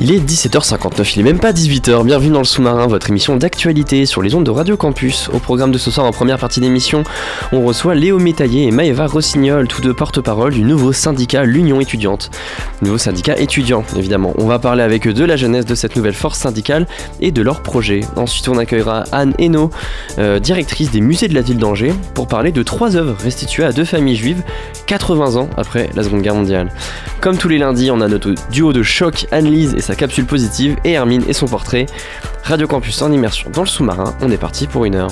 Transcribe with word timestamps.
Il 0.00 0.10
est 0.10 0.18
17h59, 0.18 1.12
il 1.14 1.20
est 1.20 1.22
même 1.22 1.38
pas 1.38 1.52
18h. 1.52 2.04
Bienvenue 2.04 2.30
dans 2.32 2.38
le 2.38 2.44
sous-marin, 2.44 2.86
votre 2.86 3.10
émission 3.10 3.36
d'actualité 3.36 4.06
sur 4.06 4.22
les 4.22 4.34
ondes 4.34 4.44
de 4.44 4.50
Radio 4.50 4.78
Campus. 4.78 5.28
Au 5.34 5.38
programme 5.38 5.70
de 5.70 5.76
ce 5.76 5.90
soir, 5.90 6.06
en 6.06 6.12
première 6.12 6.38
partie 6.38 6.60
d'émission, 6.60 7.04
on 7.52 7.62
reçoit 7.62 7.94
Léo 7.94 8.18
Métaillé 8.18 8.64
et 8.64 8.70
Maëva 8.70 9.06
Rossignol, 9.06 9.68
tous 9.68 9.82
deux 9.82 9.92
porte-parole 9.92 10.54
du 10.54 10.62
nouveau 10.62 10.94
syndicat 10.94 11.44
L'Union 11.44 11.78
étudiante. 11.78 12.30
Nouveau 12.80 12.96
syndicat 12.96 13.36
étudiant, 13.38 13.84
évidemment. 13.94 14.32
On 14.38 14.46
va 14.46 14.58
parler 14.58 14.82
avec 14.82 15.06
eux 15.06 15.12
de 15.12 15.24
la 15.24 15.36
jeunesse 15.36 15.66
de 15.66 15.74
cette 15.74 15.94
nouvelle 15.94 16.14
force 16.14 16.38
syndicale 16.38 16.86
et 17.20 17.30
de 17.30 17.42
leurs 17.42 17.62
projets. 17.62 18.00
Ensuite, 18.16 18.48
on 18.48 18.56
accueillera 18.56 19.04
Anne 19.12 19.34
Hainaut, 19.38 19.70
euh, 20.18 20.38
directrice 20.40 20.90
des 20.90 21.02
musées 21.02 21.28
de 21.28 21.34
la 21.34 21.42
ville 21.42 21.58
d'Angers, 21.58 21.92
pour 22.14 22.28
parler 22.28 22.50
de 22.50 22.62
trois 22.62 22.96
œuvres 22.96 23.14
restituées 23.22 23.64
à 23.64 23.72
deux 23.72 23.84
familles 23.84 24.16
juives 24.16 24.42
80 24.86 25.36
ans 25.36 25.50
après 25.58 25.90
la 25.94 26.02
Seconde 26.02 26.22
Guerre 26.22 26.34
mondiale. 26.34 26.72
Comme 27.20 27.36
tous 27.36 27.48
les 27.48 27.58
lundis, 27.58 27.90
on 27.90 28.00
a 28.00 28.08
notre 28.08 28.34
duo 28.50 28.72
de 28.72 28.82
choc, 28.82 29.26
Anne-Lise 29.30 29.74
et 29.76 29.81
sa 29.82 29.94
capsule 29.94 30.24
positive, 30.24 30.76
et 30.84 30.92
Hermine 30.92 31.24
et 31.28 31.34
son 31.34 31.46
portrait. 31.46 31.84
Radio 32.42 32.66
Campus 32.66 33.02
en 33.02 33.12
immersion 33.12 33.50
dans 33.50 33.62
le 33.62 33.68
sous-marin, 33.68 34.14
on 34.22 34.30
est 34.30 34.38
parti 34.38 34.66
pour 34.66 34.86
une 34.86 34.94
heure. 34.94 35.10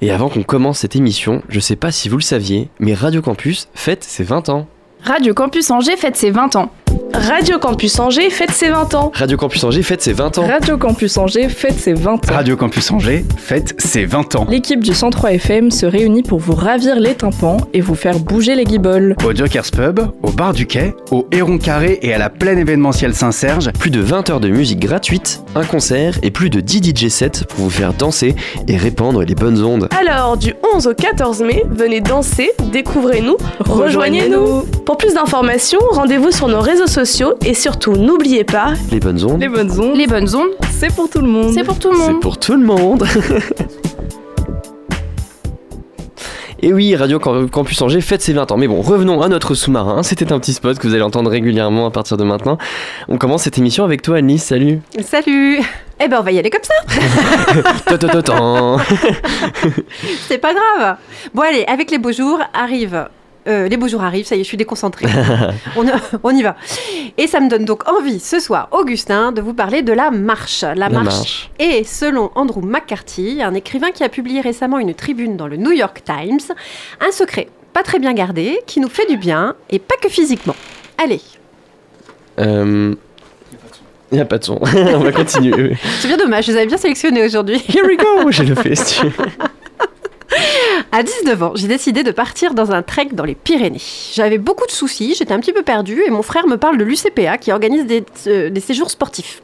Et 0.00 0.10
avant 0.10 0.28
qu'on 0.28 0.42
commence 0.42 0.80
cette 0.80 0.96
émission, 0.96 1.42
je 1.48 1.60
sais 1.60 1.76
pas 1.76 1.92
si 1.92 2.08
vous 2.08 2.16
le 2.16 2.22
saviez, 2.22 2.68
mais 2.80 2.92
Radio 2.92 3.22
Campus 3.22 3.68
fête 3.74 4.02
ses 4.02 4.24
20 4.24 4.48
ans. 4.48 4.66
Radio 5.04 5.32
Campus 5.32 5.70
Angers 5.70 5.96
fête 5.96 6.16
ses 6.16 6.30
20 6.30 6.56
ans. 6.56 6.72
Radio 7.14 7.58
Campus 7.58 7.98
Angers 7.98 8.30
fête 8.30 8.50
ses 8.50 8.68
20 8.70 8.94
ans. 8.94 9.12
Radio 9.14 9.36
Campus 9.36 9.62
Angers 9.64 9.82
fête 9.82 10.02
ses 10.02 10.12
20 10.12 10.38
ans. 10.38 10.46
Radio 10.46 10.76
Campus 10.76 11.16
Angers 11.18 11.48
fête 11.48 11.78
ses 11.78 11.92
20 11.92 12.12
ans. 12.12 12.32
Radio 12.32 12.56
Campus 12.56 12.90
Angers 12.90 13.24
fête 13.36 13.74
ses 13.78 14.04
20 14.04 14.36
ans. 14.36 14.46
L'équipe 14.50 14.80
du 14.80 14.92
103 14.92 15.32
FM 15.34 15.70
se 15.70 15.86
réunit 15.86 16.22
pour 16.22 16.40
vous 16.40 16.54
ravir 16.54 16.98
les 16.98 17.14
tympans 17.14 17.58
et 17.72 17.80
vous 17.80 17.94
faire 17.94 18.18
bouger 18.18 18.54
les 18.54 18.64
guibolles. 18.64 19.16
Au 19.24 19.34
Jokers 19.34 19.70
Pub, 19.72 20.00
au 20.22 20.30
Bar 20.30 20.52
du 20.52 20.66
Quai, 20.66 20.94
au 21.10 21.26
Héron 21.32 21.58
Carré 21.58 21.98
et 22.02 22.12
à 22.12 22.18
la 22.18 22.28
plaine 22.30 22.58
événementielle 22.58 23.14
Saint-Serge, 23.14 23.70
Plus 23.78 23.90
de 23.90 24.00
20 24.00 24.30
heures 24.30 24.40
de 24.40 24.48
musique 24.48 24.80
gratuite, 24.80 25.42
un 25.54 25.64
concert 25.64 26.14
et 26.22 26.30
plus 26.30 26.50
de 26.50 26.60
10 26.60 26.94
DJ 26.94 27.08
sets 27.08 27.44
pour 27.48 27.64
vous 27.64 27.70
faire 27.70 27.92
danser 27.94 28.34
et 28.68 28.76
répandre 28.76 29.22
les 29.22 29.34
bonnes 29.34 29.62
ondes. 29.62 29.88
Alors, 29.98 30.36
du 30.36 30.54
11 30.74 30.86
au 30.88 30.94
14 30.94 31.42
mai, 31.42 31.62
venez 31.70 32.00
danser, 32.00 32.50
découvrez-nous, 32.72 33.36
rejoignez-nous. 33.60 34.62
Pour 34.84 34.96
plus 34.96 35.14
d'informations, 35.14 35.80
rendez-vous 35.92 36.30
sur 36.30 36.48
nos 36.48 36.60
réseaux 36.60 36.81
sociaux 36.86 37.34
et 37.44 37.54
surtout, 37.54 37.92
n'oubliez 37.96 38.44
pas, 38.44 38.72
Les 38.90 39.00
bonnes 39.00 39.22
ondes, 39.24 39.40
Les 39.40 39.48
bonnes 39.48 39.70
ondes, 39.80 39.96
Les 39.96 40.06
bonnes 40.06 40.34
ondes, 40.34 40.50
c'est 40.70 40.92
pour 40.94 41.08
tout 41.08 41.20
le 41.20 41.28
monde. 41.28 41.52
c'est 41.54 41.64
pour 41.64 41.78
tout 41.78 41.90
le 41.90 41.96
c'est 41.98 42.08
monde. 42.12 42.20
pour 42.20 42.38
tout 42.38 42.52
le 42.54 42.64
monde. 42.64 43.04
Et 46.64 46.72
oui, 46.72 46.94
Radio 46.94 47.18
Cam- 47.18 47.50
Campus 47.50 47.82
Angers 47.82 48.00
fête 48.00 48.22
ses 48.22 48.32
20 48.32 48.52
ans. 48.52 48.56
Mais 48.56 48.68
bon, 48.68 48.80
revenons 48.82 49.20
à 49.20 49.28
notre 49.28 49.54
sous-marin. 49.56 50.04
C'était 50.04 50.32
un 50.32 50.38
petit 50.38 50.52
spot 50.52 50.78
que 50.78 50.86
vous 50.86 50.94
allez 50.94 51.02
entendre 51.02 51.28
régulièrement 51.28 51.86
à 51.86 51.90
partir 51.90 52.16
de 52.16 52.22
maintenant. 52.22 52.56
On 53.08 53.18
commence 53.18 53.42
cette 53.42 53.58
émission 53.58 53.82
avec 53.84 54.00
toi, 54.00 54.18
Alice. 54.18 54.44
Salut. 54.44 54.80
Salut 55.02 55.58
Eh 55.98 56.06
ben 56.06 56.18
on 56.20 56.22
va 56.22 56.30
y 56.30 56.38
aller 56.38 56.50
comme 56.50 56.62
ça, 56.62 56.74
c'est 60.28 60.38
pas 60.38 60.52
grave. 60.54 60.96
Bon 61.34 61.42
allez, 61.42 61.64
avec 61.66 61.90
les 61.90 61.98
beaux 61.98 62.12
jours 62.12 62.38
arrive... 62.54 63.06
euh, 63.48 63.68
les 63.68 63.76
beaux 63.76 63.88
jours 63.88 64.02
arrivent, 64.02 64.26
ça 64.26 64.36
y 64.36 64.40
est, 64.40 64.44
je 64.44 64.48
suis 64.48 64.56
déconcentrée. 64.56 65.06
on, 65.76 65.84
on 66.22 66.30
y 66.30 66.42
va. 66.42 66.56
Et 67.18 67.26
ça 67.26 67.40
me 67.40 67.48
donne 67.48 67.64
donc 67.64 67.88
envie 67.88 68.20
ce 68.20 68.38
soir, 68.40 68.68
Augustin, 68.72 69.32
de 69.32 69.40
vous 69.40 69.54
parler 69.54 69.82
de 69.82 69.92
la 69.92 70.10
marche. 70.10 70.62
La, 70.62 70.74
La 70.74 70.88
marche, 70.90 71.04
marche. 71.04 71.50
est, 71.58 71.84
selon 71.84 72.30
Andrew 72.34 72.60
McCarthy, 72.62 73.42
un 73.42 73.54
écrivain 73.54 73.90
qui 73.90 74.04
a 74.04 74.08
publié 74.08 74.40
récemment 74.40 74.78
une 74.78 74.94
tribune 74.94 75.36
dans 75.36 75.46
le 75.48 75.56
New 75.56 75.72
York 75.72 76.02
Times, 76.04 76.40
un 77.00 77.10
secret 77.12 77.48
pas 77.72 77.82
très 77.82 77.98
bien 77.98 78.12
gardé, 78.12 78.60
qui 78.66 78.80
nous 78.80 78.90
fait 78.90 79.06
du 79.08 79.16
bien, 79.16 79.54
et 79.70 79.78
pas 79.78 79.94
que 80.02 80.08
physiquement. 80.08 80.54
Allez, 81.02 81.20
Euh... 82.38 82.94
Il 84.10 84.16
n'y 84.16 84.20
a 84.20 84.26
pas 84.26 84.36
de 84.36 84.44
son. 84.44 84.60
On 84.62 84.98
va 84.98 85.10
continuer. 85.10 85.74
c'est 86.00 86.06
bien 86.06 86.18
dommage, 86.18 86.44
je 86.44 86.50
vous 86.52 86.58
avais 86.58 86.66
bien 86.66 86.76
sélectionné 86.76 87.24
aujourd'hui. 87.24 87.56
Here 87.66 87.86
we 87.86 87.96
go. 87.96 88.30
J'ai 88.30 88.44
le 88.44 88.54
fait. 88.62 88.74
si 88.74 89.00
tu 89.00 89.06
veux. 89.08 89.24
À 90.92 91.02
19 91.02 91.42
ans, 91.42 91.52
j'ai 91.54 91.68
décidé 91.68 92.02
de 92.02 92.10
partir 92.10 92.54
dans 92.54 92.72
un 92.72 92.82
trek 92.82 93.08
dans 93.12 93.24
les 93.24 93.34
Pyrénées. 93.34 93.80
J'avais 94.12 94.38
beaucoup 94.38 94.66
de 94.66 94.70
soucis, 94.70 95.14
j'étais 95.16 95.32
un 95.32 95.40
petit 95.40 95.52
peu 95.52 95.62
perdue 95.62 96.02
et 96.06 96.10
mon 96.10 96.22
frère 96.22 96.46
me 96.46 96.56
parle 96.56 96.78
de 96.78 96.84
l'UCPA 96.84 97.38
qui 97.38 97.52
organise 97.52 97.86
des, 97.86 98.04
euh, 98.26 98.50
des 98.50 98.60
séjours 98.60 98.90
sportifs. 98.90 99.42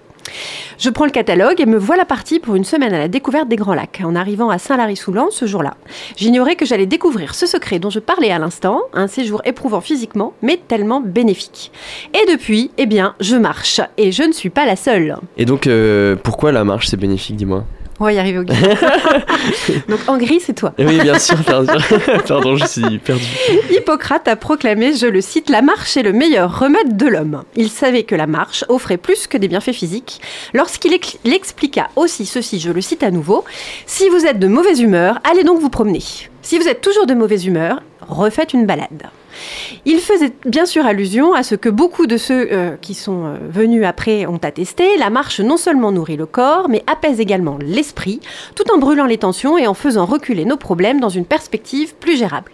Je 0.79 0.91
prends 0.91 1.05
le 1.05 1.11
catalogue 1.11 1.61
et 1.61 1.67
me 1.67 1.79
voilà 1.79 2.05
partie 2.05 2.39
pour 2.39 2.55
une 2.55 2.65
semaine 2.65 2.93
à 2.93 2.99
la 2.99 3.09
découverte 3.09 3.49
des 3.49 3.57
Grands 3.57 3.75
Lacs, 3.75 4.03
en 4.05 4.15
arrivant 4.15 4.51
à 4.51 4.59
Saint-Lary-Soulan 4.59 5.29
ce 5.31 5.47
jour-là. 5.47 5.77
J'ignorais 6.17 6.57
que 6.57 6.67
j'allais 6.67 6.87
découvrir 6.87 7.35
ce 7.35 7.47
secret 7.47 7.79
dont 7.79 7.91
je 7.91 7.99
parlais 7.99 8.31
à 8.31 8.39
l'instant, 8.39 8.83
un 8.93 9.07
séjour 9.07 9.43
éprouvant 9.45 9.81
physiquement, 9.81 10.35
mais 10.43 10.61
tellement 10.69 11.01
bénéfique. 11.01 11.73
Et 12.15 12.31
depuis, 12.31 12.71
eh 12.79 12.87
bien, 12.87 13.15
je 13.21 13.37
marche, 13.37 13.81
et 13.97 14.13
je 14.13 14.23
ne 14.23 14.33
suis 14.33 14.51
pas 14.51 14.67
la 14.67 14.77
seule. 14.77 15.17
Et 15.37 15.45
donc, 15.45 15.67
euh, 15.67 16.15
pourquoi 16.15 16.53
la 16.53 16.65
marche 16.65 16.89
c'est 16.89 16.97
bénéfique, 16.97 17.37
dis-moi? 17.37 17.65
On 18.01 18.05
va 18.05 18.13
y 18.13 18.19
arriver 18.19 18.39
au 18.39 18.45
gars. 18.45 18.55
Donc 19.89 19.99
en 20.07 20.17
gris, 20.19 20.41
c'est 20.41 20.53
toi. 20.53 20.73
Oui, 20.79 21.01
bien 21.01 21.19
sûr. 21.19 21.37
Pardon, 21.45 21.73
Pardon, 22.29 22.57
je 22.57 22.65
suis 22.67 22.99
perdu. 22.99 23.25
Hippocrate 23.71 24.29
a 24.29 24.37
proclamé, 24.37 24.95
je 24.95 25.07
le 25.07 25.21
cite, 25.21 25.49
La 25.51 25.63
marche 25.63 25.97
est 25.97 26.03
le 26.03 26.13
meilleur 26.13 26.59
remède 26.61 26.97
de 26.97 27.07
l'homme. 27.07 27.43
Il 27.57 27.69
savait 27.71 28.05
que 28.05 28.15
la 28.15 28.27
marche 28.27 28.65
offrait 28.69 28.99
plus 28.99 29.27
que 29.27 29.37
des 29.37 29.49
bienfaits 29.49 29.73
physiques. 29.73 30.21
Lorsqu'il 30.55 30.93
ex- 30.93 31.19
il 31.25 31.35
expliqua 31.35 31.89
aussi 31.97 32.25
ceci, 32.27 32.61
je 32.61 32.71
le 32.71 32.81
cite 32.81 33.03
à 33.03 33.11
nouveau, 33.11 33.45
Si 33.87 34.09
vous 34.11 34.27
êtes 34.27 34.39
de 34.39 34.47
mauvaise 34.47 34.81
humeur, 34.81 35.19
allez 35.29 35.43
donc 35.45 35.61
vous 35.61 35.71
promener. 35.71 36.03
Si 36.43 36.59
vous 36.59 36.69
êtes 36.69 36.81
toujours 36.81 37.07
de 37.07 37.15
mauvaise 37.15 37.47
humeur, 37.47 37.83
refaites 38.09 38.53
une 38.55 38.65
balade. 38.67 39.03
Il 39.85 39.99
faisait 40.01 40.33
bien 40.47 40.67
sûr 40.67 40.87
allusion 40.87 41.35
à 41.35 41.43
ce 41.43 41.55
que 41.55 41.69
beaucoup 41.69 42.07
de 42.07 42.17
ceux 42.17 42.49
euh, 42.53 42.77
qui 42.81 42.95
sont 42.95 43.27
euh, 43.27 43.37
venus 43.49 43.85
après 43.85 44.27
ont 44.27 44.41
attesté, 44.43 44.97
la 44.97 45.11
marche 45.11 45.41
non 45.41 45.57
seulement 45.57 45.93
nourrit 45.93 46.17
le 46.17 46.27
corps, 46.27 46.69
mais 46.69 46.83
apaise 46.87 47.21
également 47.21 47.59
l'esprit, 47.61 48.21
tout 48.55 48.65
en 48.73 48.79
brûlant 48.79 49.07
les 49.07 49.19
tensions 49.19 49.59
et 49.59 49.67
en 49.67 49.75
faisant 49.75 50.07
reculer 50.07 50.45
nos 50.45 50.57
problèmes 50.57 51.01
dans 51.01 51.09
une 51.09 51.25
perspective 51.25 51.95
plus 51.95 52.17
gérable. 52.17 52.53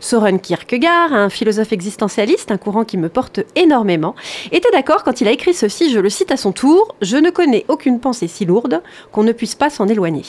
Soren 0.00 0.40
Kierkegaard, 0.40 1.12
un 1.12 1.28
philosophe 1.28 1.72
existentialiste, 1.72 2.50
un 2.50 2.56
courant 2.56 2.84
qui 2.84 2.96
me 2.96 3.08
porte 3.08 3.40
énormément, 3.56 4.14
était 4.52 4.70
d'accord 4.72 5.04
quand 5.04 5.20
il 5.20 5.28
a 5.28 5.32
écrit 5.32 5.54
ceci, 5.54 5.90
je 5.92 5.98
le 5.98 6.08
cite 6.08 6.30
à 6.30 6.36
son 6.36 6.52
tour, 6.52 6.94
Je 7.02 7.16
ne 7.16 7.30
connais 7.30 7.64
aucune 7.68 8.00
pensée 8.00 8.28
si 8.28 8.44
lourde 8.44 8.82
qu'on 9.12 9.22
ne 9.22 9.32
puisse 9.32 9.54
pas 9.54 9.70
s'en 9.70 9.88
éloigner. 9.88 10.24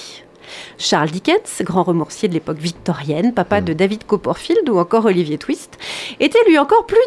Charles 0.78 1.12
Dickens, 1.12 1.62
grand 1.62 1.84
romancier 1.84 2.28
de 2.28 2.34
l'époque 2.34 2.58
victorienne, 2.58 3.34
papa 3.34 3.62
de 3.62 3.74
David 3.74 4.06
Copperfield 4.06 4.70
ou 4.70 4.80
encore 4.80 5.06
Olivier 5.06 5.38
Twist, 5.38 5.78
était 6.20 6.44
lui 6.48 6.58
encore 6.58 6.86
plus 6.86 6.98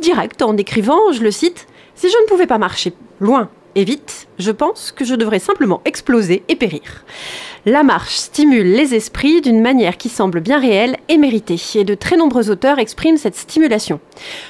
direct 0.00 0.42
en 0.42 0.56
écrivant, 0.56 1.12
je 1.12 1.22
le 1.22 1.30
cite, 1.30 1.66
Si 1.94 2.08
je 2.10 2.16
ne 2.22 2.26
pouvais 2.26 2.46
pas 2.46 2.58
marcher 2.58 2.92
loin 3.20 3.48
et 3.74 3.84
vite, 3.84 4.28
je 4.38 4.50
pense 4.50 4.92
que 4.92 5.04
je 5.04 5.14
devrais 5.14 5.38
simplement 5.38 5.80
exploser 5.84 6.42
et 6.48 6.56
périr. 6.56 7.04
La 7.66 7.82
marche 7.82 8.16
stimule 8.16 8.72
les 8.72 8.94
esprits 8.94 9.40
d'une 9.40 9.62
manière 9.62 9.96
qui 9.96 10.10
semble 10.10 10.40
bien 10.40 10.60
réelle 10.60 10.98
et 11.08 11.16
méritée, 11.16 11.58
et 11.76 11.84
de 11.84 11.94
très 11.94 12.18
nombreux 12.18 12.50
auteurs 12.50 12.78
expriment 12.78 13.16
cette 13.16 13.36
stimulation. 13.36 14.00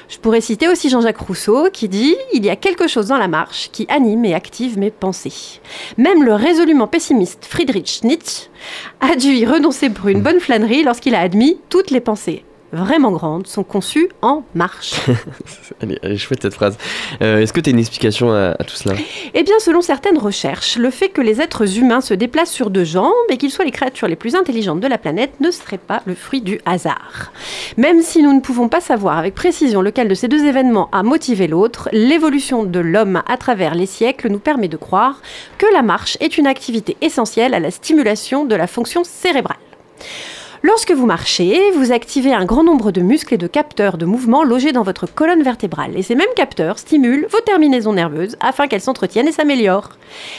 Je 0.08 0.18
pourrais 0.18 0.40
citer 0.40 0.66
aussi 0.66 0.90
Jean-Jacques 0.90 1.18
Rousseau 1.18 1.68
qui 1.72 1.88
dit 1.88 2.16
Il 2.32 2.44
y 2.44 2.50
a 2.50 2.56
quelque 2.56 2.88
chose 2.88 3.06
dans 3.06 3.16
la 3.16 3.28
marche 3.28 3.70
qui 3.70 3.86
anime 3.88 4.24
et 4.24 4.34
active 4.34 4.80
mes 4.80 4.90
pensées. 4.90 5.60
Même 5.96 6.24
le 6.24 6.34
résolument 6.34 6.88
pessimiste 6.88 7.44
Friedrich 7.44 8.00
Nietzsche 8.02 8.48
a 9.00 9.14
dû 9.14 9.28
y 9.28 9.46
renoncer 9.46 9.90
pour 9.90 10.08
une 10.08 10.20
bonne 10.20 10.40
flânerie 10.40 10.82
lorsqu'il 10.82 11.14
a 11.14 11.20
admis 11.20 11.58
toutes 11.68 11.92
les 11.92 12.00
pensées 12.00 12.42
vraiment 12.74 13.12
grandes 13.12 13.46
sont 13.46 13.64
conçues 13.64 14.08
en 14.22 14.42
marche. 14.54 14.94
elle, 15.80 15.98
est, 16.02 16.16
chouette 16.16 16.42
cette 16.42 16.54
phrase. 16.54 16.76
Euh, 17.22 17.38
est-ce 17.38 17.52
que 17.52 17.60
tu 17.60 17.70
as 17.70 17.72
une 17.72 17.78
explication 17.78 18.32
à, 18.32 18.54
tout 18.64 18.76
cela? 18.76 18.94
Eh 19.32 19.42
bien, 19.42 19.58
selon 19.58 19.80
certaines 19.80 20.18
recherches, 20.18 20.76
le 20.76 20.90
fait 20.90 21.08
que 21.08 21.20
les 21.20 21.40
êtres 21.40 21.78
humains 21.78 22.00
se 22.00 22.14
déplacent 22.14 22.50
sur 22.50 22.70
deux 22.70 22.84
jambes 22.84 23.12
et 23.28 23.36
qu'ils 23.36 23.50
soient 23.50 23.64
les 23.64 23.70
créatures 23.70 24.08
les 24.08 24.16
plus 24.16 24.34
intelligentes 24.34 24.80
de 24.80 24.86
la 24.86 24.98
planète 24.98 25.40
ne 25.40 25.50
serait 25.50 25.78
pas 25.78 26.02
le 26.04 26.14
fruit 26.14 26.40
du 26.40 26.60
hasard. 26.66 27.32
Même 27.76 28.02
si 28.02 28.22
nous 28.22 28.32
ne 28.32 28.40
pouvons 28.40 28.68
pas 28.68 28.80
savoir 28.80 29.18
avec 29.18 29.34
précision 29.34 29.80
lequel 29.80 30.08
de 30.08 30.14
ces 30.14 30.28
deux 30.28 30.44
événements 30.44 30.88
a 30.92 31.02
motivé 31.02 31.46
l'autre, 31.46 31.88
l'évolution 31.92 32.64
de 32.64 32.80
l'homme 32.80 33.22
à 33.26 33.36
travers 33.36 33.74
les 33.74 33.86
siècles 33.86 34.28
nous 34.28 34.38
permet 34.38 34.68
de 34.68 34.76
croire 34.76 35.20
que 35.58 35.66
la 35.72 35.82
marche 35.82 36.16
est 36.20 36.38
une 36.38 36.46
activité 36.46 36.96
essentielle 37.00 37.54
à 37.54 37.60
la 37.60 37.70
stimulation 37.70 38.44
de 38.44 38.54
la 38.54 38.66
fonction 38.66 39.04
cérébrale. 39.04 39.56
Lorsque 40.66 40.92
vous 40.92 41.04
marchez, 41.04 41.72
vous 41.72 41.92
activez 41.92 42.32
un 42.32 42.46
grand 42.46 42.64
nombre 42.64 42.90
de 42.90 43.02
muscles 43.02 43.34
et 43.34 43.36
de 43.36 43.46
capteurs 43.46 43.98
de 43.98 44.06
mouvement 44.06 44.44
logés 44.44 44.72
dans 44.72 44.82
votre 44.82 45.06
colonne 45.06 45.42
vertébrale. 45.42 45.94
Et 45.94 46.00
ces 46.00 46.14
mêmes 46.14 46.26
capteurs 46.36 46.78
stimulent 46.78 47.26
vos 47.30 47.40
terminaisons 47.40 47.92
nerveuses 47.92 48.38
afin 48.40 48.66
qu'elles 48.66 48.80
s'entretiennent 48.80 49.28
et 49.28 49.32
s'améliorent. 49.32 49.90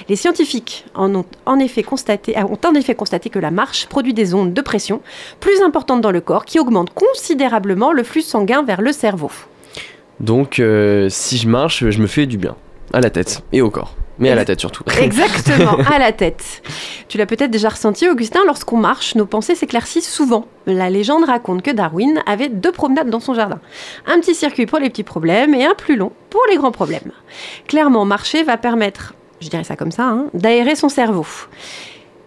Les 0.09 0.15
scientifiques 0.15 0.85
ont, 0.95 1.25
en 1.45 1.59
effet 1.59 1.83
constaté, 1.83 2.35
ont 2.39 2.57
en 2.65 2.73
effet 2.73 2.95
constaté 2.95 3.29
que 3.29 3.37
la 3.37 3.51
marche 3.51 3.85
produit 3.85 4.15
des 4.15 4.33
ondes 4.33 4.51
de 4.51 4.61
pression 4.61 5.01
plus 5.39 5.61
importantes 5.61 6.01
dans 6.01 6.09
le 6.09 6.21
corps 6.21 6.45
qui 6.45 6.59
augmentent 6.59 6.95
considérablement 6.95 7.91
le 7.91 8.01
flux 8.01 8.23
sanguin 8.23 8.63
vers 8.63 8.81
le 8.81 8.93
cerveau. 8.93 9.29
Donc, 10.21 10.57
euh, 10.57 11.07
si 11.07 11.37
je 11.37 11.47
marche, 11.47 11.87
je 11.87 12.01
me 12.01 12.07
fais 12.07 12.25
du 12.25 12.39
bien. 12.39 12.55
À 12.93 12.99
la 12.99 13.11
tête 13.11 13.43
et 13.53 13.61
au 13.61 13.69
corps. 13.69 13.93
Mais 14.19 14.29
à 14.29 14.35
la 14.35 14.45
tête 14.45 14.59
surtout. 14.59 14.83
Exactement, 15.01 15.77
à 15.91 15.99
la 15.99 16.11
tête. 16.11 16.61
Tu 17.07 17.17
l'as 17.17 17.25
peut-être 17.25 17.51
déjà 17.51 17.69
ressenti, 17.69 18.07
Augustin, 18.07 18.41
lorsqu'on 18.45 18.77
marche, 18.77 19.15
nos 19.15 19.25
pensées 19.25 19.55
s'éclaircissent 19.55 20.11
souvent. 20.11 20.45
La 20.65 20.89
légende 20.89 21.25
raconte 21.25 21.61
que 21.61 21.71
Darwin 21.71 22.21
avait 22.25 22.49
deux 22.49 22.71
promenades 22.71 23.09
dans 23.09 23.19
son 23.19 23.33
jardin. 23.33 23.59
Un 24.07 24.19
petit 24.19 24.35
circuit 24.35 24.65
pour 24.65 24.79
les 24.79 24.89
petits 24.89 25.03
problèmes 25.03 25.53
et 25.53 25.65
un 25.65 25.75
plus 25.75 25.95
long 25.95 26.11
pour 26.29 26.41
les 26.49 26.57
grands 26.57 26.71
problèmes. 26.71 27.11
Clairement, 27.67 28.05
marcher 28.05 28.43
va 28.43 28.57
permettre, 28.57 29.13
je 29.41 29.49
dirais 29.49 29.63
ça 29.63 29.75
comme 29.75 29.91
ça, 29.91 30.03
hein, 30.03 30.27
d'aérer 30.33 30.75
son 30.75 30.89
cerveau 30.89 31.25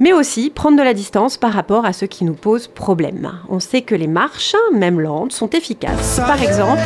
mais 0.01 0.13
aussi 0.13 0.51
prendre 0.51 0.79
de 0.79 0.83
la 0.83 0.95
distance 0.95 1.37
par 1.37 1.53
rapport 1.53 1.85
à 1.85 1.93
ce 1.93 2.05
qui 2.05 2.25
nous 2.25 2.35
pose 2.35 2.69
problème. 2.69 3.33
On 3.49 3.61
sait 3.61 3.83
que 3.83 3.95
les 3.95 4.07
marches, 4.07 4.55
même 4.73 5.01
lentes, 5.01 5.33
sont 5.33 5.51
efficaces. 5.51 6.21
Par 6.25 6.43
exemple, 6.43 6.81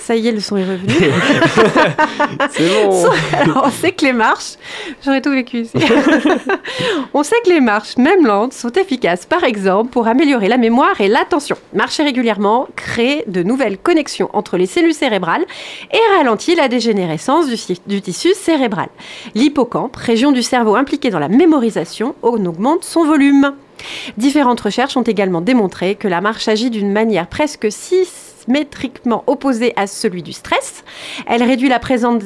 ça 0.00 0.16
y 0.16 0.28
est, 0.28 0.32
le 0.32 0.40
son 0.40 0.56
est 0.56 0.64
revenu. 0.64 0.92
C'est 2.50 2.86
bon. 2.86 3.06
Alors, 3.32 3.64
on 3.66 3.70
sait 3.70 3.92
que 3.92 4.04
les 4.04 4.12
marches, 4.12 4.54
j'aurais 5.04 5.20
tout 5.20 5.30
vécu 5.30 5.60
ici. 5.60 5.76
on 7.14 7.22
sait 7.22 7.36
que 7.44 7.50
les 7.50 7.60
marches, 7.60 7.96
même 7.96 8.26
lentes, 8.26 8.52
sont 8.52 8.72
efficaces, 8.72 9.26
par 9.26 9.44
exemple, 9.44 9.90
pour 9.90 10.06
améliorer 10.06 10.48
la 10.48 10.56
mémoire 10.56 11.00
et 11.00 11.08
l'attention. 11.08 11.56
Marcher 11.72 12.02
régulièrement 12.02 12.68
crée 12.76 13.24
de 13.26 13.42
nouvelles 13.42 13.78
connexions 13.78 14.30
entre 14.32 14.56
les 14.56 14.66
cellules 14.66 14.94
cérébrales 14.94 15.44
et 15.92 16.16
ralentit 16.16 16.54
la 16.54 16.68
dégénérescence 16.68 17.46
du, 17.46 17.56
du 17.86 18.02
tissu 18.02 18.34
cérébral. 18.34 18.88
L'hippocampe, 19.34 19.96
région 19.96 20.32
du 20.32 20.42
cerveau 20.42 20.76
impliquée 20.76 21.10
dans 21.10 21.18
la 21.18 21.28
mémorisation, 21.28 22.14
on 22.22 22.44
augmente 22.46 22.84
son 22.84 23.04
volume. 23.04 23.52
Différentes 24.16 24.60
recherches 24.60 24.96
ont 24.96 25.02
également 25.02 25.40
démontré 25.40 25.94
que 25.94 26.08
la 26.08 26.20
marche 26.20 26.48
agit 26.48 26.70
d'une 26.70 26.92
manière 26.92 27.26
presque 27.26 27.70
symétriquement 28.44 29.24
opposée 29.26 29.72
à 29.76 29.86
celui 29.86 30.22
du 30.22 30.32
stress. 30.32 30.84
Elle 31.26 31.42
réduit 31.42 31.68
la 31.68 31.78
présence 31.78 32.24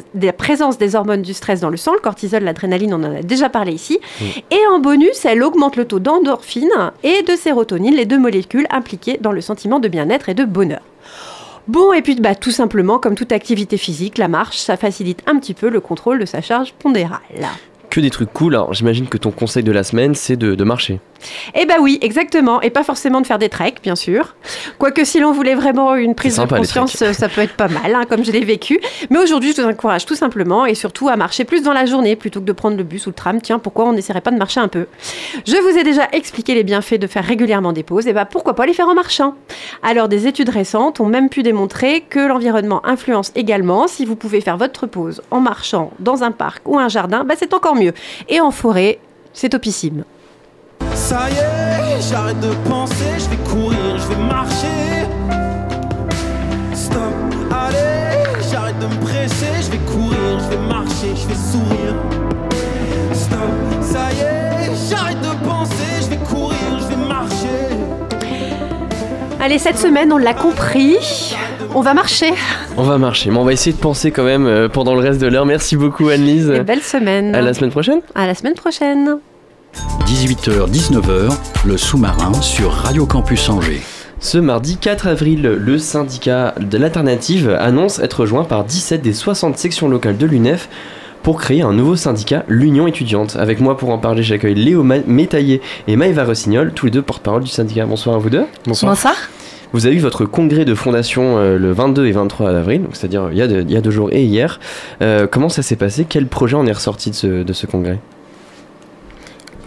des, 0.78 0.94
hormones 0.94 1.22
du 1.22 1.34
stress 1.34 1.60
dans 1.60 1.70
le 1.70 1.76
sang, 1.76 1.94
le 1.94 2.00
cortisol, 2.00 2.42
l'adrénaline, 2.42 2.94
on 2.94 3.04
en 3.04 3.16
a 3.16 3.22
déjà 3.22 3.48
parlé 3.48 3.72
ici. 3.72 3.98
Et 4.50 4.60
en 4.72 4.78
bonus, 4.78 5.24
elle 5.24 5.42
augmente 5.42 5.76
le 5.76 5.84
taux 5.84 6.00
d'endorphine 6.00 6.92
et 7.02 7.22
de 7.22 7.36
sérotonine, 7.36 7.94
les 7.94 8.06
deux 8.06 8.18
molécules 8.18 8.66
impliquées 8.70 9.18
dans 9.20 9.32
le 9.32 9.40
sentiment 9.40 9.80
de 9.80 9.88
bien-être 9.88 10.28
et 10.28 10.34
de 10.34 10.44
bonheur. 10.44 10.82
Bon, 11.66 11.92
et 11.92 12.00
puis 12.00 12.14
bah, 12.14 12.34
tout 12.34 12.50
simplement, 12.50 12.98
comme 12.98 13.14
toute 13.14 13.32
activité 13.32 13.76
physique, 13.76 14.16
la 14.16 14.28
marche, 14.28 14.56
ça 14.56 14.78
facilite 14.78 15.22
un 15.26 15.38
petit 15.38 15.52
peu 15.52 15.68
le 15.68 15.80
contrôle 15.80 16.18
de 16.18 16.24
sa 16.24 16.40
charge 16.40 16.72
pondérale 16.72 17.20
que 17.88 18.00
des 18.00 18.10
trucs 18.10 18.32
cool. 18.32 18.54
Alors 18.54 18.74
j'imagine 18.74 19.06
que 19.06 19.18
ton 19.18 19.30
conseil 19.30 19.62
de 19.62 19.72
la 19.72 19.82
semaine, 19.82 20.14
c'est 20.14 20.36
de, 20.36 20.64
marcher. 20.64 21.00
Eh 21.54 21.66
bah 21.66 21.74
oui, 21.80 21.98
exactement. 22.00 22.60
Et 22.60 22.70
pas 22.70 22.84
forcément 22.84 23.20
de 23.20 23.26
faire 23.26 23.38
des 23.38 23.48
treks, 23.48 23.82
bien 23.82 23.96
sûr. 23.96 24.36
Quoique 24.78 25.04
si 25.04 25.20
l'on 25.20 25.32
voulait 25.32 25.54
vraiment 25.54 25.94
une 25.94 26.14
prise 26.14 26.36
de 26.36 26.46
conscience, 26.46 26.92
ça 26.92 27.28
peut 27.28 27.40
être 27.40 27.56
pas 27.56 27.68
mal, 27.68 27.94
hein, 27.94 28.04
comme 28.08 28.24
je 28.24 28.32
l'ai 28.32 28.44
vécu. 28.44 28.80
Mais 29.10 29.18
aujourd'hui, 29.18 29.52
je 29.56 29.62
vous 29.62 29.68
encourage 29.68 30.06
tout 30.06 30.14
simplement 30.14 30.66
et 30.66 30.74
surtout 30.74 31.08
à 31.08 31.16
marcher 31.16 31.44
plus 31.44 31.62
dans 31.62 31.72
la 31.72 31.86
journée 31.86 32.16
plutôt 32.16 32.40
que 32.40 32.44
de 32.44 32.52
prendre 32.52 32.76
le 32.76 32.84
bus 32.84 33.06
ou 33.06 33.10
le 33.10 33.14
tram. 33.14 33.40
Tiens, 33.40 33.58
pourquoi 33.58 33.86
on 33.86 33.92
n'essaierait 33.92 34.20
pas 34.20 34.30
de 34.30 34.38
marcher 34.38 34.60
un 34.60 34.68
peu? 34.68 34.86
Je 35.46 35.56
vous 35.56 35.78
ai 35.78 35.84
déjà 35.84 36.08
expliqué 36.12 36.54
les 36.54 36.64
bienfaits 36.64 36.98
de 36.98 37.06
faire 37.06 37.24
régulièrement 37.24 37.72
des 37.72 37.82
pauses. 37.82 38.06
Et 38.06 38.12
bah 38.12 38.24
pourquoi 38.24 38.54
pas 38.54 38.66
les 38.66 38.74
faire 38.74 38.88
en 38.88 38.94
marchant? 38.94 39.34
Alors 39.82 40.08
des 40.08 40.26
études 40.26 40.50
récentes 40.50 41.00
ont 41.00 41.06
même 41.06 41.28
pu 41.28 41.42
démontrer 41.42 42.02
que 42.08 42.20
l'environnement 42.20 42.84
influence 42.86 43.32
également. 43.34 43.88
Si 43.88 44.04
vous 44.04 44.16
pouvez 44.16 44.40
faire 44.40 44.56
votre 44.56 44.86
pause 44.86 45.22
en 45.30 45.40
marchant 45.40 45.92
dans 45.98 46.22
un 46.22 46.30
parc 46.30 46.62
ou 46.66 46.78
un 46.78 46.88
jardin, 46.88 47.24
bah 47.24 47.34
c'est 47.36 47.54
encore 47.54 47.74
mieux. 47.74 47.92
Et 48.28 48.40
en 48.40 48.50
forêt, 48.50 48.98
c'est 49.32 49.50
topissime. 49.50 50.04
Ça 51.08 51.20
y 51.30 51.38
est, 51.38 52.02
j'arrête 52.10 52.38
de 52.40 52.50
penser, 52.68 52.92
je 53.16 53.30
vais 53.30 53.42
courir, 53.50 53.78
je 53.96 54.08
vais 54.08 54.22
marcher. 54.28 55.06
Stop, 56.74 57.00
allez, 57.50 58.28
j'arrête 58.52 58.78
de 58.78 58.84
me 58.84 59.00
presser, 59.06 59.46
je 59.58 59.70
vais 59.70 59.78
courir, 59.90 60.38
je 60.38 60.50
vais 60.50 60.62
marcher, 60.68 61.14
je 61.16 61.28
vais 61.28 61.34
sourire. 61.34 61.94
Stop, 63.14 63.38
ça 63.80 64.12
y 64.12 64.20
est, 64.20 64.70
j'arrête 64.90 65.18
de 65.22 65.48
penser, 65.48 66.02
je 66.02 66.10
vais 66.10 66.18
courir, 66.18 66.58
je 66.78 66.88
vais 66.88 67.08
marcher. 67.08 67.74
Allez, 69.40 69.56
cette 69.56 69.78
semaine, 69.78 70.12
on 70.12 70.18
l'a 70.18 70.34
compris. 70.34 71.34
On 71.74 71.80
va 71.80 71.94
marcher. 71.94 72.34
On 72.76 72.82
va 72.82 72.98
marcher, 72.98 73.30
mais 73.30 73.38
on 73.38 73.44
va 73.44 73.54
essayer 73.54 73.72
de 73.74 73.80
penser 73.80 74.10
quand 74.10 74.24
même 74.24 74.46
euh, 74.46 74.68
pendant 74.68 74.94
le 74.94 75.00
reste 75.00 75.22
de 75.22 75.26
l'heure. 75.26 75.46
Merci 75.46 75.74
beaucoup 75.76 76.10
Anne-Lise. 76.10 76.50
Belle 76.66 76.82
semaine. 76.82 77.34
À 77.34 77.40
la 77.40 77.54
semaine 77.54 77.70
prochaine. 77.70 78.02
À 78.14 78.26
la 78.26 78.34
semaine 78.34 78.52
prochaine. 78.52 79.20
18h, 79.74 80.70
19h, 80.70 81.36
le 81.66 81.76
sous-marin 81.76 82.32
sur 82.40 82.72
Radio 82.72 83.06
Campus 83.06 83.48
Angers. 83.48 83.82
Ce 84.20 84.38
mardi 84.38 84.76
4 84.76 85.06
avril, 85.06 85.42
le 85.42 85.78
syndicat 85.78 86.54
de 86.58 86.78
l'alternative 86.78 87.50
annonce 87.50 87.98
être 87.98 88.20
rejoint 88.20 88.44
par 88.44 88.64
17 88.64 89.02
des 89.02 89.12
60 89.12 89.58
sections 89.58 89.88
locales 89.88 90.16
de 90.16 90.26
l'UNEF 90.26 90.68
pour 91.22 91.38
créer 91.38 91.62
un 91.62 91.72
nouveau 91.72 91.96
syndicat, 91.96 92.44
l'Union 92.48 92.86
étudiante. 92.86 93.36
Avec 93.36 93.60
moi 93.60 93.76
pour 93.76 93.90
en 93.90 93.98
parler, 93.98 94.22
j'accueille 94.22 94.54
Léo 94.54 94.82
Métaillé 94.82 95.60
et 95.86 95.96
Maëva 95.96 96.24
Rossignol, 96.24 96.72
tous 96.72 96.86
les 96.86 96.92
deux 96.92 97.02
porte-parole 97.02 97.42
du 97.42 97.50
syndicat. 97.50 97.86
Bonsoir 97.86 98.16
à 98.16 98.18
vous 98.18 98.30
deux. 98.30 98.44
Bonsoir. 98.66 98.92
Bonsoir. 98.92 99.14
Vous 99.72 99.86
avez 99.86 99.96
eu 99.96 100.00
votre 100.00 100.24
congrès 100.24 100.64
de 100.64 100.74
fondation 100.74 101.36
euh, 101.36 101.58
le 101.58 101.72
22 101.72 102.06
et 102.06 102.12
23 102.12 102.50
avril, 102.50 102.86
c'est-à-dire 102.94 103.28
il, 103.32 103.38
il, 103.38 103.70
y 103.70 103.76
a 103.76 103.80
deux 103.82 103.90
jours 103.90 104.08
et 104.12 104.24
hier. 104.24 104.58
Euh, 105.02 105.26
comment 105.30 105.50
ça 105.50 105.62
s'est 105.62 105.76
passé? 105.76 106.06
Quel 106.08 106.26
projet 106.26 106.56
en 106.56 106.66
est 106.66 106.72
ressorti 106.72 107.10
de 107.10 107.14
ce, 107.14 107.42
de 107.42 107.52
ce 107.52 107.66
congrès? 107.66 107.98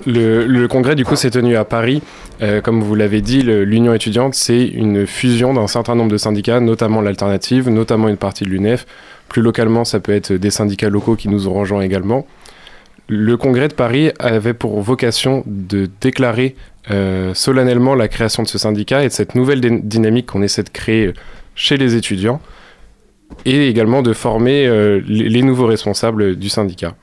Le, 0.05 0.67
congrès 0.67 0.95
du 0.95 1.05
coup 1.05 1.15
s'est 1.15 1.31
tenu 1.31 1.55
à 1.55 1.65
Paris. 1.65 2.01
Euh, 2.41 2.61
comme 2.61 2.81
vous 2.81 2.95
l'avez 2.95 3.21
dit, 3.21 3.41
l'Union 3.41 3.93
étudiante, 3.93 4.35
c'est 4.35 4.65
une 4.65 5.05
fusion 5.05 5.53
d'un 5.53 5.67
certain 5.67 5.95
nombre 5.95 6.11
de 6.11 6.17
syndicats, 6.17 6.59
notamment 6.59 7.01
l'Alternative, 7.01 7.69
notamment 7.69 8.07
une 8.07 8.17
partie 8.17 8.43
de 8.43 8.49
l'UNEF. 8.49 8.85
Plus 9.29 9.41
localement, 9.41 9.85
ça 9.85 9.99
peut 9.99 10.13
être 10.13 10.33
des 10.33 10.51
syndicats 10.51 10.89
locaux 10.89 11.15
qui 11.15 11.29
nous 11.29 11.47
ont 11.47 11.53
rejoints 11.53 11.81
également. 11.81 12.25
Le 13.07 13.35
congrès 13.35 13.67
de 13.67 13.73
Paris 13.73 14.11
avait 14.19 14.53
pour 14.53 14.79
vocation 14.81 15.43
de 15.45 15.89
déclarer 15.99 16.55
euh, 16.89 17.33
solennellement 17.33 17.93
la 17.93 18.07
création 18.07 18.41
de 18.41 18.47
ce 18.47 18.57
syndicat 18.57 19.03
et 19.03 19.07
de 19.07 19.13
cette 19.13 19.35
nouvelle 19.35 19.59
dynamique 19.87 20.27
qu'on 20.27 20.41
essaie 20.41 20.63
de 20.63 20.69
créer 20.69 21.13
chez 21.53 21.77
les 21.77 21.95
étudiants 21.95 22.41
et 23.45 23.67
également 23.67 24.01
de 24.01 24.13
former 24.13 24.65
euh, 24.65 25.01
les, 25.05 25.41
nouveaux 25.41 25.67
responsables 25.67 26.35
du 26.35 26.49
syndicat. 26.49 26.95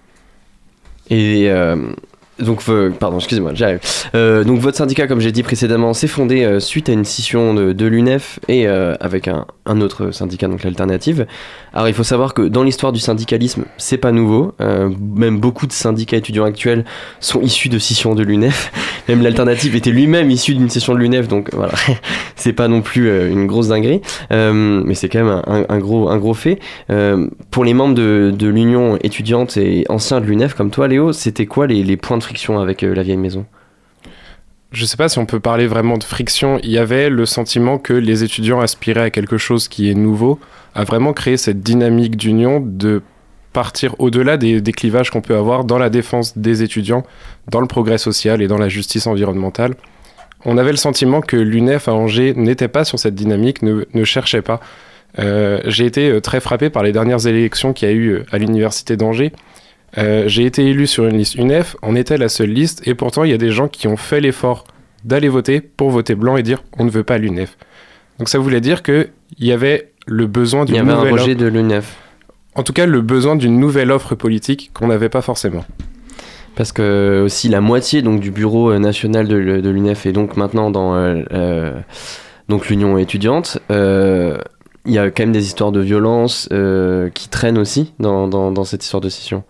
Et 1.11 1.50
euh, 1.50 1.76
donc, 2.38 2.62
pardon, 2.99 3.18
excusez-moi, 3.18 3.52
j'arrive. 3.54 3.80
Euh, 4.14 4.45
donc, 4.45 4.61
votre 4.61 4.76
syndicat, 4.76 5.07
comme 5.07 5.21
j'ai 5.21 5.33
dit 5.33 5.42
précédemment, 5.42 5.92
s'est 5.92 6.07
fondé 6.07 6.45
euh, 6.45 6.61
suite 6.61 6.88
à 6.88 6.92
une 6.92 7.04
scission 7.04 7.52
de, 7.54 7.87
l'UNEF 7.87 8.38
et 8.49 8.68
euh, 8.68 8.95
avec 9.00 9.28
un, 9.28 9.45
autre 9.80 10.12
syndicat, 10.12 10.47
donc 10.47 10.62
l'Alternative. 10.62 11.26
Alors, 11.73 11.88
il 11.88 11.95
faut 11.95 12.04
savoir 12.04 12.35
que 12.35 12.42
dans 12.42 12.62
l'histoire 12.62 12.92
du 12.92 13.00
syndicalisme, 13.00 13.64
c'est 13.76 13.99
pas 13.99 14.12
nouveau. 14.12 14.54
même 14.59 15.38
beaucoup 15.38 15.66
de 15.66 15.73
syndicats 15.73 16.16
étudiants 16.16 16.45
actuels 16.45 16.85
sont 17.21 17.40
issus 17.40 17.68
de 17.68 17.78
scissions 17.78 18.14
de 18.14 18.23
l'UNEF. 18.23 18.73
Même 19.09 19.23
l'Alternative 19.23 19.75
était 19.75 19.90
lui-même 19.90 20.30
issu 20.30 20.54
d'une 20.54 20.68
scission 20.68 20.92
de 20.92 20.99
l'UNEF, 20.99 21.28
donc 21.28 21.49
voilà, 21.54 21.73
c'est 22.37 22.52
pas 22.52 22.68
non 22.68 22.83
plus 22.83 23.09
une 23.30 23.47
grosse 23.47 23.68
dinguerie, 23.68 24.02
mais 24.30 24.95
c'est 24.95 25.09
quand 25.09 25.25
même 25.25 25.42
un, 25.47 25.78
gros, 25.78 26.11
un 26.11 26.18
gros 26.18 26.35
fait. 26.35 26.59
pour 27.50 27.64
les 27.64 27.73
membres 27.73 27.95
de, 27.95 28.30
de 28.37 28.49
l'Union 28.49 28.99
étudiante 29.02 29.57
et 29.57 29.87
anciens 29.88 30.21
de 30.21 30.26
l'UNEF, 30.26 30.52
comme 30.52 30.71
toi, 30.71 30.88
Léo, 30.88 31.14
c'était 31.14 31.47
quoi 31.47 31.66
les, 31.66 31.83
les 31.83 31.97
points 31.97 32.18
de 32.18 32.23
friction 32.28 32.61
avec 32.61 32.82
euh, 32.82 32.94
la 32.94 33.02
vieille 33.02 33.16
maison? 33.16 33.47
Je 34.70 34.85
sais 34.85 34.99
pas 34.99 35.08
si 35.08 35.18
on 35.18 35.25
peut 35.25 35.40
parler 35.40 35.66
vraiment 35.66 35.97
de 35.97 36.04
friction. 36.04 36.61
Il 36.62 36.70
y 36.70 36.76
avait 36.76 37.08
le 37.08 37.25
sentiment 37.25 37.78
que 37.78 37.94
les 37.94 38.23
étudiants 38.23 38.61
aspiraient 38.61 39.04
à 39.04 39.11
quelque 39.11 39.38
chose 39.38 39.66
qui 39.66 39.90
est 39.90 39.94
nouveau, 39.94 40.38
à 40.75 40.85
vraiment 40.85 41.14
créer 41.14 41.38
cette 41.38 41.62
dynamique 41.62 42.16
d'union, 42.16 42.61
de 42.61 43.00
partir 43.54 43.94
au-delà 43.99 44.37
des, 44.37 44.61
des, 44.61 44.73
clivages 44.73 45.11
qu'on 45.11 45.23
peut 45.23 45.37
avoir 45.37 45.64
dans 45.64 45.78
la 45.78 45.88
défense 45.88 46.37
des 46.37 46.62
étudiants, 46.62 47.02
dans 47.50 47.62
le 47.62 47.66
progrès 47.66 47.97
social 47.97 48.42
et 48.42 48.47
dans 48.47 48.58
la 48.58 48.68
justice 48.68 49.06
environnementale. 49.06 49.75
on 50.44 50.58
avait 50.58 50.70
le 50.70 50.76
sentiment 50.76 51.23
que 51.23 51.37
l'UNEF 51.37 51.88
à 51.88 51.94
Angers 51.94 52.35
n'était 52.37 52.68
pas 52.68 52.85
sur 52.85 52.99
cette 52.99 53.14
dynamique, 53.14 53.62
ne, 53.62 53.85
ne 53.94 54.04
cherchait 54.04 54.42
pas. 54.42 54.61
Euh, 55.18 55.61
j'ai 55.64 55.87
été 55.87 56.11
euh, 56.11 56.20
très 56.20 56.40
frappé 56.40 56.68
par 56.68 56.82
les 56.82 56.92
dernières 56.92 57.26
élections 57.26 57.73
qu'il 57.73 57.88
y 57.88 57.90
a 57.90 57.94
eu 57.94 58.23
à 58.30 58.37
l'université 58.38 58.97
d'Angers. 58.99 59.32
Euh, 59.97 60.25
j'ai 60.26 60.45
été 60.45 60.66
élu 60.66 60.87
sur 60.87 61.07
une 61.07 61.16
liste 61.16 61.37
UNEF, 61.37 61.76
on 61.83 61.97
était 61.97 62.18
la 62.18 62.28
seule 62.28 62.50
liste, 62.50 62.87
et 62.87 62.95
pourtant 62.95 63.25
il 63.25 63.30
y 63.30 63.35
a 63.35 63.38
des 63.38 63.50
gens 63.50 63.68
qui 63.68 63.88
ont 63.88 63.97
fait 63.97 64.21
l'effort 64.21 64.64
d'aller 65.04 65.28
voter 65.28 65.61
pour 65.62 65.90
voter 65.90 66.14
blanc 66.14 66.37
et 66.37 66.42
dire 66.42 66.62
on 66.78 66.85
ne 66.85 66.90
veut 66.90 67.04
pas 67.04 67.16
l'UNEF. 67.18 67.57
Donc 68.18 68.28
ça 68.28 68.38
voulait 68.38 68.61
dire 68.61 68.83
qu'il 68.83 69.09
y 69.38 69.52
avait 69.52 69.92
le 70.07 70.26
besoin 70.26 70.64
Il 70.66 70.71
y 70.71 70.73
d'une 70.73 70.80
avait 70.83 70.92
un 70.92 70.97
nouvelle 70.97 71.12
rejet 71.12 71.33
offre- 71.35 71.38
de 71.38 71.47
l'UNEF. 71.47 71.97
en 72.54 72.62
tout 72.64 72.73
cas 72.75 72.85
le 72.85 73.00
besoin 73.00 73.37
d'une 73.37 73.59
nouvelle 73.59 73.90
offre 73.90 74.14
politique 74.14 74.71
qu'on 74.75 74.88
n'avait 74.88 75.09
pas 75.09 75.23
forcément. 75.23 75.64
Parce 76.54 76.73
que 76.73 77.23
aussi 77.25 77.49
la 77.49 77.61
moitié 77.61 78.02
donc 78.02 78.21
du 78.21 78.30
bureau 78.30 78.71
euh, 78.73 78.78
national 78.78 79.26
de, 79.28 79.37
l'UNEF 79.37 80.04
est 80.07 80.12
donc 80.12 80.37
maintenant 80.37 80.71
dans 80.71 80.95
euh, 80.97 81.23
euh, 81.33 81.80
donc 82.49 82.68
l'union 82.68 82.99
étudiante. 82.99 83.59
Euh, 83.71 84.38
Il 84.85 84.92
y 84.92 84.99
a 84.99 85.11
quand 85.11 85.23
même 85.23 85.33
des 85.33 85.47
histoires 85.47 85.71
de 85.73 85.80
violence 85.80 86.49
euh, 86.52 87.11
qui 87.11 87.28
traînent 87.28 87.59
aussi 87.59 87.92
dans, 88.00 88.26
dans, 88.28 88.50
dans 88.50 88.64
cette 88.64 88.83
histoire 88.85 89.00
de 89.00 89.09
scission. 89.09 89.45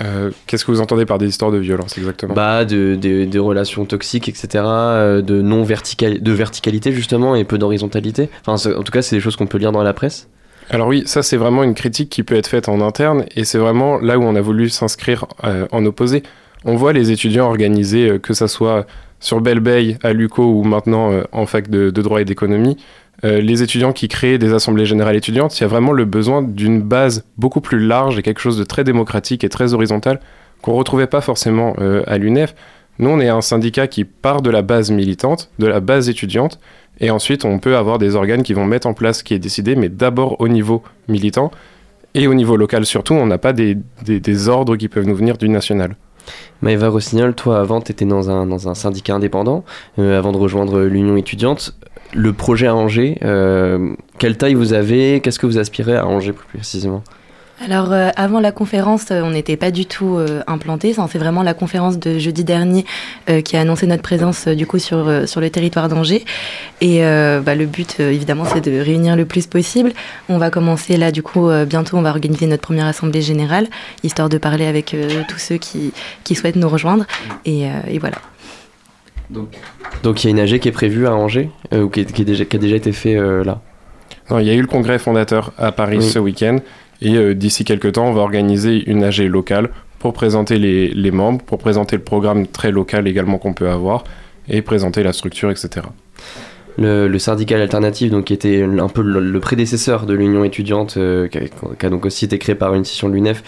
Euh, 0.00 0.30
Qu'est-ce 0.46 0.64
que 0.64 0.70
vous 0.72 0.80
entendez 0.80 1.06
par 1.06 1.18
des 1.18 1.28
histoires 1.28 1.52
de 1.52 1.58
violence 1.58 1.96
exactement? 1.98 2.34
Bah, 2.34 2.64
de, 2.64 2.96
de- 2.96 3.24
des 3.24 3.38
relations 3.38 3.84
toxiques, 3.84 4.28
etc. 4.28 4.48
euh, 4.66 5.22
de 5.22 5.40
non 5.40 5.62
vertical, 5.62 6.20
de 6.22 6.32
verticalité 6.32 6.92
justement 6.92 7.36
et 7.36 7.44
peu 7.44 7.58
d'horizontalité. 7.58 8.28
Enfin, 8.46 8.70
en 8.72 8.82
tout 8.82 8.92
cas, 8.92 9.02
c'est 9.02 9.16
des 9.16 9.20
choses 9.20 9.36
qu'on 9.36 9.46
peut 9.46 9.58
lire 9.58 9.72
dans 9.72 9.82
la 9.82 9.92
presse. 9.92 10.28
Alors 10.70 10.88
oui, 10.88 11.02
ça 11.06 11.22
c'est 11.22 11.36
vraiment 11.36 11.62
une 11.62 11.74
critique 11.74 12.08
qui 12.08 12.22
peut 12.22 12.34
être 12.36 12.46
faite 12.46 12.68
en 12.70 12.80
interne 12.80 13.26
et 13.36 13.44
c'est 13.44 13.58
vraiment 13.58 13.98
là 13.98 14.18
où 14.18 14.22
on 14.22 14.34
a 14.34 14.40
voulu 14.40 14.70
s'inscrire 14.70 15.26
euh, 15.44 15.66
en 15.72 15.84
opposé. 15.84 16.22
On 16.64 16.74
voit 16.76 16.94
les 16.94 17.10
étudiants 17.10 17.46
organisés, 17.46 18.08
euh, 18.12 18.18
que 18.18 18.32
ça 18.32 18.48
soit 18.48 18.86
sur 19.20 19.40
Belle 19.42 19.60
Bay, 19.60 19.98
à 20.02 20.12
l'UCO 20.12 20.42
ou 20.42 20.64
maintenant 20.64 21.10
en 21.32 21.46
fac 21.46 21.70
de, 21.70 21.88
de 21.90 22.02
droit 22.02 22.20
et 22.20 22.24
d'économie, 22.26 22.76
euh, 23.24 23.40
les 23.40 23.62
étudiants 23.62 23.92
qui 23.92 24.08
créent 24.08 24.38
des 24.38 24.52
assemblées 24.52 24.86
générales 24.86 25.16
étudiantes, 25.16 25.58
il 25.58 25.62
y 25.62 25.64
a 25.64 25.68
vraiment 25.68 25.92
le 25.92 26.04
besoin 26.04 26.42
d'une 26.42 26.82
base 26.82 27.24
beaucoup 27.38 27.60
plus 27.60 27.80
large 27.80 28.18
et 28.18 28.22
quelque 28.22 28.40
chose 28.40 28.58
de 28.58 28.64
très 28.64 28.84
démocratique 28.84 29.42
et 29.44 29.48
très 29.48 29.74
horizontal 29.74 30.20
qu'on 30.62 30.74
retrouvait 30.74 31.06
pas 31.06 31.20
forcément 31.20 31.74
euh, 31.78 32.02
à 32.06 32.18
l'UNEF. 32.18 32.54
Nous, 32.98 33.10
on 33.10 33.20
est 33.20 33.28
un 33.28 33.40
syndicat 33.40 33.86
qui 33.88 34.04
part 34.04 34.40
de 34.40 34.50
la 34.50 34.62
base 34.62 34.90
militante, 34.90 35.50
de 35.58 35.66
la 35.66 35.80
base 35.80 36.08
étudiante, 36.08 36.60
et 37.00 37.10
ensuite 37.10 37.44
on 37.44 37.58
peut 37.58 37.76
avoir 37.76 37.98
des 37.98 38.14
organes 38.14 38.42
qui 38.42 38.52
vont 38.54 38.64
mettre 38.66 38.86
en 38.86 38.94
place 38.94 39.18
ce 39.18 39.24
qui 39.24 39.34
est 39.34 39.38
décidé, 39.40 39.74
mais 39.74 39.88
d'abord 39.88 40.40
au 40.40 40.46
niveau 40.48 40.82
militant, 41.08 41.50
et 42.14 42.28
au 42.28 42.34
niveau 42.34 42.56
local 42.56 42.86
surtout, 42.86 43.14
on 43.14 43.26
n'a 43.26 43.38
pas 43.38 43.52
des, 43.52 43.76
des- 44.04 44.20
des 44.20 44.48
ordres 44.48 44.76
qui 44.76 44.88
peuvent 44.88 45.06
nous 45.06 45.16
venir 45.16 45.36
du 45.36 45.48
national. 45.48 45.96
Maëva 46.62 46.88
Rossignol, 46.88 47.34
toi 47.34 47.58
avant, 47.58 47.80
tu 47.80 47.90
étais 47.92 48.04
dans 48.04 48.30
un, 48.30 48.46
dans 48.46 48.68
un 48.68 48.74
syndicat 48.74 49.14
indépendant, 49.16 49.64
euh, 49.98 50.16
avant 50.16 50.32
de 50.32 50.38
rejoindre 50.38 50.80
l'Union 50.82 51.16
étudiante. 51.16 51.74
Le 52.14 52.32
projet 52.32 52.66
à 52.66 52.74
Angers, 52.74 53.18
euh, 53.22 53.94
quelle 54.18 54.36
taille 54.36 54.54
vous 54.54 54.72
avez 54.72 55.20
Qu'est-ce 55.20 55.38
que 55.38 55.46
vous 55.46 55.58
aspirez 55.58 55.96
à 55.96 56.06
Angers 56.06 56.32
plus 56.32 56.46
précisément? 56.46 57.02
Alors, 57.62 57.92
euh, 57.92 58.10
avant 58.16 58.40
la 58.40 58.50
conférence, 58.50 59.10
euh, 59.12 59.22
on 59.22 59.30
n'était 59.30 59.56
pas 59.56 59.70
du 59.70 59.86
tout 59.86 60.16
euh, 60.16 60.42
implanté. 60.48 60.94
C'est 61.08 61.18
vraiment 61.18 61.44
la 61.44 61.54
conférence 61.54 61.98
de 61.98 62.18
jeudi 62.18 62.44
dernier 62.44 62.84
qui 63.44 63.56
a 63.56 63.60
annoncé 63.60 63.86
notre 63.86 64.02
présence 64.02 64.48
du 64.48 64.66
coup 64.66 64.78
sur, 64.78 65.26
sur 65.26 65.40
le 65.40 65.48
territoire 65.48 65.88
d'Angers. 65.88 66.24
Et 66.80 67.00
bah, 67.00 67.54
le 67.54 67.64
but, 67.64 68.00
évidemment, 68.00 68.44
c'est 68.44 68.60
de 68.60 68.80
réunir 68.80 69.16
le 69.16 69.24
plus 69.24 69.46
possible. 69.46 69.92
On 70.28 70.38
va 70.38 70.50
commencer 70.50 70.96
là, 70.96 71.10
du 71.10 71.22
coup, 71.22 71.48
bientôt, 71.66 71.96
on 71.96 72.02
va 72.02 72.10
organiser 72.10 72.46
notre 72.46 72.62
première 72.62 72.86
assemblée 72.86 73.22
générale, 73.22 73.66
histoire 74.02 74.28
de 74.28 74.36
parler 74.36 74.66
avec 74.66 74.94
tous 75.28 75.38
ceux 75.38 75.56
qui, 75.56 75.92
qui 76.24 76.34
souhaitent 76.34 76.56
nous 76.56 76.68
rejoindre. 76.68 77.06
Et 77.46 77.68
voilà. 77.98 78.16
Donc 80.02 80.22
il 80.22 80.26
y 80.26 80.28
a 80.28 80.30
une 80.30 80.40
AG 80.40 80.58
qui 80.58 80.68
est 80.68 80.72
prévue 80.72 81.06
à 81.06 81.14
Angers, 81.14 81.50
euh, 81.72 81.82
ou 81.82 81.88
qui, 81.90 82.00
est- 82.00 82.12
qui 82.12 82.22
est 82.22 82.24
déjà, 82.24 82.44
qui 82.44 82.56
a 82.56 82.58
déjà 82.58 82.76
été 82.76 82.92
fait 82.92 83.16
euh, 83.16 83.42
là 83.44 83.60
Non, 84.30 84.38
il 84.38 84.46
y 84.46 84.50
a 84.50 84.54
eu 84.54 84.60
le 84.60 84.66
congrès 84.66 84.98
fondateur 84.98 85.52
à 85.58 85.72
Paris 85.72 85.98
Oui. 85.98 86.04
ce 86.04 86.18
week-end, 86.18 86.58
et 87.02 87.16
euh, 87.16 87.34
d'ici 87.34 87.64
quelques 87.64 87.92
temps, 87.92 88.06
on 88.06 88.12
va 88.12 88.20
organiser 88.22 88.82
une 88.90 89.02
AG 89.04 89.18
locale 89.20 89.70
pour 89.98 90.12
présenter 90.12 90.58
les, 90.58 90.88
les 90.88 91.10
membres, 91.10 91.42
pour 91.42 91.58
présenter 91.58 91.96
le 91.96 92.02
programme 92.02 92.46
très 92.46 92.70
local 92.70 93.08
également 93.08 93.38
qu'on 93.38 93.54
peut 93.54 93.68
avoir, 93.70 94.04
et 94.48 94.60
présenter 94.62 95.02
la 95.02 95.12
structure, 95.14 95.50
etc. 95.50 95.86
le, 96.76 97.08
le 97.08 97.18
syndicat 97.18 97.56
alternatif, 97.60 98.10
donc, 98.10 98.24
qui 98.26 98.34
était 98.34 98.62
un 98.62 98.88
peu 98.88 99.00
le, 99.02 99.20
le 99.20 99.40
prédécesseur 99.40 100.04
de 100.06 100.12
l'Union 100.14 100.44
étudiante, 100.44 100.96
euh, 100.98 101.28
qui, 101.28 101.38
a, 101.38 101.40
qui 101.78 101.86
a 101.86 101.88
donc 101.88 102.04
aussi 102.04 102.26
été 102.26 102.38
créé 102.38 102.54
par 102.54 102.74
une 102.74 102.84
scission 102.84 103.08
de 103.08 103.14
l'UNEF, 103.14 103.42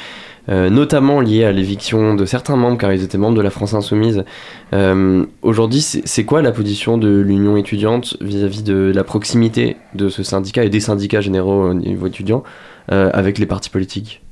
euh, 0.49 0.71
notamment 0.71 1.21
liée 1.21 1.45
à 1.45 1.53
l'éviction 1.53 2.15
de 2.15 2.25
certains 2.25 2.57
membres, 2.57 2.79
car 2.79 2.93
ils 2.93 3.03
étaient 3.03 3.19
membres 3.19 3.37
de 3.37 3.43
la 3.43 3.51
France 3.51 3.75
Insoumise. 3.75 4.25
Euh, 4.73 5.25
Aujourd'hui, 5.43 5.81
c'est 5.81 6.25
quoi 6.25 6.43
la 6.43 6.53
position 6.53 6.99
de 6.99 7.21
l'Union 7.21 7.57
étudiante 7.57 8.17
vis-à-vis 8.21 8.63
de 8.63 8.93
la 8.95 9.05
proximité 9.05 9.77
de 9.95 10.09
ce 10.09 10.23
syndicat 10.23 10.65
et 10.65 10.71
des 10.71 10.81
syndicats 10.81 11.21
généraux 11.21 11.71
au 11.71 11.75
niveau 11.75 12.07
étudiant 12.07 12.45
euh, 12.93 13.11
avec 13.13 13.39
les 13.39 13.47
partis 13.47 13.71
politiques? 13.71 14.23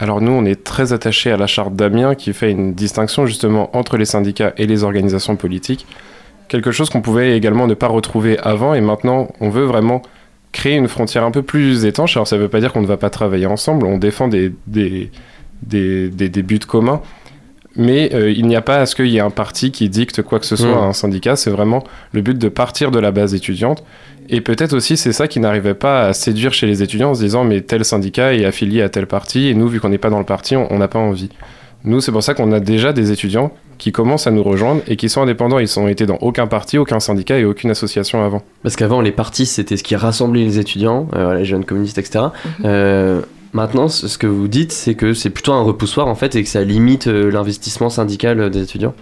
Alors 0.00 0.20
nous, 0.20 0.30
on 0.30 0.44
est 0.44 0.62
très 0.62 0.92
attachés 0.92 1.32
à 1.32 1.36
la 1.36 1.48
charte 1.48 1.74
d'Amiens 1.74 2.14
qui 2.14 2.32
fait 2.32 2.52
une 2.52 2.72
distinction 2.72 3.26
justement 3.26 3.76
entre 3.76 3.96
les 3.96 4.04
syndicats 4.04 4.52
et 4.56 4.66
les 4.66 4.84
organisations 4.84 5.34
politiques. 5.34 5.86
Quelque 6.46 6.70
chose 6.70 6.88
qu'on 6.88 7.00
pouvait 7.00 7.36
également 7.36 7.66
ne 7.66 7.74
pas 7.74 7.88
retrouver 7.88 8.38
avant 8.38 8.74
et 8.74 8.80
maintenant 8.80 9.28
on 9.40 9.50
veut 9.50 9.64
vraiment 9.64 10.02
créer 10.52 10.76
une 10.76 10.88
frontière 10.88 11.24
un 11.24 11.32
peu 11.32 11.42
plus 11.42 11.84
étanche. 11.84 12.16
Alors 12.16 12.28
ça 12.28 12.36
ne 12.36 12.42
veut 12.42 12.48
pas 12.48 12.60
dire 12.60 12.72
qu'on 12.72 12.80
ne 12.80 12.86
va 12.86 12.96
pas 12.96 13.10
travailler 13.10 13.46
ensemble, 13.46 13.86
on 13.86 13.98
défend 13.98 14.28
des, 14.28 14.52
des, 15.62 16.08
des- 16.08 16.28
des 16.28 16.42
buts 16.42 16.58
communs. 16.60 17.00
Mais 17.76 18.10
euh, 18.12 18.30
il 18.30 18.46
n'y 18.46 18.56
a 18.56 18.60
pas 18.60 18.78
à 18.78 18.86
ce 18.86 18.96
qu'il 18.96 19.06
y 19.06 19.18
ait 19.18 19.20
un 19.20 19.30
parti 19.30 19.70
qui 19.70 19.88
dicte 19.88 20.22
quoi 20.22 20.40
que 20.40 20.46
ce 20.46 20.56
soit 20.56 20.68
Mm. 20.74 20.78
à 20.78 20.86
un 20.86 20.92
syndicat. 20.92 21.36
C'est 21.36 21.50
vraiment 21.50 21.84
le 22.12 22.22
but 22.22 22.36
de 22.36 22.48
partir 22.48 22.90
de 22.90 22.98
la 22.98 23.12
base 23.12 23.34
étudiante. 23.34 23.84
Et 24.28 24.40
peut-être 24.40 24.74
aussi 24.74 24.96
c'est 24.96 25.12
ça 25.12 25.28
qui 25.28 25.38
n'arrivait 25.40 25.74
pas 25.74 26.06
à 26.08 26.12
séduire 26.12 26.52
chez 26.52 26.66
les 26.66 26.82
étudiants 26.82 27.10
en 27.10 27.14
se 27.14 27.22
disant 27.22 27.44
mais 27.44 27.60
tel 27.60 27.84
syndicat 27.84 28.34
est 28.34 28.44
affilié 28.44 28.82
à 28.82 28.88
tel 28.88 29.06
parti 29.06 29.46
et 29.48 29.54
nous 29.54 29.68
vu 29.68 29.80
qu'on 29.80 29.88
n'est 29.90 29.96
pas 29.98 30.10
dans 30.10 30.18
le 30.18 30.24
parti 30.24 30.56
on 30.56 30.76
n'a 30.78 30.88
pas 30.88 30.98
envie. 30.98 31.30
Nous 31.84 32.00
c'est 32.00 32.10
pour 32.12 32.22
ça 32.24 32.34
qu'on 32.34 32.50
a 32.52 32.58
déjà 32.60 32.92
des 32.92 33.12
étudiants 33.12 33.52
qui 33.78 33.92
commencent 33.92 34.26
à 34.26 34.32
nous 34.32 34.42
rejoindre 34.42 34.82
et 34.88 34.96
qui 34.96 35.08
sont 35.08 35.22
indépendants. 35.22 35.60
Ils 35.60 35.68
sont 35.68 35.86
été 35.86 36.04
dans 36.04 36.16
aucun 36.16 36.48
parti, 36.48 36.76
aucun 36.78 36.98
syndicat 36.98 37.38
et 37.38 37.44
aucune 37.44 37.70
association 37.70 38.24
avant. 38.24 38.42
Parce 38.64 38.74
qu'avant, 38.74 39.00
les 39.00 39.12
partis, 39.12 39.46
c'était 39.46 39.76
ce 39.76 39.84
qui 39.84 39.94
rassemblait 39.94 40.42
les 40.42 40.58
étudiants, 40.58 41.06
euh, 41.14 41.34
les 41.38 41.44
jeunes 41.44 41.64
communistes, 41.64 41.96
etc. 41.98 42.24
Euh, 42.64 43.22
maintenant, 43.52 43.88
ce 43.88 44.18
que 44.18 44.26
vous 44.26 44.48
dites, 44.48 44.72
c'est 44.72 44.94
que 44.94 45.14
c'est 45.14 45.30
plutôt 45.30 45.52
un 45.52 45.62
repoussoir, 45.62 46.06
en 46.08 46.14
fait, 46.14 46.34
et 46.36 46.42
que 46.42 46.48
ça 46.48 46.62
limite 46.64 47.06
euh, 47.06 47.30
l'investissement 47.30 47.90
syndical 47.90 48.50
des 48.50 48.62
étudiants. 48.62 48.94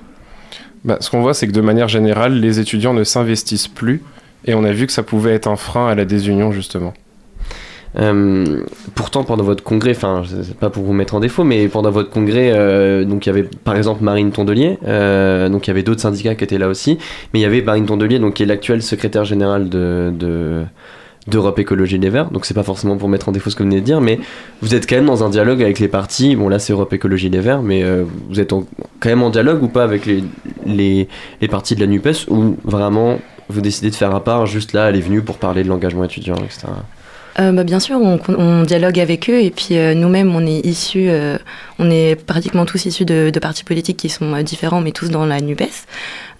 Bah, 0.85 0.99
ce 1.01 1.11
qu'on 1.11 1.21
voit 1.21 1.35
c'est 1.35 1.49
que 1.49 1.53
de 1.53 1.61
manière 1.61 1.89
générale 1.89 2.39
les 2.39 2.61
étudiants 2.61 2.95
ne 2.95 3.03
s'investissent 3.03 3.67
plus 3.67 4.03
et 4.45 4.55
on 4.55 4.63
a 4.63 4.71
vu 4.71 4.87
que 4.87 4.93
ça 4.93 5.03
pouvait 5.03 5.33
être 5.33 5.49
un 5.49 5.57
frein 5.57 5.89
à 5.89 5.97
la 5.97 6.05
désunion 6.05 6.53
justement. 6.53 6.95
Euh, 7.99 8.63
pourtant, 8.95 9.25
pendant 9.25 9.43
votre 9.43 9.65
congrès, 9.65 9.93
enfin, 9.97 10.23
c'est 10.43 10.55
pas 10.57 10.71
pour 10.71 10.85
vous 10.85 10.93
mettre 10.93 11.15
en 11.15 11.21
défaut, 11.21 11.43
mais 11.45 11.67
pendant 11.67 11.91
votre 11.91 12.11
congrès, 12.11 12.53
euh, 12.53 13.05
donc 13.05 13.27
il 13.27 13.31
y 13.31 13.33
avait 13.33 13.43
par 13.65 13.75
exemple 13.75 14.05
Marine 14.05 14.31
Tondelier, 14.31 14.79
euh, 14.87 15.49
donc 15.49 15.67
il 15.67 15.71
y 15.71 15.73
avait 15.73 15.83
d'autres 15.83 16.03
syndicats 16.03 16.35
qui 16.37 16.45
étaient 16.45 16.59
là 16.59 16.69
aussi, 16.69 16.99
mais 17.33 17.41
il 17.41 17.43
y 17.43 17.47
avait 17.47 17.63
Marine 17.63 17.87
Tondelier, 17.87 18.19
donc 18.21 18.35
qui 18.35 18.43
est 18.43 18.47
l'actuelle 18.47 18.83
secrétaire 18.83 19.25
générale 19.25 19.69
de, 19.69 20.13
de- 20.15 20.63
d'Europe 21.27 21.59
Écologie 21.59 21.99
Les 21.99 22.11
Verts, 22.11 22.31
donc 22.31 22.47
c'est 22.47 22.55
pas 22.55 22.63
forcément 22.63 22.97
pour 22.97 23.09
mettre 23.09 23.29
en 23.29 23.33
défaut 23.33 23.51
ce 23.51 23.57
que 23.57 23.63
vous 23.63 23.69
venez 23.69 23.81
de 23.81 23.87
dire, 23.87 24.01
mais 24.01 24.21
vous 24.63 24.75
êtes 24.75 24.89
quand 24.89 24.97
même 24.97 25.07
dans 25.07 25.25
un 25.25 25.31
dialogue 25.31 25.63
avec 25.63 25.79
les 25.79 25.89
partis, 25.89 26.37
bon 26.37 26.49
là 26.49 26.59
c'est 26.59 26.73
Europe 26.73 26.93
Écologie 26.93 27.31
Les 27.31 27.41
Verts, 27.41 27.63
mais 27.63 27.83
euh, 27.83 28.05
vous 28.29 28.41
êtes 28.41 28.51
quand 28.51 29.09
même 29.09 29.23
en 29.23 29.31
dialogue 29.31 29.63
ou 29.63 29.69
pas 29.69 29.85
avec 29.85 30.07
les, 30.07 30.23
les, 30.65 31.09
les 31.41 31.49
partis 31.49 31.75
de 31.75 31.81
la 31.81 31.87
NUPES, 31.87 32.29
ou 32.29 32.57
vraiment 32.65 33.19
vous 33.49 33.61
décidez 33.61 33.91
de 33.91 33.95
faire 33.95 34.15
à 34.15 34.23
part, 34.23 34.47
juste 34.47 34.73
là 34.73 34.89
elle 34.89 34.97
est 34.97 35.01
venue 35.01 35.23
pour 35.23 35.39
parler 35.39 35.63
de 35.63 35.69
l'engagement 35.69 36.05
étudiant, 36.05 36.37
etc. 36.37 36.69
Euh, 37.39 37.53
bah, 37.53 37.65
bien 37.65 37.81
sûr, 37.81 37.99
on, 38.01 38.19
on 38.39 38.63
dialogue 38.63 38.99
avec 38.99 39.29
eux 39.29 39.43
et 39.43 39.51
puis 39.51 39.77
euh, 39.77 39.93
nous-mêmes, 39.93 40.35
on 40.35 40.47
est 40.47 40.65
issus, 40.65 41.09
euh, 41.11 41.37
on 41.79 41.91
est 41.91 42.15
pratiquement 42.15 42.65
tous 42.65 42.87
issus 42.87 43.05
de, 43.05 43.29
de 43.29 43.39
partis 43.39 43.63
politiques 43.63 43.99
qui 43.99 44.09
sont 44.09 44.33
euh, 44.33 44.43
différents, 44.43 44.81
mais 44.81 44.91
tous 44.91 45.11
dans 45.11 45.27
la 45.27 45.41
Nupes. 45.43 45.63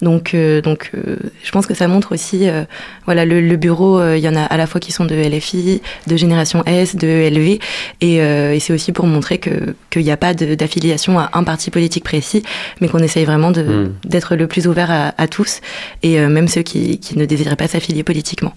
Donc, 0.01 0.33
euh, 0.33 0.59
donc, 0.61 0.89
euh, 0.95 1.17
je 1.43 1.51
pense 1.51 1.67
que 1.67 1.75
ça 1.75 1.87
montre 1.87 2.13
aussi, 2.13 2.49
euh, 2.49 2.63
voilà, 3.05 3.25
le, 3.25 3.41
le 3.41 3.57
bureau, 3.57 3.99
euh, 3.99 4.17
il 4.17 4.23
y 4.23 4.27
en 4.29 4.35
a 4.35 4.41
à 4.41 4.57
la 4.57 4.65
fois 4.65 4.79
qui 4.81 4.91
sont 4.91 5.05
de 5.05 5.13
LFI, 5.13 5.83
de 6.07 6.17
Génération 6.17 6.63
S, 6.65 6.95
de 6.95 7.07
LV, 7.07 7.59
et, 8.01 8.21
euh, 8.21 8.53
et 8.53 8.59
c'est 8.59 8.73
aussi 8.73 8.91
pour 8.91 9.05
montrer 9.05 9.37
que 9.37 9.75
qu'il 9.91 10.03
n'y 10.03 10.11
a 10.11 10.17
pas 10.17 10.33
d'affiliation 10.33 11.19
à 11.19 11.29
un 11.33 11.43
parti 11.43 11.69
politique 11.69 12.03
précis, 12.05 12.41
mais 12.81 12.87
qu'on 12.87 12.99
essaye 12.99 13.25
vraiment 13.25 13.51
de- 13.51 13.61
Mm. 13.61 13.93
d'être 14.05 14.35
le 14.35 14.47
plus 14.47 14.67
ouvert 14.67 14.89
à, 14.89 15.13
à 15.17 15.27
tous, 15.27 15.61
et 16.01 16.19
euh, 16.19 16.27
même 16.27 16.47
ceux 16.47 16.61
qui, 16.63 16.97
qui 16.99 17.17
ne 17.19 17.25
désiraient 17.25 17.55
pas 17.55 17.67
s'affilier 17.67 18.01
politiquement. 18.03 18.53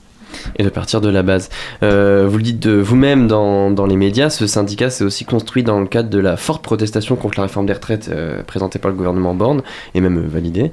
Et 0.57 0.63
de 0.63 0.69
partir 0.69 1.01
de 1.01 1.09
la 1.09 1.23
base. 1.23 1.49
Euh, 1.83 2.27
vous 2.29 2.37
le 2.39 2.43
dites 2.43 2.67
vous-même 2.67 3.27
dans, 3.27 3.71
dans 3.71 3.87
les 3.87 3.97
médias, 3.97 4.31
ce 4.31 4.47
syndicat 4.47 4.91
s'est 4.91 5.05
aussi 5.05 5.25
construit 5.25 5.63
dans 5.63 5.81
le 5.81 5.87
cadre 5.87 6.11
de 6.11 6.19
la 6.19 6.37
forte 6.37 6.63
protestation 6.63 7.17
contre 7.17 7.39
la 7.39 7.45
réforme 7.45 7.67
des 7.67 7.73
retraites 7.73 8.11
euh, 8.13 8.43
présentée 8.43 8.79
par 8.79 8.91
le 8.91 8.97
gouvernement 8.97 9.35
Borne 9.35 9.63
et 9.95 10.01
même 10.01 10.19
euh, 10.19 10.29
validée. 10.29 10.71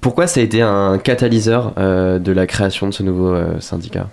Pourquoi 0.00 0.26
ça 0.26 0.40
a 0.40 0.42
été 0.42 0.62
un 0.62 0.98
catalyseur 0.98 1.74
de 1.74 2.32
la 2.32 2.46
création 2.46 2.86
de 2.86 2.92
ce 2.92 3.02
nouveau 3.02 3.34
syndicat? 3.58 4.08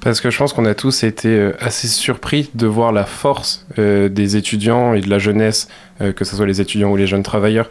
Parce 0.00 0.20
que 0.20 0.30
je 0.30 0.38
pense 0.38 0.52
qu'on 0.52 0.64
a 0.64 0.76
tous 0.76 1.02
été 1.02 1.50
assez 1.58 1.88
surpris 1.88 2.50
de 2.54 2.68
voir 2.68 2.92
la 2.92 3.04
force 3.04 3.66
des 3.76 4.36
étudiants 4.36 4.94
et 4.94 5.00
de 5.00 5.10
la 5.10 5.18
jeunesse, 5.18 5.66
que 5.98 6.24
ce 6.24 6.36
soit 6.36 6.46
les 6.46 6.60
étudiants 6.60 6.92
ou 6.92 6.96
les 6.96 7.08
jeunes 7.08 7.24
travailleurs, 7.24 7.68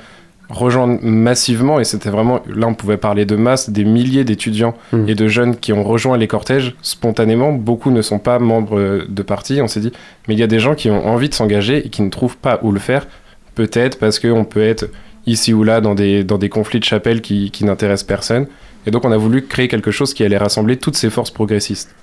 rejoindre 0.50 1.00
massivement, 1.02 1.80
et 1.80 1.84
c'était 1.84 2.10
vraiment, 2.10 2.42
là 2.54 2.68
on 2.68 2.74
pouvait 2.74 2.98
parler 2.98 3.26
de 3.26 3.36
masse, 3.36 3.70
des 3.70 3.84
milliers 3.84 4.24
d'étudiants 4.24 4.76
Mm. 4.94 5.10
et 5.10 5.16
de 5.16 5.28
jeunes 5.28 5.56
qui 5.58 5.74
ont 5.74 5.84
rejoint 5.84 6.18
les 6.18 6.28
cortèges 6.28 6.76
spontanément. 6.82 7.52
Beaucoup 7.52 7.92
ne 7.92 8.02
sont 8.02 8.20
pas 8.20 8.40
membres 8.40 8.80
euh, 8.80 9.06
de 9.10 9.22
parti. 9.24 9.62
On 9.62 9.68
s'est 9.68 9.80
dit, 9.82 9.92
mais 10.28 10.34
il 10.36 10.40
y 10.40 10.44
a 10.44 10.48
des 10.48 10.60
gens 10.60 10.76
qui 10.76 10.90
ont 10.90 11.06
envie 11.08 11.30
de 11.30 11.34
s'engager 11.34 11.86
et 11.86 11.90
qui 11.90 12.02
ne 12.02 12.10
trouvent 12.10 12.38
pas 12.38 12.60
où 12.64 12.72
le 12.72 12.80
faire. 12.80 13.08
Peut-être 13.56 14.00
parce 14.00 14.20
qu'on 14.20 14.46
peut 14.46 14.64
être 14.64 14.86
ici 15.26 15.54
ou 15.54 15.64
là 15.64 15.82
dans 15.82 15.96
des, 15.96 16.24
dans 16.24 16.38
des 16.38 16.50
conflits 16.50 16.80
de 16.80 16.86
chapelle 16.86 17.22
qui, 17.22 17.52
qui 17.52 17.66
n'intéressent 17.66 18.08
personne. 18.08 18.48
Et 18.88 18.92
donc 18.92 19.06
on 19.06 19.12
a 19.12 19.18
voulu 19.18 19.44
créer 19.46 19.68
quelque 19.68 19.92
chose 19.92 20.14
qui 20.14 20.24
allait 20.24 20.38
rassembler 20.38 20.78
toutes 20.78 20.96
ces 20.96 21.10
forces 21.10 21.30
progressistes. 21.30 21.94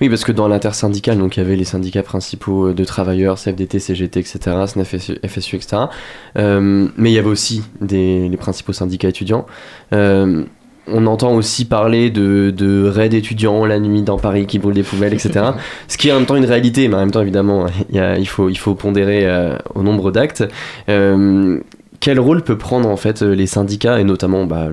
Oui, 0.00 0.08
parce 0.08 0.24
que 0.24 0.32
dans 0.32 0.48
l'intersyndicale, 0.48 1.16
donc 1.16 1.36
il 1.36 1.40
y 1.40 1.42
avait 1.46 1.56
les 1.56 1.64
syndicats 1.64 2.02
principaux 2.02 2.66
euh, 2.68 2.74
de 2.74 2.84
travailleurs, 2.84 3.38
CFDT, 3.38 3.78
CGT, 3.78 4.20
etc., 4.20 4.38
SNEF, 4.66 4.88
FSU, 4.96 5.14
FSU, 5.26 5.56
etc. 5.56 5.82
Euh, 6.36 6.88
mais 6.96 7.10
il 7.10 7.14
y 7.14 7.18
avait 7.18 7.28
aussi 7.28 7.62
des, 7.80 8.28
les 8.28 8.36
principaux 8.36 8.72
syndicats 8.72 9.08
étudiants. 9.08 9.46
Euh, 9.92 10.42
on 10.86 11.06
entend 11.06 11.34
aussi 11.34 11.64
parler 11.64 12.10
de, 12.10 12.50
de 12.54 12.86
raids 12.86 13.06
étudiants 13.16 13.64
la 13.64 13.78
nuit 13.78 14.02
dans 14.02 14.18
Paris 14.18 14.46
qui 14.46 14.58
brûlent 14.58 14.74
des 14.74 14.82
poubelles, 14.82 15.14
etc. 15.14 15.46
Ce 15.88 15.96
qui 15.96 16.08
est 16.08 16.12
en 16.12 16.16
même 16.16 16.26
temps 16.26 16.36
une 16.36 16.44
réalité, 16.44 16.88
mais 16.88 16.96
en 16.96 16.98
même 16.98 17.10
temps, 17.10 17.22
évidemment, 17.22 17.64
il, 17.88 17.96
y 17.96 18.00
a- 18.00 18.18
il, 18.18 18.26
faut, 18.28 18.50
il 18.50 18.58
faut 18.58 18.74
pondérer 18.74 19.24
euh, 19.24 19.56
au 19.74 19.82
nombre 19.82 20.10
d'actes. 20.10 20.44
Quel 22.04 22.20
rôle 22.20 22.42
peut 22.42 22.58
prendre 22.58 22.86
en 22.90 22.98
fait 22.98 23.22
les 23.22 23.46
syndicats 23.46 23.98
et 23.98 24.04
notamment 24.04 24.44
bah, 24.44 24.68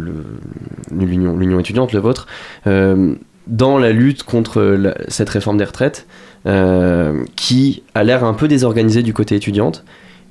l'union 0.92 1.60
étudiante, 1.62 1.94
le 1.94 2.00
vôtre, 2.02 2.28
euh, 2.68 3.16
dans 3.48 3.78
la 3.78 3.94
lutte 3.94 4.24
contre 4.24 4.94
cette 5.08 5.30
réforme 5.30 5.56
des 5.56 5.64
retraites 5.64 6.08
euh, 6.46 7.24
qui 7.38 7.84
a 7.96 8.04
l'air 8.04 8.26
un 8.26 8.34
peu 8.34 8.50
désorganisée 8.50 9.02
du 9.02 9.14
côté 9.14 9.36
étudiante 9.36 9.86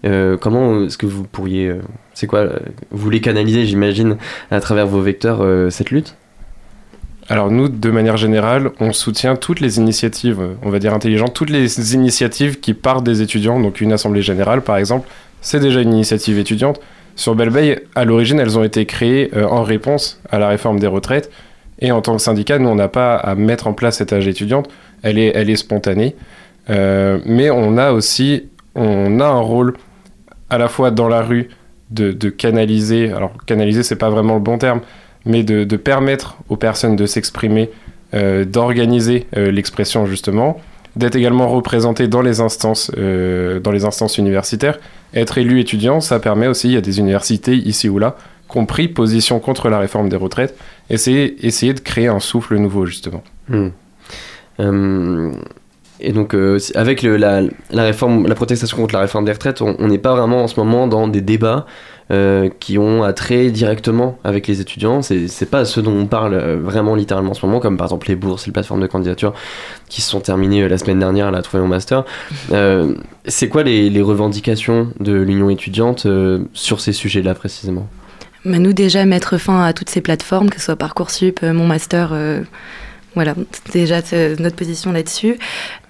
Euh, 0.04 0.36
Comment 0.36 0.84
est-ce 0.84 0.98
que 0.98 1.06
vous 1.06 1.24
pourriez, 1.24 1.74
c'est 2.12 2.26
quoi, 2.26 2.44
vous 2.90 3.02
voulez 3.02 3.22
canaliser, 3.22 3.64
j'imagine, 3.64 4.18
à 4.50 4.60
travers 4.60 4.86
vos 4.86 5.00
vecteurs 5.00 5.40
cette 5.72 5.90
lutte? 5.90 6.16
Alors 7.30 7.50
nous, 7.50 7.70
de 7.70 7.90
manière 7.90 8.18
générale, 8.18 8.72
on 8.78 8.92
soutient 8.92 9.36
toutes 9.36 9.60
les 9.60 9.78
initiatives, 9.78 10.40
on 10.62 10.68
va 10.68 10.78
dire 10.78 10.92
intelligentes, 10.92 11.32
toutes 11.32 11.48
les 11.50 11.94
initiatives 11.94 12.60
qui 12.60 12.74
partent 12.74 13.04
des 13.04 13.22
étudiants. 13.22 13.58
Donc 13.58 13.80
une 13.80 13.92
assemblée 13.92 14.20
générale, 14.20 14.60
par 14.60 14.76
exemple, 14.76 15.08
c'est 15.40 15.60
déjà 15.60 15.80
une 15.80 15.92
initiative 15.92 16.38
étudiante. 16.38 16.80
Sur 17.16 17.34
Belle-Veille, 17.34 17.80
à 17.94 18.04
l'origine, 18.04 18.40
elles 18.40 18.58
ont 18.58 18.64
été 18.64 18.86
créées 18.86 19.30
euh, 19.34 19.46
en 19.46 19.62
réponse 19.62 20.20
à 20.30 20.38
la 20.38 20.48
réforme 20.48 20.78
des 20.78 20.86
retraites. 20.86 21.30
Et 21.78 21.92
en 21.92 22.00
tant 22.00 22.16
que 22.16 22.22
syndicat, 22.22 22.58
nous, 22.58 22.68
on 22.68 22.74
n'a 22.74 22.88
pas 22.88 23.16
à 23.16 23.34
mettre 23.34 23.66
en 23.66 23.72
place 23.72 23.98
cette 23.98 24.12
âge 24.12 24.26
étudiante. 24.26 24.68
Elle 25.02 25.18
est, 25.18 25.32
elle 25.34 25.50
est 25.50 25.56
spontanée. 25.56 26.14
Euh, 26.68 27.18
mais 27.24 27.50
on 27.50 27.78
a 27.78 27.92
aussi 27.92 28.48
on 28.74 29.18
a 29.20 29.26
un 29.26 29.40
rôle 29.40 29.74
à 30.48 30.58
la 30.58 30.68
fois 30.68 30.90
dans 30.90 31.08
la 31.08 31.22
rue 31.22 31.48
de, 31.90 32.12
canaliser. 32.28 33.10
Alors, 33.10 33.32
canaliser, 33.46 33.82
c'est 33.82 33.96
pas 33.96 34.10
vraiment 34.10 34.34
le 34.34 34.40
bon 34.40 34.58
terme, 34.58 34.80
mais 35.24 35.42
de, 35.42 35.76
permettre 35.76 36.36
aux 36.48 36.56
personnes 36.56 36.94
de 36.96 37.04
s'exprimer, 37.04 37.70
euh, 38.14 38.44
d'organiser 38.44 39.26
l'expression 39.34 40.06
justement, 40.06 40.60
d'être 40.96 41.16
également 41.16 41.48
représenté 41.48 42.08
dans 42.08 42.22
les 42.22 42.40
instances, 42.40 42.90
euh, 42.96 43.60
dans 43.60 43.70
les 43.70 43.84
instances 43.84 44.18
universitaires. 44.18 44.78
Être 45.14 45.38
élu 45.38 45.60
étudiant, 45.60 46.00
ça 46.00 46.18
permet 46.18 46.46
aussi, 46.46 46.68
il 46.68 46.74
y 46.74 46.76
a 46.76 46.80
des 46.80 46.98
universités 46.98 47.56
ici 47.56 47.88
ou 47.88 47.98
là, 47.98 48.16
qui 48.50 48.58
ont 48.58 48.66
pris 48.66 48.88
position 48.88 49.38
contre 49.40 49.68
la 49.68 49.78
réforme 49.78 50.08
des 50.08 50.16
retraites, 50.16 50.56
essayer, 50.88 51.46
essayer 51.46 51.74
de 51.74 51.80
créer 51.80 52.08
un 52.08 52.20
souffle 52.20 52.56
nouveau 52.56 52.86
justement. 52.86 53.22
Hmm. 53.48 53.68
Euh, 54.58 55.32
et 56.00 56.12
donc, 56.12 56.34
euh, 56.34 56.58
avec 56.74 57.02
la, 57.02 57.42
réforme, 57.72 58.26
la 58.26 58.34
protestation 58.34 58.76
contre 58.76 58.94
la 58.94 59.00
réforme 59.00 59.24
des 59.24 59.32
retraites, 59.32 59.60
on 59.60 59.86
n'est 59.86 59.98
pas 59.98 60.14
vraiment 60.14 60.44
en 60.44 60.48
ce 60.48 60.58
moment 60.58 60.86
dans 60.86 61.08
des 61.08 61.20
débats 61.20 61.66
euh, 62.10 62.48
qui 62.58 62.76
ont 62.76 63.04
attrait 63.04 63.50
directement 63.50 64.18
avec 64.24 64.48
les 64.48 64.60
étudiants. 64.60 65.00
C'est 65.02 65.50
pas 65.50 65.64
ce 65.64 65.80
dont 65.80 65.96
on 65.96 66.06
parle 66.06 66.34
euh, 66.34 66.56
vraiment 66.60 66.94
littéralement 66.94 67.30
en 67.30 67.34
ce 67.34 67.46
moment, 67.46 67.60
comme 67.60 67.76
par 67.76 67.86
exemple 67.86 68.08
les 68.08 68.16
bourses, 68.16 68.46
les 68.46 68.52
plateformes 68.52 68.80
de 68.80 68.88
candidature 68.88 69.32
qui 69.88 70.00
se 70.00 70.10
sont 70.10 70.20
terminées 70.20 70.62
euh, 70.62 70.68
la 70.68 70.78
semaine 70.78 70.98
dernière 70.98 71.30
la 71.30 71.42
Troisième 71.42 71.70
Master. 71.70 72.04
Euh, 72.52 72.94
c'est 73.26 73.48
quoi 73.48 73.62
les, 73.62 74.02
revendications 74.02 74.92
de 74.98 75.12
l'Union 75.12 75.50
étudiante 75.50 76.06
sur 76.52 76.80
ces 76.80 76.92
sujets-là 76.92 77.34
précisément? 77.34 77.86
Bah, 78.44 78.58
nous 78.58 78.72
déjà 78.72 79.04
mettre 79.04 79.38
fin 79.38 79.62
à 79.62 79.72
toutes 79.72 79.90
ces 79.90 80.00
plateformes, 80.00 80.50
que 80.50 80.58
ce 80.58 80.66
soit 80.66 80.76
Parcoursup, 80.76 81.42
mon 81.42 81.66
master, 81.66 82.12
voilà, 83.14 83.34
déjà 83.72 84.00
euh, 84.12 84.36
notre 84.38 84.56
position 84.56 84.92
là-dessus. 84.92 85.38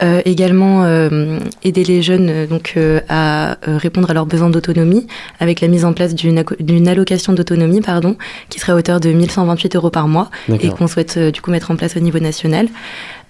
Euh, 0.02 0.22
également 0.24 0.84
euh, 0.84 1.38
aider 1.62 1.84
les 1.84 2.02
jeunes 2.02 2.46
donc 2.46 2.74
euh, 2.76 3.00
à 3.08 3.58
répondre 3.62 4.10
à 4.10 4.14
leurs 4.14 4.26
besoins 4.26 4.48
d'autonomie 4.48 5.06
avec 5.38 5.60
la 5.60 5.68
mise 5.68 5.84
en 5.84 5.92
place 5.92 6.14
d'une 6.14 6.88
allocation 6.88 7.32
d'autonomie 7.32 7.82
pardon 7.82 8.16
qui 8.48 8.58
serait 8.58 8.72
à 8.72 8.76
hauteur 8.76 9.00
de 9.00 9.10
1128 9.10 9.76
euros 9.76 9.90
par 9.90 10.08
mois 10.08 10.30
et 10.48 10.70
qu'on 10.70 10.86
souhaite 10.86 11.18
du 11.18 11.40
coup 11.40 11.50
mettre 11.50 11.70
en 11.70 11.76
place 11.76 11.96
au 11.96 12.00
niveau 12.00 12.18
national. 12.18 12.68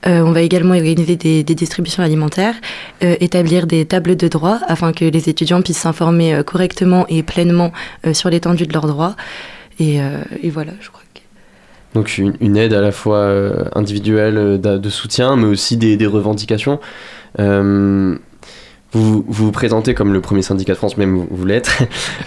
Euh, 0.06 0.22
on 0.22 0.32
va 0.32 0.40
également 0.40 0.74
organiser 0.74 1.16
des, 1.16 1.44
des 1.44 1.54
distributions 1.54 2.02
alimentaires, 2.02 2.54
euh, 3.04 3.16
établir 3.20 3.66
des 3.66 3.84
tables 3.84 4.16
de 4.16 4.28
droits 4.28 4.60
afin 4.66 4.92
que 4.92 5.04
les 5.04 5.28
étudiants 5.28 5.60
puissent 5.60 5.78
s'informer 5.78 6.34
euh, 6.34 6.42
correctement 6.42 7.06
et 7.08 7.22
pleinement 7.22 7.72
sur 8.12 8.30
l'étendue 8.30 8.66
de 8.66 8.72
leurs 8.72 8.86
droits. 8.86 9.16
Et, 9.78 9.98
et 10.42 10.50
voilà, 10.50 10.72
je 10.80 10.88
crois. 10.88 11.02
Donc 11.94 12.18
une, 12.18 12.56
aide 12.56 12.72
à 12.72 12.80
la 12.80 12.92
fois 12.92 13.18
euh, 13.18 13.64
individuelle 13.74 14.36
euh, 14.38 14.58
de 14.58 14.90
soutien, 14.90 15.36
mais 15.36 15.46
aussi 15.46 15.76
des, 15.76 16.06
revendications. 16.06 16.78
Euh, 17.38 18.16
vous, 18.92 19.24
vous 19.26 19.52
présentez 19.52 19.94
comme 19.94 20.12
le 20.12 20.20
premier 20.20 20.42
syndicat 20.42 20.72
de 20.72 20.78
France, 20.78 20.96
même 20.96 21.16
vous, 21.16 21.26
vous 21.30 21.46
l'êtes. 21.46 21.70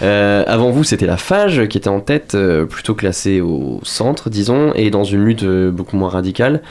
Avant 0.00 0.70
vous, 0.70 0.84
c'était 0.84 1.06
la 1.06 1.16
FAGE 1.16 1.66
qui 1.68 1.78
était 1.78 1.88
en 1.88 2.00
tête, 2.00 2.36
plutôt 2.68 2.94
classée 2.94 3.40
au 3.40 3.80
centre, 3.82 4.30
disons, 4.30 4.72
et 4.74 4.90
dans 4.90 5.04
une 5.04 5.24
lutte 5.24 5.44
beaucoup 5.44 5.96
moins 5.96 6.08
radicale. 6.08 6.62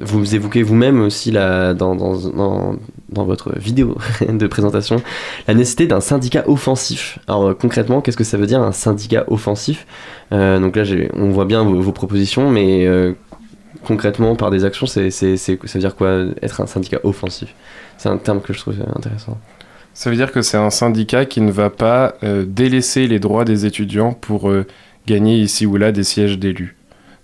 Vous 0.00 0.34
évoquez 0.34 0.62
vous-même 0.62 1.00
aussi 1.00 1.32
la, 1.32 1.74
dans, 1.74 1.96
dans, 1.96 2.76
dans 3.08 3.24
votre 3.24 3.58
vidéo 3.58 3.96
de 4.28 4.46
présentation 4.46 5.02
la 5.46 5.54
nécessité 5.54 5.86
d'un 5.86 6.00
syndicat 6.00 6.44
offensif. 6.48 7.18
Alors 7.26 7.48
euh, 7.48 7.54
concrètement, 7.54 8.00
qu'est-ce 8.00 8.16
que 8.16 8.24
ça 8.24 8.36
veut 8.36 8.46
dire 8.46 8.62
un 8.62 8.72
syndicat 8.72 9.24
offensif? 9.28 9.86
Euh, 10.32 10.58
Donc 10.58 10.76
là, 10.76 10.84
on 11.14 11.30
voit 11.30 11.44
bien 11.44 11.62
vos, 11.64 11.92
propositions, 11.92 12.50
mais 12.50 12.86
euh, 12.86 13.12
concrètement, 13.84 14.36
par 14.36 14.50
des 14.50 14.64
actions, 14.64 14.86
ça 14.86 15.00
veut 15.00 15.80
dire 15.80 15.96
quoi 15.96 16.26
être 16.42 16.60
un 16.60 16.66
syndicat 16.66 17.00
offensif? 17.02 17.54
C'est 17.96 18.08
un 18.08 18.18
terme 18.18 18.40
que 18.40 18.52
je 18.52 18.58
trouve 18.58 18.76
intéressant. 18.94 19.38
Ça 19.94 20.10
veut 20.10 20.16
dire 20.16 20.30
que 20.30 20.42
c'est 20.42 20.58
un 20.58 20.70
syndicat 20.70 21.24
qui 21.24 21.40
ne 21.40 21.50
va 21.50 21.70
pas 21.70 22.14
délaisser 22.22 23.08
les 23.08 23.18
droits 23.18 23.44
des 23.44 23.66
étudiants 23.66 24.12
pour 24.12 24.52
gagner 25.08 25.38
ici 25.38 25.66
ou 25.66 25.76
là 25.76 25.90
des 25.90 26.04
sièges 26.04 26.38
d'élus. 26.38 26.77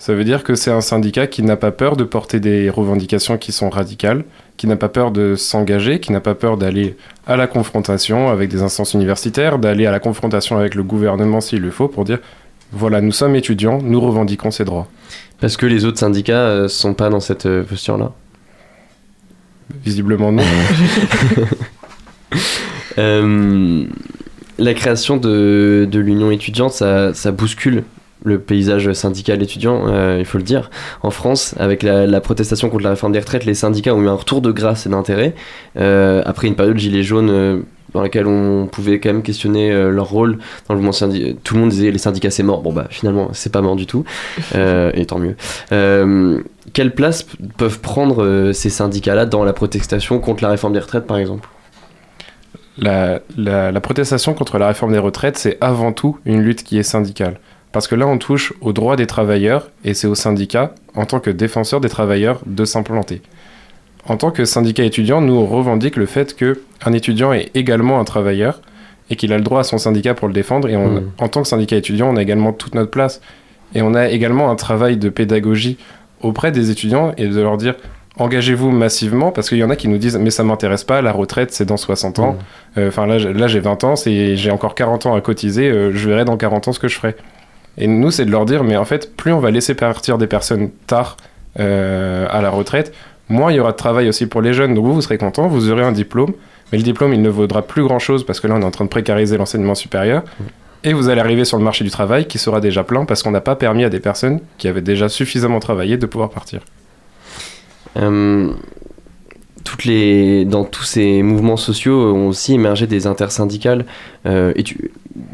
Ça 0.04 0.12
veut 0.12 0.24
dire 0.24 0.44
que 0.44 0.54
c'est 0.54 0.70
un 0.70 0.82
syndicat 0.82 1.26
qui 1.26 1.42
n'a 1.42 1.56
pas 1.56 1.70
peur 1.70 1.96
de 1.96 2.04
porter 2.04 2.38
des 2.38 2.68
revendications 2.68 3.38
qui 3.38 3.52
sont 3.52 3.70
radicales, 3.70 4.26
qui 4.58 4.66
n'a 4.66 4.76
pas 4.76 4.90
peur 4.90 5.12
de 5.12 5.34
s'engager, 5.34 5.98
qui 5.98 6.12
n'a 6.12 6.20
pas 6.20 6.34
peur 6.34 6.58
d'aller 6.58 6.94
à 7.26 7.38
la 7.38 7.46
confrontation 7.46 8.28
avec 8.28 8.50
des 8.50 8.60
instances 8.60 8.92
universitaires, 8.92 9.58
d'aller 9.58 9.86
à 9.86 9.90
la 9.90 10.00
confrontation 10.00 10.58
avec 10.58 10.74
le 10.74 10.82
gouvernement 10.82 11.40
s'il 11.40 11.62
le 11.62 11.70
faut 11.70 11.88
pour 11.88 12.04
dire 12.04 12.18
voilà, 12.70 13.00
nous 13.00 13.12
sommes 13.12 13.34
étudiants, 13.34 13.80
nous 13.82 13.98
revendiquons 13.98 14.50
ces 14.50 14.66
droits. 14.66 14.88
Parce 15.40 15.56
que 15.56 15.64
les 15.64 15.86
autres 15.86 16.00
syndicats 16.00 16.48
euh, 16.48 16.68
sont 16.68 16.92
pas 16.92 17.08
dans 17.08 17.20
cette 17.20 17.46
euh, 17.46 17.62
posture-là? 17.62 18.12
Visiblement 19.82 20.32
non. 20.32 20.44
Euh, 22.98 23.86
la 24.58 24.74
création 24.74 25.16
de, 25.16 25.88
de 25.90 25.98
l'union 25.98 26.30
étudiante, 26.30 26.72
ça, 26.72 27.12
ça 27.12 27.32
bouscule 27.32 27.82
le 28.24 28.38
paysage 28.40 28.92
syndical 28.94 29.42
étudiant, 29.42 29.84
euh, 29.87 30.16
il 30.18 30.24
faut 30.24 30.38
le 30.38 30.44
dire. 30.44 30.70
En 31.02 31.10
France, 31.10 31.54
avec 31.58 31.82
la, 31.82 32.06
la 32.06 32.20
protestation 32.20 32.70
contre 32.70 32.82
la 32.84 32.90
réforme 32.90 33.12
des 33.12 33.18
retraites, 33.20 33.44
les 33.44 33.54
syndicats 33.54 33.94
ont 33.94 34.02
eu 34.02 34.08
un 34.08 34.14
retour 34.14 34.40
de 34.40 34.50
grâce 34.50 34.87
et 34.87 34.88
d'intérêt. 34.88 35.34
Euh, 35.78 36.22
après 36.24 36.48
une 36.48 36.56
période 36.56 36.78
gilet 36.78 37.02
jaune 37.02 37.28
euh, 37.30 37.58
dans 37.92 38.02
laquelle 38.02 38.26
on 38.26 38.66
pouvait 38.66 38.98
quand 38.98 39.10
même 39.10 39.22
questionner 39.22 39.70
euh, 39.70 39.90
leur 39.90 40.08
rôle 40.08 40.38
dans 40.68 40.74
le 40.74 40.80
mouvement 40.80 40.92
syndical. 40.92 41.37
Tout 41.44 41.54
le 41.54 41.60
monde 41.60 41.70
disait 41.70 41.90
les 41.90 41.98
syndicats 41.98 42.30
c'est 42.30 42.42
mort. 42.42 42.62
Bon 42.62 42.72
bah 42.72 42.87
finalement 42.90 43.28
c'est 43.34 43.52
pas 43.52 43.60
mort 43.60 43.76
du 43.76 43.87
tout, 43.87 44.04
et 44.54 45.06
tant 45.06 45.18
mieux. 45.20 45.37
Quelle 46.72 46.94
place 46.94 47.26
peuvent 47.56 47.78
prendre 47.80 48.50
ces 48.52 48.70
syndicats-là 48.70 49.26
dans 49.26 49.44
la 49.44 49.52
protestation 49.52 50.18
contre 50.18 50.42
la 50.42 50.50
réforme 50.50 50.72
des 50.72 50.80
retraites 50.80 51.06
par 51.06 51.18
exemple? 51.18 51.48
La, 52.78 53.20
la- 53.37 53.70
la 53.70 53.80
protestation 53.80 54.34
contre 54.34 54.58
la 54.58 54.66
réforme 54.68 54.92
des 54.92 54.98
retraites, 54.98 55.37
c'est 55.38 55.58
avant 55.60 55.92
tout 55.92 56.18
une 56.24 56.40
lutte 56.40 56.64
qui 56.64 56.78
est 56.78 56.82
syndicale. 56.82 57.38
Parce 57.74 57.88
que 57.88 57.94
là, 57.96 58.06
on 58.06 58.16
touche 58.16 58.54
aux 58.62 58.72
droits 58.72 58.96
des 58.96 59.06
travailleurs, 59.06 59.68
et 59.84 59.92
c'est 59.94 60.06
aux 60.06 60.14
syndicats, 60.14 60.74
en 60.94 61.04
tant 61.04 61.20
que 61.20 61.28
défenseurs 61.28 61.80
des 61.80 61.88
travailleurs, 61.90 62.40
de 62.46 62.64
s'implanter. 62.64 63.20
En 64.06 64.16
tant 64.16 64.30
que 64.30 64.44
syndicat 64.44 64.84
étudiant, 64.84 65.20
nous 65.20 65.34
on 65.34 65.44
revendique 65.46 65.96
le 65.96 66.06
fait 66.06 66.37
que 66.37 66.60
un 66.87 66.92
étudiant 66.92 67.32
est 67.32 67.50
également 67.54 67.98
un 68.00 68.04
travailleur 68.04 68.60
et 69.10 69.16
qu'il 69.16 69.32
a 69.32 69.37
le 69.38 69.42
droit 69.42 69.60
à 69.60 69.64
son 69.64 69.76
syndicat 69.78 70.14
pour 70.14 70.28
le 70.28 70.34
défendre. 70.34 70.68
Et 70.68 70.76
on- 70.76 70.88
Mhm. 70.88 71.10
en 71.18 71.28
tant 71.28 71.42
que 71.42 71.48
syndicat 71.48 71.76
étudiant, 71.76 72.08
on 72.10 72.16
a 72.16 72.22
également 72.22 72.52
toute 72.52 72.74
notre 72.74 72.90
place. 72.90 73.20
Et 73.74 73.82
on 73.82 73.92
a 73.94 74.08
également 74.08 74.50
un 74.50 74.56
travail 74.56 74.96
de 74.96 75.08
pédagogie 75.08 75.76
auprès 76.20 76.52
des 76.52 76.70
étudiants 76.70 77.12
et 77.16 77.26
de 77.26 77.40
leur 77.40 77.56
dire 77.56 77.74
engagez-vous 78.18 78.70
massivement 78.70 79.32
parce 79.32 79.48
qu'il 79.48 79.58
y 79.58 79.64
en 79.64 79.70
a 79.70 79.74
qui 79.76 79.88
nous 79.88 79.98
disent 79.98 80.16
mais 80.18 80.30
ça 80.30 80.44
m'intéresse 80.44 80.84
pas, 80.84 81.02
la 81.02 81.10
retraite 81.10 81.50
c'est 81.52 81.64
dans 81.64 81.76
60 81.76 82.20
ans. 82.20 82.37
Euh, 82.78 82.88
Enfin 82.88 83.06
là, 83.06 83.18
j'ai- 83.18 83.32
là 83.32 83.48
j'ai 83.48 83.58
20 83.58 83.82
ans, 83.82 83.94
j'ai 83.96 84.50
encore 84.52 84.76
40 84.76 85.06
ans 85.06 85.14
à 85.16 85.20
cotiser, 85.20 85.68
euh, 85.68 85.90
je 85.92 86.08
verrai 86.08 86.24
dans 86.24 86.37
40 86.37 86.68
ans 86.68 86.72
ce 86.72 86.78
que 86.78 86.87
je 86.88 86.94
ferai. 86.96 87.16
Et 87.78 87.87
nous 87.87 88.10
c'est 88.10 88.24
de 88.24 88.30
leur 88.30 88.44
dire 88.44 88.64
mais 88.64 88.76
en 88.76 88.84
fait 88.84 89.16
plus 89.16 89.32
on 89.32 89.40
va 89.40 89.50
laisser 89.50 89.74
partir 89.74 90.18
des 90.18 90.26
personnes 90.26 90.70
tard 90.87 91.16
euh, 91.60 92.26
à 92.30 92.42
la 92.42 92.50
retraite, 92.50 92.92
moins 93.28 93.52
il 93.52 93.56
y 93.56 93.60
aura 93.60 93.72
de 93.72 93.76
travail 93.76 94.08
aussi 94.08 94.26
pour 94.26 94.42
les 94.42 94.52
jeunes. 94.52 94.74
Donc 94.74 94.84
vous 94.84 94.94
vous 94.94 95.02
serez 95.02 95.18
content, 95.18 95.48
vous 95.48 95.70
aurez 95.70 95.84
un 95.84 95.92
diplôme, 95.92 96.32
mais 96.72 96.78
le 96.78 96.84
diplôme 96.84 97.12
il 97.12 97.22
ne 97.22 97.28
vaudra 97.28 97.62
plus 97.62 97.82
grand 97.82 97.98
chose 97.98 98.24
parce 98.24 98.40
que 98.40 98.46
là 98.46 98.54
on 98.56 98.60
est 98.60 98.64
en 98.64 98.70
train 98.70 98.84
de 98.84 98.90
précariser 98.90 99.37
l'enseignement 99.37 99.74
supérieur. 99.74 100.22
Et 100.87 100.92
vous 100.92 101.08
allez 101.08 101.20
arriver 101.20 101.46
sur 101.46 101.56
le 101.56 101.64
marché 101.64 101.82
du 101.82 101.90
travail 101.90 102.26
qui 102.26 102.38
sera 102.38 102.60
déjà 102.60 102.84
plein 102.84 103.06
parce 103.06 103.22
qu'on 103.22 103.30
n'a 103.30 103.40
pas 103.40 103.56
permis 103.56 103.84
à 103.84 103.88
des 103.88 104.00
personnes 104.00 104.40
qui 104.58 104.68
avaient 104.68 104.82
déjà 104.82 105.08
suffisamment 105.08 105.58
travaillé 105.58 105.96
de 105.96 106.04
pouvoir 106.04 106.28
partir. 106.28 106.60
Euh, 107.96 108.52
toutes 109.64 109.85
les, 109.87 110.44
dans 110.44 110.64
tous 110.64 110.85
ces 110.85 111.22
mouvements 111.22 111.57
sociaux 111.57 112.14
ont 112.14 112.29
aussi 112.29 112.55
émergé 112.55 112.87
des 112.87 113.07
intersyndicales 113.07 113.87
euh, 114.27 114.53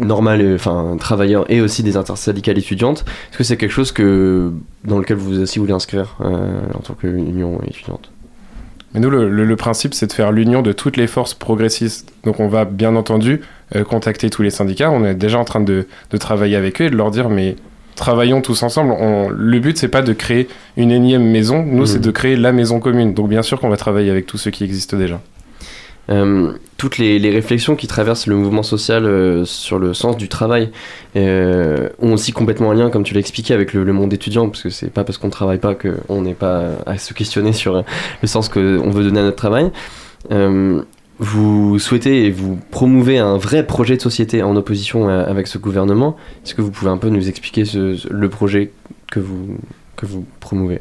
euh, 0.02 0.54
enfin 0.54 0.96
travailleurs 0.98 1.44
et 1.50 1.60
aussi 1.60 1.82
des 1.82 1.96
intersyndicales 1.96 2.58
étudiantes. 2.58 3.04
Est-ce 3.30 3.38
que 3.38 3.44
c'est 3.44 3.56
quelque 3.56 3.72
chose 3.72 3.92
que, 3.92 4.52
dans 4.84 4.98
lequel 4.98 5.16
vous 5.16 5.40
aussi 5.40 5.58
voulez 5.58 5.72
inscrire 5.72 6.16
euh, 6.20 6.60
en 6.74 6.78
tant 6.78 6.94
qu'union 6.94 7.60
étudiante? 7.66 8.10
Mais 8.94 9.00
nous, 9.00 9.10
le, 9.10 9.28
le- 9.28 9.56
principe, 9.56 9.94
c'est 9.94 10.08
de 10.08 10.12
faire 10.12 10.32
l'union 10.32 10.62
de 10.62 10.72
toutes 10.72 10.96
les 10.96 11.06
forces 11.06 11.34
progressistes. 11.34 12.12
Donc 12.24 12.40
on 12.40 12.48
va 12.48 12.64
bien 12.64 12.96
entendu 12.96 13.40
euh, 13.76 13.84
contacter 13.84 14.30
tous 14.30 14.42
les 14.42 14.50
syndicats. 14.50 14.90
On 14.90 15.04
est 15.04 15.14
déjà 15.14 15.38
en 15.38 15.44
train 15.44 15.60
de, 15.60 15.86
de 16.10 16.16
travailler 16.16 16.56
avec 16.56 16.80
eux 16.80 16.86
et 16.86 16.90
de 16.90 16.96
leur 16.96 17.10
dire, 17.12 17.28
mais 17.28 17.54
travaillons 17.96 18.40
tous 18.42 18.62
ensemble. 18.62 18.92
On- 18.98 19.28
le 19.30 19.58
but, 19.60 19.76
c'est 19.78 19.88
pas 19.88 20.02
de 20.02 20.12
créer 20.12 20.48
une 20.76 20.90
énième 20.90 21.24
maison. 21.24 21.62
Nous, 21.62 21.86
c'est 21.86 22.00
de 22.00 22.10
créer 22.10 22.36
la 22.36 22.52
maison 22.52 22.80
commune. 22.80 23.14
Donc 23.14 23.28
bien 23.28 23.42
sûr 23.42 23.60
qu'on 23.60 23.68
va 23.68 23.76
travailler 23.76 24.10
avec 24.10 24.26
tous 24.26 24.38
ceux 24.38 24.50
qui 24.50 24.64
existent 24.64 24.96
déjà. 24.96 25.20
Euh, 26.10 26.52
toutes 26.76 26.98
les, 26.98 27.20
les 27.20 27.30
réflexions 27.30 27.76
qui 27.76 27.86
traversent 27.86 28.26
le 28.26 28.34
mouvement 28.34 28.64
social 28.64 29.04
euh, 29.04 29.44
sur 29.44 29.78
le 29.78 29.94
sens 29.94 30.16
du 30.16 30.28
travail 30.28 30.70
euh, 31.14 31.88
ont 32.00 32.14
aussi 32.14 32.32
complètement 32.32 32.72
un 32.72 32.74
lien, 32.74 32.90
comme 32.90 33.04
tu 33.04 33.14
l'as 33.14 33.20
expliqué, 33.20 33.54
avec 33.54 33.72
le, 33.74 33.84
le 33.84 33.92
monde 33.92 34.12
étudiant, 34.12 34.48
parce 34.48 34.62
que 34.62 34.70
c'est 34.70 34.90
pas 34.90 35.04
parce 35.04 35.18
qu'on 35.18 35.28
ne 35.28 35.32
travaille 35.32 35.58
pas 35.58 35.76
qu'on 35.76 36.22
n'est 36.22 36.34
pas 36.34 36.62
à 36.86 36.98
se 36.98 37.14
questionner 37.14 37.52
sur 37.52 37.84
le 38.22 38.26
sens 38.26 38.48
qu'on 38.48 38.90
veut 38.90 39.04
donner 39.04 39.20
à 39.20 39.24
notre 39.24 39.36
travail. 39.36 39.70
Euh, 41.20 41.24
vous 41.24 41.78
souhaitez 41.78 42.26
et 42.26 42.30
vous 42.30 42.58
promouvez 42.70 43.18
un 43.18 43.36
vrai 43.36 43.66
projet 43.66 43.96
de 43.96 44.02
société 44.02 44.42
en 44.42 44.56
opposition 44.56 45.08
à- 45.08 45.20
avec 45.22 45.46
ce 45.46 45.58
gouvernement. 45.58 46.16
Est-ce 46.44 46.54
que 46.54 46.62
vous 46.62 46.70
pouvez 46.70 46.90
un 46.90 46.98
peu 46.98 47.08
nous 47.08 47.28
expliquer 47.28 47.64
le 47.74 48.28
projet 48.28 48.70
que 49.10 49.20
vous, 49.20 49.56
que 49.96 50.06
vous 50.06 50.24
promouvez? 50.40 50.80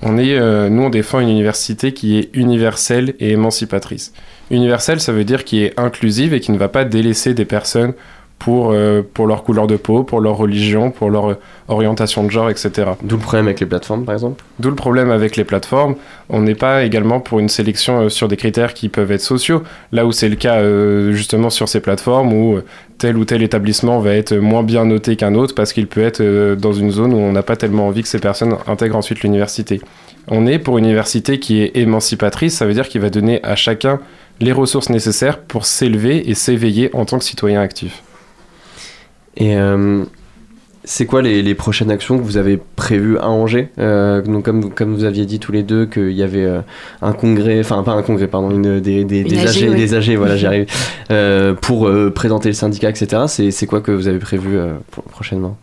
On 0.00 0.16
est, 0.16 0.38
euh, 0.38 0.68
nous, 0.68 0.82
on 0.84 0.90
défend 0.90 1.18
une 1.18 1.28
université 1.28 1.92
qui 1.92 2.18
est 2.18 2.30
universelle 2.32 3.14
et 3.18 3.30
émancipatrice. 3.32 4.12
Universelle, 4.50 5.00
ça 5.00 5.12
veut 5.12 5.24
dire 5.24 5.44
qui 5.44 5.62
est 5.64 5.78
inclusive 5.78 6.34
et 6.34 6.40
qui 6.40 6.52
ne 6.52 6.58
va 6.58 6.68
pas 6.68 6.84
délaisser 6.84 7.34
des 7.34 7.44
personnes 7.44 7.94
pour, 8.38 8.70
euh, 8.70 9.02
pour 9.14 9.26
leur 9.26 9.42
couleur 9.42 9.66
de 9.66 9.76
peau, 9.76 10.04
pour 10.04 10.20
leur 10.20 10.36
religion, 10.36 10.90
pour 10.90 11.10
leur 11.10 11.30
euh, 11.30 11.34
orientation 11.68 12.24
de 12.24 12.30
genre, 12.30 12.50
etc. 12.50 12.90
D'où 13.02 13.16
le 13.16 13.22
problème 13.22 13.46
avec 13.46 13.60
les 13.60 13.66
plateformes, 13.66 14.04
par 14.04 14.14
exemple 14.14 14.44
D'où 14.58 14.70
le 14.70 14.76
problème 14.76 15.10
avec 15.10 15.36
les 15.36 15.44
plateformes. 15.44 15.96
On 16.28 16.40
n'est 16.40 16.54
pas 16.54 16.84
également 16.84 17.20
pour 17.20 17.40
une 17.40 17.48
sélection 17.48 18.02
euh, 18.02 18.08
sur 18.08 18.28
des 18.28 18.36
critères 18.36 18.74
qui 18.74 18.88
peuvent 18.88 19.10
être 19.10 19.20
sociaux, 19.20 19.62
là 19.92 20.06
où 20.06 20.12
c'est 20.12 20.28
le 20.28 20.36
cas 20.36 20.56
euh, 20.56 21.12
justement 21.12 21.50
sur 21.50 21.68
ces 21.68 21.80
plateformes 21.80 22.32
où 22.32 22.60
tel 22.98 23.16
ou 23.16 23.24
tel 23.24 23.42
établissement 23.42 23.98
va 24.00 24.14
être 24.14 24.34
moins 24.34 24.62
bien 24.62 24.84
noté 24.84 25.16
qu'un 25.16 25.34
autre 25.34 25.54
parce 25.54 25.72
qu'il 25.72 25.86
peut 25.86 26.02
être 26.02 26.20
dans 26.56 26.72
une 26.72 26.90
zone 26.90 27.12
où 27.14 27.18
on 27.18 27.32
n'a 27.32 27.44
pas 27.44 27.54
tellement 27.54 27.86
envie 27.86 28.02
que 28.02 28.08
ces 28.08 28.18
personnes 28.18 28.56
intègrent 28.66 28.96
ensuite 28.96 29.22
l'université. 29.22 29.80
On 30.26 30.46
est 30.46 30.58
pour 30.58 30.78
une 30.78 30.84
université 30.84 31.38
qui 31.38 31.62
est 31.62 31.76
émancipatrice, 31.76 32.56
ça 32.56 32.66
veut 32.66 32.74
dire 32.74 32.88
qu'il 32.88 33.00
va 33.00 33.08
donner 33.08 33.40
à 33.44 33.54
chacun 33.54 34.00
les 34.40 34.52
ressources 34.52 34.90
nécessaires 34.90 35.38
pour 35.38 35.64
s'élever 35.64 36.28
et 36.28 36.34
s'éveiller 36.34 36.90
en 36.92 37.04
tant 37.04 37.18
que 37.18 37.24
citoyen 37.24 37.60
actif. 37.60 38.02
Et 39.38 39.56
euh, 39.56 40.02
c'est 40.84 41.06
quoi 41.06 41.22
les, 41.22 41.42
les 41.42 41.54
prochaines 41.54 41.90
actions 41.90 42.18
que 42.18 42.22
vous 42.22 42.36
avez 42.36 42.58
prévues 42.76 43.18
à 43.18 43.28
Angers? 43.28 43.68
Euh, 43.78 44.20
donc 44.22 44.44
comme, 44.44 44.60
vous- 44.62 44.70
comme 44.70 44.94
vous 44.94 45.04
aviez 45.04 45.26
dit 45.26 45.38
tous 45.38 45.52
les 45.52 45.62
deux 45.62 45.86
qu'il 45.86 46.12
y 46.12 46.22
avait 46.22 46.44
euh, 46.44 46.60
un 47.02 47.12
congrès, 47.12 47.60
enfin 47.60 47.82
pas 47.82 47.92
un 47.92 48.02
congrès, 48.02 48.26
pardon, 48.26 48.50
une, 48.50 48.80
des, 48.80 49.04
des, 49.04 49.22
des 49.24 49.38
AG, 49.38 49.46
AG, 49.48 49.68
ouais. 49.70 49.74
des 49.76 49.94
AG, 49.94 50.16
voilà, 50.16 50.36
j'y 50.38 50.46
arrive, 50.46 50.66
euh, 51.10 51.54
pour 51.54 51.86
euh, 51.88 52.10
présenter 52.10 52.48
le 52.48 52.54
syndicat, 52.54 52.90
etc. 52.90 53.22
C'est, 53.28 53.50
c'est 53.52 53.66
quoi 53.66 53.80
que 53.80 53.92
vous 53.92 54.08
avez 54.08 54.18
prévu 54.18 54.56
euh, 54.56 54.72
pour- 54.90 55.04
prochainement? 55.04 55.56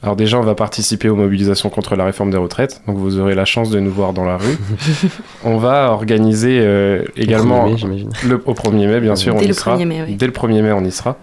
Alors 0.00 0.14
déjà, 0.14 0.38
on 0.38 0.42
va 0.42 0.54
participer 0.54 1.08
aux 1.08 1.16
mobilisations 1.16 1.70
contre 1.70 1.96
la 1.96 2.04
réforme 2.04 2.30
des 2.30 2.36
retraites, 2.36 2.82
donc 2.86 2.96
vous 2.98 3.18
aurez 3.18 3.34
la 3.34 3.44
chance 3.44 3.68
de 3.70 3.80
nous 3.80 3.90
voir 3.90 4.12
dans 4.12 4.24
la 4.24 4.36
rue. 4.36 4.56
on 5.44 5.56
va 5.58 5.90
organiser 5.90 6.60
euh, 6.62 7.02
également 7.16 7.66
1er 7.66 7.70
mai, 7.72 7.76
j'imagine. 7.78 8.10
le, 8.28 8.40
au 8.46 8.54
1er 8.54 8.86
mai, 8.86 9.00
bien 9.00 9.16
sûr, 9.16 9.34
Dès 9.34 9.46
on 9.46 9.50
y 9.50 9.54
sera. 9.54 9.76
1er 9.76 9.84
mai, 9.86 10.02
oui. 10.06 10.14
Dès 10.14 10.26
le 10.26 10.32
1er 10.32 10.62
mai, 10.62 10.72
on 10.72 10.84
y 10.84 10.92
sera. 10.92 11.16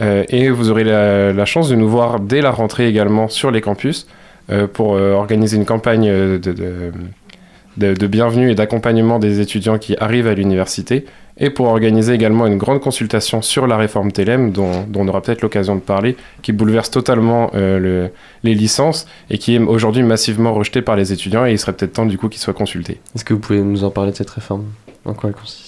Euh, 0.00 0.24
et 0.28 0.50
vous 0.50 0.70
aurez 0.70 0.84
la, 0.84 1.44
chance 1.44 1.68
de 1.68 1.74
nous 1.74 1.88
voir 1.88 2.20
dès 2.20 2.40
la 2.42 2.50
rentrée 2.50 2.88
également 2.88 3.28
sur 3.28 3.50
les 3.50 3.60
campus 3.60 4.06
euh, 4.50 4.66
pour 4.66 4.94
euh, 4.94 5.12
organiser 5.12 5.56
une 5.56 5.64
campagne 5.64 6.08
de, 6.08 8.06
bienvenue 8.06 8.50
et 8.50 8.54
d'accompagnement 8.54 9.18
des 9.18 9.40
étudiants 9.40 9.78
qui 9.78 9.96
arrivent 9.98 10.26
à 10.26 10.34
l'université 10.34 11.06
et 11.38 11.50
pour 11.50 11.66
organiser 11.66 12.14
également 12.14 12.46
une 12.46 12.56
grande 12.56 12.80
consultation 12.80 13.42
sur 13.42 13.66
la 13.66 13.76
réforme 13.76 14.10
TLM 14.10 14.52
dont, 14.52 14.84
dont 14.88 15.00
on 15.00 15.08
aura 15.08 15.20
peut-être 15.20 15.42
l'occasion 15.42 15.76
de 15.76 15.80
parler, 15.80 16.16
qui 16.40 16.52
bouleverse 16.52 16.90
totalement 16.90 17.50
le- 17.52 18.08
les 18.42 18.54
licences 18.54 19.06
et 19.28 19.36
qui 19.36 19.54
est 19.54 19.58
aujourd'hui 19.58 20.02
massivement 20.02 20.54
rejetée 20.54 20.80
par 20.80 20.96
les 20.96 21.12
étudiants 21.12 21.44
et 21.44 21.52
il 21.52 21.58
serait 21.58 21.74
peut-être 21.74 21.92
temps 21.92 22.06
du 22.06 22.16
coup 22.16 22.30
qu'il 22.30 22.40
soit 22.40 22.54
consulté. 22.54 23.00
Est-ce 23.14 23.24
que 23.24 23.34
vous 23.34 23.40
pouvez 23.40 23.60
nous 23.60 23.84
en 23.84 23.90
parler 23.90 24.12
de 24.12 24.16
cette 24.16 24.30
réforme? 24.30 24.64
En 25.04 25.12
quoi 25.12 25.28
elle 25.28 25.36
consiste? 25.36 25.65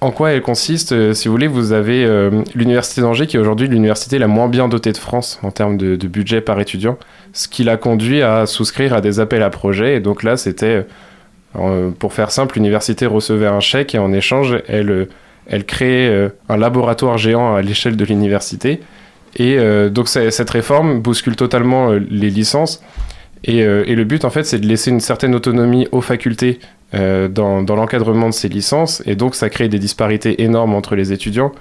En 0.00 0.12
quoi 0.12 0.30
elle 0.30 0.42
consiste 0.42 0.92
Euh, 0.92 1.12
Si 1.12 1.26
vous 1.26 1.34
voulez, 1.34 1.48
vous 1.48 1.72
avez 1.72 2.04
euh, 2.04 2.42
l'université 2.54 3.00
d'Angers 3.00 3.26
qui 3.26 3.36
est 3.36 3.40
aujourd'hui 3.40 3.66
l'université 3.66 4.18
la 4.18 4.28
moins 4.28 4.48
bien 4.48 4.68
dotée 4.68 4.92
de 4.92 4.96
France 4.96 5.40
en 5.42 5.50
termes 5.50 5.76
de, 5.76 5.96
budget 6.06 6.40
par 6.40 6.60
étudiant, 6.60 6.98
ce 7.32 7.48
qui 7.48 7.64
l'a 7.64 7.76
conduit 7.76 8.22
à 8.22 8.46
souscrire 8.46 8.94
à 8.94 9.00
des 9.00 9.18
appels 9.18 9.42
à 9.42 9.50
projets. 9.50 9.96
Et 9.96 10.00
donc 10.00 10.22
là, 10.22 10.36
c'était, 10.36 10.86
euh, 11.56 11.90
pour 11.90 12.12
faire 12.12 12.30
simple, 12.30 12.54
l'université 12.56 13.06
recevait 13.06 13.48
un 13.48 13.60
chèque 13.60 13.94
et 13.94 13.98
en 13.98 14.12
échange, 14.12 14.56
elle, 14.68 15.08
elle 15.48 15.64
créait 15.64 16.30
un 16.48 16.56
laboratoire 16.56 17.18
géant 17.18 17.56
à 17.56 17.62
l'échelle 17.62 17.96
de 17.96 18.04
l'université. 18.04 18.80
Et 19.36 19.58
donc 19.90 20.08
cette 20.08 20.50
réforme 20.50 21.00
bouscule 21.00 21.36
totalement 21.36 21.90
les 21.92 22.30
licences. 22.30 22.82
Et, 23.44 23.62
euh, 23.62 23.84
et 23.86 23.94
le 23.94 24.04
but, 24.04 24.24
en 24.24 24.30
fait, 24.30 24.44
c'est 24.44 24.58
de 24.58 24.66
laisser 24.66 24.90
une 24.90 25.00
certaine 25.00 25.34
autonomie 25.34 25.86
aux 25.92 26.00
facultés 26.00 26.58
euh, 26.94 27.28
dans, 27.28 27.62
dans 27.62 27.76
l'encadrement 27.76 28.28
de 28.28 28.34
ces 28.34 28.48
licences. 28.48 29.02
Et 29.06 29.14
donc, 29.14 29.34
ça 29.34 29.48
crée 29.48 29.68
des 29.68 29.78
disparités 29.78 30.42
énormes 30.42 30.74
entre 30.74 30.96
les 30.96 31.12
étudiants. 31.12 31.52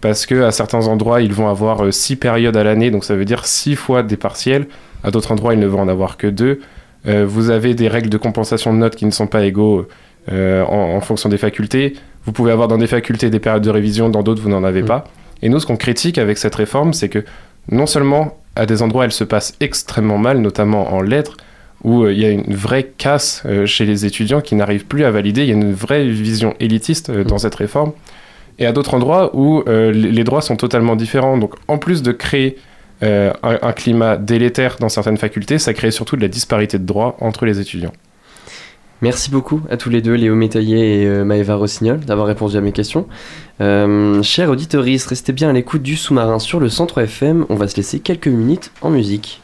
Parce 0.00 0.26
que 0.26 0.42
à 0.42 0.52
certains 0.52 0.88
endroits, 0.88 1.22
ils 1.22 1.32
vont 1.32 1.48
avoir 1.48 1.84
euh, 1.84 1.90
six 1.90 2.16
périodes 2.16 2.56
à 2.56 2.64
l'année, 2.64 2.90
donc 2.90 3.04
ça 3.04 3.16
veut 3.16 3.24
dire 3.24 3.46
six 3.46 3.76
fois 3.76 4.02
des 4.02 4.16
partiels. 4.16 4.66
À 5.02 5.10
d'autres 5.10 5.32
endroits, 5.32 5.54
ils 5.54 5.60
ne 5.60 5.66
vont 5.66 5.80
en 5.80 5.88
avoir 5.88 6.16
que 6.16 6.26
deux. 6.26 6.60
Euh, 7.06 7.24
vous 7.26 7.50
avez 7.50 7.74
des 7.74 7.88
règles 7.88 8.10
de 8.10 8.18
compensation 8.18 8.72
de 8.72 8.78
notes 8.78 8.96
qui 8.96 9.06
ne 9.06 9.10
sont 9.10 9.26
pas 9.26 9.44
égaux 9.44 9.86
euh, 10.30 10.64
en, 10.64 10.96
en 10.96 11.00
fonction 11.00 11.28
des 11.28 11.38
facultés. 11.38 11.94
Vous 12.24 12.32
pouvez 12.32 12.52
avoir 12.52 12.68
dans 12.68 12.78
des 12.78 12.86
facultés 12.86 13.30
des 13.30 13.38
périodes 13.38 13.62
de 13.62 13.70
révision, 13.70 14.08
dans 14.08 14.22
d'autres, 14.22 14.42
vous 14.42 14.50
n'en 14.50 14.64
avez 14.64 14.82
pas. 14.82 15.04
Et 15.42 15.48
nous, 15.48 15.60
ce 15.60 15.66
qu'on 15.66 15.76
critique 15.76 16.18
avec 16.18 16.38
cette 16.38 16.54
réforme, 16.54 16.92
c'est 16.92 17.08
que 17.08 17.24
non 17.70 17.86
seulement 17.86 18.36
à 18.56 18.66
des 18.66 18.82
endroits, 18.82 19.04
elle 19.04 19.12
se 19.12 19.24
passe 19.24 19.54
extrêmement 19.60 20.18
mal, 20.18 20.38
notamment 20.38 20.92
en 20.92 21.02
lettres, 21.02 21.36
où 21.84 22.04
euh, 22.04 22.12
il 22.12 22.18
y 22.18 22.24
a 22.24 22.30
une 22.30 22.54
vraie 22.54 22.84
casse 22.84 23.42
euh, 23.46 23.66
chez 23.66 23.84
les 23.84 24.06
étudiants 24.06 24.40
qui 24.40 24.54
n'arrivent 24.54 24.86
plus 24.86 25.04
à 25.04 25.10
valider. 25.10 25.42
Il 25.42 25.48
y 25.48 25.52
a 25.52 25.54
une 25.54 25.72
vraie 25.72 26.06
vision 26.06 26.54
élitiste 26.58 27.10
euh, 27.10 27.24
dans 27.24 27.38
cette 27.38 27.54
réforme. 27.54 27.92
Et 28.58 28.66
à 28.66 28.72
d'autres 28.72 28.94
endroits 28.94 29.36
où 29.36 29.62
les 29.66 30.24
droits 30.24 30.40
sont 30.40 30.56
totalement 30.56 30.96
différents. 30.96 31.36
Donc, 31.36 31.56
en 31.68 31.76
plus 31.76 32.00
de 32.00 32.10
créer 32.10 32.56
un, 33.02 33.32
un 33.42 33.72
climat 33.72 34.16
délétère 34.16 34.76
dans 34.80 34.88
certaines 34.88 35.18
facultés, 35.18 35.58
ça 35.58 35.74
crée 35.74 35.90
surtout 35.90 36.16
de 36.16 36.22
la 36.22 36.28
disparité 36.28 36.78
de 36.78 36.86
droits 36.86 37.18
entre 37.20 37.44
les 37.44 37.60
étudiants. 37.60 37.92
Merci 39.02 39.30
beaucoup 39.30 39.60
à 39.68 39.76
tous 39.76 39.90
les 39.90 40.00
deux, 40.00 40.14
Léo 40.14 40.34
Métaillé 40.34 41.02
et 41.02 41.06
euh, 41.06 41.24
Maëva 41.24 41.56
Rossignol, 41.56 42.00
d'avoir 42.00 42.26
répondu 42.26 42.56
à 42.56 42.62
mes 42.62 42.72
questions. 42.72 43.06
Euh, 43.60 44.22
chers 44.22 44.50
auditeurs, 44.50 44.84
restez 44.84 45.32
bien 45.32 45.50
à 45.50 45.52
l'écoute 45.52 45.82
du 45.82 45.96
sous-marin 45.96 46.38
sur 46.38 46.60
le 46.60 46.70
centre 46.70 46.98
FM. 46.98 47.44
On 47.50 47.56
va 47.56 47.68
se 47.68 47.76
laisser 47.76 48.00
quelques 48.00 48.28
minutes 48.28 48.72
en 48.80 48.88
musique. 48.88 49.42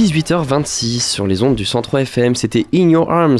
18h26 0.00 1.00
sur 1.00 1.26
les 1.26 1.42
ondes 1.42 1.54
du 1.54 1.66
103 1.66 2.00
FM, 2.02 2.34
c'était 2.34 2.64
In 2.74 2.88
Your 2.88 3.10
Arms 3.10 3.36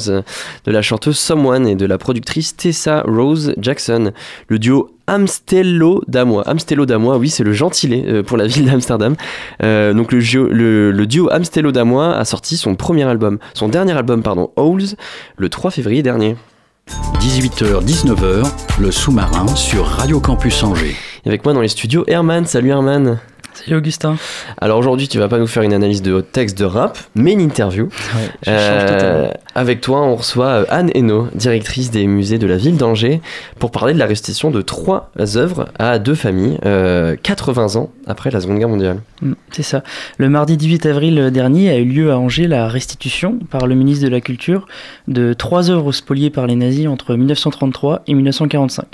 de 0.65 0.71
la 0.71 0.83
chanteuse 0.83 1.19
Someone 1.19 1.67
et 1.67 1.75
de 1.75 1.87
la 1.87 1.97
productrice 1.97 2.55
Tessa 2.55 3.03
Rose 3.07 3.55
Jackson. 3.59 4.13
Le 4.49 4.59
duo 4.59 4.91
Amstello 5.07 6.03
Damois. 6.07 6.47
Amstello 6.47 6.85
Damois, 6.85 7.17
oui, 7.17 7.31
c'est 7.31 7.45
le 7.45 7.55
gentilé 7.55 8.05
euh, 8.07 8.23
pour 8.23 8.37
la 8.37 8.47
ville 8.47 8.67
d'Amsterdam. 8.71 9.17
Euh, 9.63 9.95
donc 9.95 10.13
le, 10.13 10.21
gio- 10.21 10.49
le- 10.49 10.93
le 10.93 11.07
duo 11.07 11.31
Amstello 11.33 11.73
Damois 11.73 12.15
a 12.15 12.27
sorti 12.27 12.59
son 12.59 12.75
premier 12.75 13.05
album, 13.05 13.39
son 13.55 13.69
dernier 13.69 13.93
album, 13.93 14.23
pardon, 14.23 14.51
Owls, 14.57 14.97
le 15.39 15.49
3 15.49 15.71
février 15.71 16.03
dernier. 16.03 16.37
18h, 17.21 17.85
19h, 17.87 18.47
le 18.81 18.91
sous-marin 18.91 19.47
sur 19.55 19.87
Radio 19.87 20.21
Campus 20.21 20.63
Angers. 20.63 20.95
Avec 21.25 21.43
moi 21.45 21.55
dans 21.55 21.61
les 21.63 21.69
studios, 21.69 22.05
Herman. 22.07 22.45
Salut 22.45 22.71
Herman. 22.71 23.19
Salut 23.55 23.77
Augustin. 23.77 24.17
Alors 24.61 24.79
aujourd'hui, 24.79 25.09
tu 25.09 25.19
vas 25.19 25.29
pas 25.29 25.39
nous 25.39 25.47
faire 25.47 25.63
une 25.63 25.73
analyse 25.73 26.03
de 26.03 26.21
texte 26.21 26.59
de 26.59 26.65
rap, 26.65 26.99
mais 27.15 27.33
une 27.33 27.41
interview. 27.41 27.89
je 28.47 28.87
totalement. 28.87 29.33
avec 29.55 29.81
toi, 29.81 30.03
on 30.03 30.17
reçoit 30.17 30.47
euh, 30.47 30.65
Anne 30.71 30.91
Hainaut, 30.95 31.29
directrice 31.35 31.91
des 31.91 32.07
musées 32.07 32.39
de 32.39 32.47
la 32.47 32.57
ville 32.57 32.77
d'Angers, 32.77 33.21
pour 33.59 33.71
parler 33.71 33.93
de 33.93 33.99
la 33.99 34.07
restitution 34.07 34.51
de 34.51 34.63
trois 34.63 35.11
œuvres 35.37 35.69
à 35.79 35.99
deux 35.99 36.15
familles, 36.15 36.59
euh, 36.65 37.17
80 37.23 37.77
ans 37.77 37.91
après 38.07 38.31
la 38.31 38.41
Seconde 38.41 38.59
Guerre 38.59 38.69
mondiale. 38.69 39.01
Mm, 39.23 39.33
C'est 39.51 39.63
ça. 39.63 39.83
Le 40.19 40.29
mardi 40.29 40.57
18 40.57 40.87
avril 40.87 41.31
dernier 41.31 41.71
a 41.71 41.77
eu 41.77 41.85
lieu 41.85 42.13
à 42.13 42.19
Angers 42.19 42.47
la 42.47 42.69
restitution 42.69 43.39
par 43.51 43.67
le 43.67 43.75
ministre 43.75 44.05
de 44.05 44.11
la 44.11 44.21
Culture 44.21 44.67
de 45.09 45.33
trois 45.33 45.71
œuvres 45.71 45.93
spoliées 45.93 46.31
par 46.31 46.47
les 46.47 46.57
nazis 46.57 46.87
entre 46.87 47.15
1933 47.15 48.03
et 48.07 48.15
1945. 48.15 48.87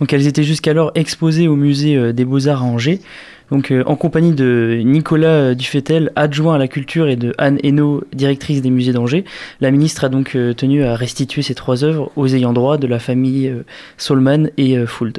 Donc 0.00 0.12
elles 0.12 0.26
étaient 0.26 0.42
jusqu'alors 0.42 0.92
exposées 0.94 1.48
au 1.48 1.56
musée 1.56 1.96
euh, 1.96 2.12
des 2.12 2.24
Beaux-Arts 2.24 2.62
à 2.62 2.66
Angers. 2.66 3.00
Donc 3.50 3.70
euh, 3.70 3.82
en 3.86 3.96
compagnie 3.96 4.32
de 4.32 4.80
Nicolas 4.84 5.54
Dufetel, 5.54 6.12
adjoint 6.16 6.54
à 6.54 6.58
la 6.58 6.68
culture, 6.68 7.08
et 7.08 7.16
de 7.16 7.34
Anne 7.38 7.58
Hainaut, 7.62 8.04
directrice 8.12 8.62
des 8.62 8.70
musées 8.70 8.92
d'Angers, 8.92 9.24
la 9.60 9.70
ministre 9.70 10.04
a 10.04 10.08
donc 10.08 10.36
euh, 10.36 10.54
tenu 10.54 10.84
à 10.84 10.94
restituer 10.94 11.42
ces 11.42 11.54
trois 11.54 11.84
œuvres 11.84 12.10
aux 12.16 12.28
ayants 12.28 12.52
droit 12.52 12.78
de 12.78 12.86
la 12.86 12.98
famille 12.98 13.48
euh, 13.48 13.64
Solman 13.96 14.50
et 14.56 14.86
Fould. 14.86 15.18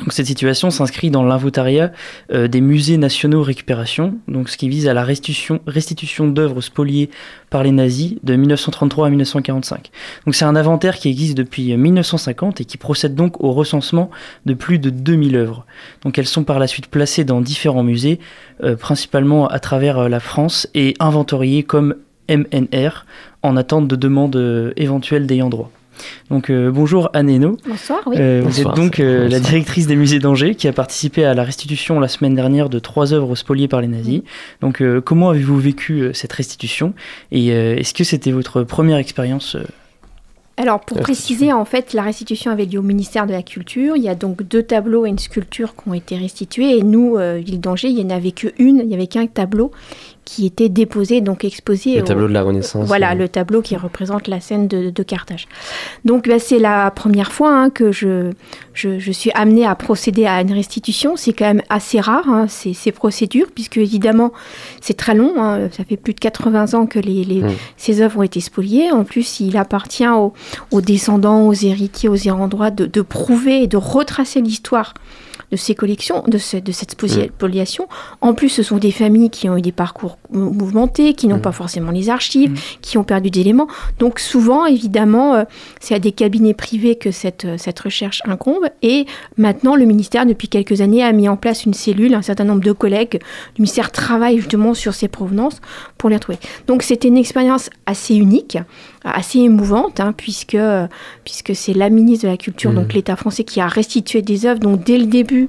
Donc 0.00 0.12
cette 0.12 0.26
situation 0.26 0.70
s'inscrit 0.70 1.10
dans 1.10 1.22
l'inventaria 1.22 1.92
euh, 2.32 2.48
des 2.48 2.60
musées 2.60 2.96
nationaux 2.96 3.42
récupération, 3.42 4.16
donc 4.28 4.48
ce 4.48 4.56
qui 4.56 4.68
vise 4.68 4.88
à 4.88 4.94
la 4.94 5.04
restitution, 5.04 5.60
d'œuvres 6.28 6.60
spoliées 6.60 7.10
par 7.50 7.62
les 7.62 7.70
nazis 7.70 8.14
de 8.22 8.34
1933 8.34 9.06
à 9.06 9.10
1945. 9.10 9.90
Donc 10.24 10.34
c'est 10.34 10.46
un 10.46 10.56
inventaire 10.56 10.96
qui 10.96 11.08
existe 11.08 11.36
depuis 11.36 11.76
1950 11.76 12.60
et 12.60 12.64
qui 12.64 12.78
procède 12.78 13.14
donc 13.14 13.42
au 13.42 13.52
recensement 13.52 14.10
de 14.46 14.54
plus 14.54 14.78
de 14.78 14.90
2000 14.90 15.36
œuvres. 15.36 15.66
Donc 16.02 16.18
elles 16.18 16.26
sont 16.26 16.44
par 16.44 16.58
la 16.58 16.66
suite 16.66 16.86
placées 16.86 17.24
dans 17.24 17.40
différents 17.40 17.82
musées, 17.82 18.20
euh, 18.64 18.76
principalement 18.76 19.48
à 19.48 19.58
travers 19.58 19.98
euh, 19.98 20.08
la 20.08 20.20
France 20.20 20.68
et 20.74 20.94
inventoriées 20.98 21.62
comme 21.62 21.94
MNR 22.30 23.04
en 23.42 23.56
attente 23.56 23.88
de 23.88 23.96
demandes 23.96 24.36
euh, 24.36 24.72
éventuelles 24.76 25.26
d'ayant 25.26 25.50
droit. 25.50 25.70
Donc 26.30 26.50
euh, 26.50 26.70
bonjour 26.70 27.10
Anne 27.12 27.28
Hainaut. 27.28 27.56
Bonsoir, 27.66 28.00
oui. 28.06 28.16
Euh, 28.18 28.40
vous 28.42 28.48
Bonsoir, 28.48 28.74
êtes 28.74 28.82
donc 28.82 29.00
euh, 29.00 29.28
la 29.28 29.40
directrice 29.40 29.86
des 29.86 29.96
musées 29.96 30.18
d'Angers 30.18 30.54
qui 30.54 30.68
a 30.68 30.72
participé 30.72 31.24
à 31.24 31.34
la 31.34 31.42
restitution 31.42 32.00
la 32.00 32.08
semaine 32.08 32.34
dernière 32.34 32.68
de 32.68 32.78
trois 32.78 33.12
œuvres 33.12 33.34
spoliées 33.34 33.68
par 33.68 33.80
les 33.80 33.88
nazis. 33.88 34.22
Donc 34.60 34.80
euh, 34.80 35.00
comment 35.00 35.30
avez-vous 35.30 35.58
vécu 35.58 36.00
euh, 36.00 36.12
cette 36.12 36.32
restitution 36.32 36.94
et 37.32 37.52
euh, 37.52 37.76
est-ce 37.76 37.94
que 37.94 38.04
c'était 38.04 38.30
votre 38.32 38.62
première 38.62 38.98
expérience 38.98 39.56
euh, 39.56 39.64
Alors, 40.56 40.80
pour 40.80 40.98
préciser, 41.00 41.52
en 41.52 41.64
fait, 41.64 41.92
la 41.94 42.02
restitution 42.02 42.50
avait 42.50 42.66
lieu 42.66 42.78
au 42.78 42.82
ministère 42.82 43.26
de 43.26 43.32
la 43.32 43.42
Culture. 43.42 43.96
Il 43.96 44.02
y 44.02 44.08
a 44.08 44.14
donc 44.14 44.42
deux 44.42 44.62
tableaux 44.62 45.06
et 45.06 45.08
une 45.08 45.18
sculpture 45.18 45.74
qui 45.74 45.88
ont 45.88 45.94
été 45.94 46.16
restitués. 46.16 46.76
Et 46.76 46.82
nous, 46.82 47.16
euh, 47.16 47.40
Ville 47.42 47.60
d'Angers, 47.60 47.88
il 47.88 47.94
n'y 47.96 48.12
en 48.12 48.16
avait 48.16 48.32
qu'une, 48.32 48.52
il 48.58 48.86
n'y 48.86 48.94
avait 48.94 49.06
qu'un 49.06 49.26
tableau 49.26 49.70
qui 50.32 50.46
était 50.46 50.68
déposé, 50.68 51.20
donc 51.20 51.44
exposé. 51.44 51.96
Le 51.96 52.02
au- 52.02 52.04
tableau 52.04 52.28
de 52.28 52.32
la 52.32 52.42
Renaissance. 52.42 52.86
Voilà, 52.86 53.12
euh, 53.12 53.14
le 53.16 53.28
tableau 53.28 53.62
qui 53.62 53.74
représente 53.76 54.28
la 54.28 54.38
scène 54.38 54.68
de, 54.68 54.90
de 54.90 55.02
Carthage. 55.02 55.48
Donc 56.04 56.28
bah, 56.28 56.38
c'est 56.38 56.60
la 56.60 56.90
première 56.92 57.32
fois 57.32 57.52
hein, 57.52 57.68
que 57.70 57.90
je, 57.90 58.30
je, 58.72 59.00
je 59.00 59.10
suis 59.10 59.32
amenée 59.34 59.66
à 59.66 59.74
procéder 59.74 60.26
à 60.26 60.40
une 60.40 60.52
restitution. 60.52 61.16
C'est 61.16 61.32
quand 61.32 61.46
même 61.46 61.62
assez 61.68 61.98
rare, 61.98 62.28
hein, 62.28 62.46
ces, 62.48 62.74
ces 62.74 62.92
procédures, 62.92 63.48
puisque 63.52 63.78
évidemment 63.78 64.32
c'est 64.80 64.96
très 64.96 65.14
long. 65.16 65.32
hein. 65.42 65.68
Ça 65.72 65.82
fait 65.84 65.96
plus 65.96 66.14
de 66.14 66.20
80 66.20 66.74
ans 66.74 66.86
que 66.86 67.00
les, 67.00 67.24
les- 67.24 67.42
Mm. 67.42 67.50
ces 67.76 68.00
œuvres 68.02 68.20
ont 68.20 68.22
été 68.22 68.40
spoliées. 68.40 68.92
En 68.92 69.02
plus, 69.02 69.40
il 69.40 69.56
appartient 69.56 70.06
aux, 70.06 70.32
aux 70.70 70.80
descendants, 70.80 71.48
aux 71.48 71.54
héritiers, 71.54 72.08
aux 72.08 72.14
ayants 72.16 72.46
droit 72.46 72.70
de, 72.70 72.86
de 72.86 73.00
prouver 73.02 73.62
et 73.62 73.66
de 73.66 73.76
retracer 73.78 74.40
l'histoire 74.40 74.94
de 75.50 75.56
ces 75.56 75.74
collections, 75.74 76.22
de, 76.28 76.38
ce- 76.38 76.58
de 76.58 76.70
cette 76.70 76.92
sposi- 76.94 77.26
spoliation. 77.26 77.88
En 78.20 78.34
plus, 78.34 78.50
ce 78.50 78.62
sont 78.62 78.76
des 78.76 78.92
familles 78.92 79.30
qui 79.30 79.48
ont 79.48 79.56
eu 79.56 79.62
des 79.62 79.72
parcours 79.72 80.18
mou- 80.32 80.52
mouvementés, 80.52 81.14
qui 81.14 81.26
n'ont 81.28 81.38
pas 81.40 81.52
forcément 81.52 81.90
les 81.90 82.10
archives, 82.10 82.58
qui 82.80 82.98
ont 82.98 83.04
perdu 83.04 83.30
des 83.30 83.40
éléments. 83.40 83.68
Donc 83.98 84.20
souvent, 84.20 84.66
évidemment, 84.66 85.34
euh, 85.34 85.44
c'est 85.80 85.94
à 85.94 85.98
des 85.98 86.12
cabinets 86.12 86.54
privés 86.54 86.96
que 86.96 87.10
cette, 87.10 87.44
euh, 87.44 87.56
cette 87.58 87.80
recherche 87.80 88.22
incombe. 88.26 88.66
Et 88.82 89.06
maintenant, 89.36 89.76
le 89.76 89.84
ministère, 89.84 90.26
depuis 90.26 90.48
quelques 90.48 90.80
années, 90.80 91.02
a 91.02 91.12
mis 91.12 91.28
en 91.28 91.36
place 91.36 91.64
une 91.64 91.74
cellule, 91.74 92.14
un 92.14 92.22
certain 92.22 92.44
nombre 92.44 92.62
de 92.62 92.72
collègues 92.72 93.20
du 93.54 93.62
ministère 93.62 93.90
travaillent 93.90 94.38
justement 94.38 94.74
sur 94.74 94.94
ces 94.94 95.08
provenances 95.08 95.60
pour 95.98 96.08
les 96.10 96.16
retrouver. 96.16 96.38
Donc 96.66 96.82
c'était 96.82 97.08
une 97.08 97.16
expérience 97.16 97.70
assez 97.86 98.14
unique, 98.14 98.58
assez 99.04 99.38
émouvante, 99.40 100.00
hein, 100.00 100.12
puisque, 100.16 100.58
puisque 101.24 101.54
c'est 101.54 101.74
la 101.74 101.90
ministre 101.90 102.26
de 102.26 102.30
la 102.30 102.36
Culture, 102.36 102.72
donc 102.72 102.94
l'État 102.94 103.16
français, 103.16 103.44
qui 103.44 103.60
a 103.60 103.68
restitué 103.68 104.22
des 104.22 104.46
œuvres. 104.46 104.60
Donc 104.60 104.84
dès 104.84 104.98
le 104.98 105.06
début, 105.06 105.48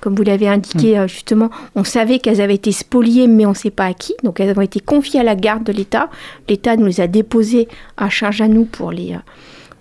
comme 0.00 0.14
vous 0.14 0.22
l'avez 0.22 0.48
indiqué 0.48 0.98
euh, 0.98 1.06
justement, 1.06 1.50
on 1.74 1.84
savait 1.84 2.18
qu'elles 2.18 2.40
avaient 2.40 2.54
été 2.54 2.72
spoliées, 2.72 3.26
mais 3.26 3.46
on 3.46 3.50
ne 3.50 3.54
sait 3.54 3.70
pas 3.70 3.86
à 3.86 3.92
qui. 3.94 4.14
Donc 4.24 4.40
elles 4.40 4.56
ont 4.58 4.62
été 4.62 4.80
confiées 4.80 5.20
à 5.20 5.24
la 5.24 5.34
garde 5.34 5.64
de 5.64 5.72
l'État. 5.72 6.08
L'État 6.48 6.76
nous 6.76 6.86
les 6.86 7.00
a 7.00 7.06
déposées 7.06 7.68
à 7.96 8.08
charge 8.08 8.40
à 8.40 8.48
nous 8.48 8.64
pour 8.64 8.92
les, 8.92 9.12
euh, 9.12 9.18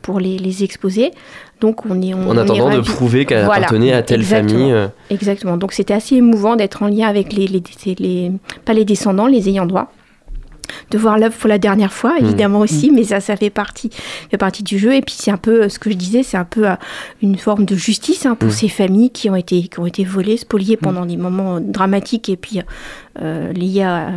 pour 0.02 0.20
les, 0.20 0.38
les 0.38 0.64
exposer. 0.64 1.12
Donc 1.62 1.86
on 1.86 2.02
est 2.02 2.14
on, 2.14 2.30
En 2.30 2.38
est 2.38 2.40
attendant 2.42 2.70
de 2.70 2.80
prouver 2.82 3.26
qu'elle 3.26 3.44
Voilà, 3.46 3.68
appartenait 3.68 3.92
à 3.94 4.02
telle 4.02 4.22
exactement. 4.22 4.50
famille. 4.60 4.72
euh, 4.72 4.88
Exactement. 5.10 5.58
Donc 5.58 5.74
c'était 5.74 5.94
assez 5.94 6.16
émouvant 6.16 6.56
d'être 6.56 6.84
en 6.84 6.88
lien 6.88 7.08
avec 7.08 7.34
les, 7.34 7.48
les, 7.48 7.62
les- 7.86 7.96
les- 7.96 8.32
pas 8.66 8.74
les 8.74 8.86
descendants, 8.86 9.28
les 9.28 9.50
ayants 9.50 9.66
droit. 9.66 9.92
De 10.92 10.98
voir 10.98 11.18
l'œuvre 11.18 11.36
pour 11.36 11.48
la 11.50 11.58
dernière 11.58 11.92
fois, 11.94 12.16
Mm. 12.20 12.26
évidemment 12.26 12.60
aussi, 12.60 12.92
mais 12.92 13.04
ça, 13.04 13.20
ça 13.20 13.36
fait 13.36 13.50
partie, 13.50 13.90
fait 14.32 14.38
partie 14.38 14.64
du 14.64 14.78
jeu. 14.78 14.94
Et 14.96 15.02
puis 15.02 15.16
c'est 15.18 15.32
un 15.32 15.38
peu 15.38 15.64
euh, 15.64 15.70
ce 15.70 15.80
que 15.80 15.90
je 15.90 15.96
disais, 15.96 16.24
c'est 16.24 16.38
un 16.38 16.46
peu 16.46 16.70
euh, 16.70 16.76
une 17.22 17.38
forme 17.38 17.66
de 17.66 17.76
justice 17.76 18.26
hein, 18.26 18.36
pour 18.36 18.50
Mm. 18.50 18.54
ces 18.54 18.68
familles 18.70 19.10
qui 19.12 19.30
ont 19.30 19.36
été, 19.36 19.64
qui 19.68 19.80
ont 19.80 19.86
été 19.86 20.04
volées, 20.04 20.38
spoliées 20.38 20.78
pendant 20.78 21.06
des 21.06 21.18
moments 21.18 21.60
dramatiques 21.60 22.30
et 22.30 22.38
puis 22.38 22.60
euh, 23.22 23.52
liés 23.54 23.82
à, 23.84 24.10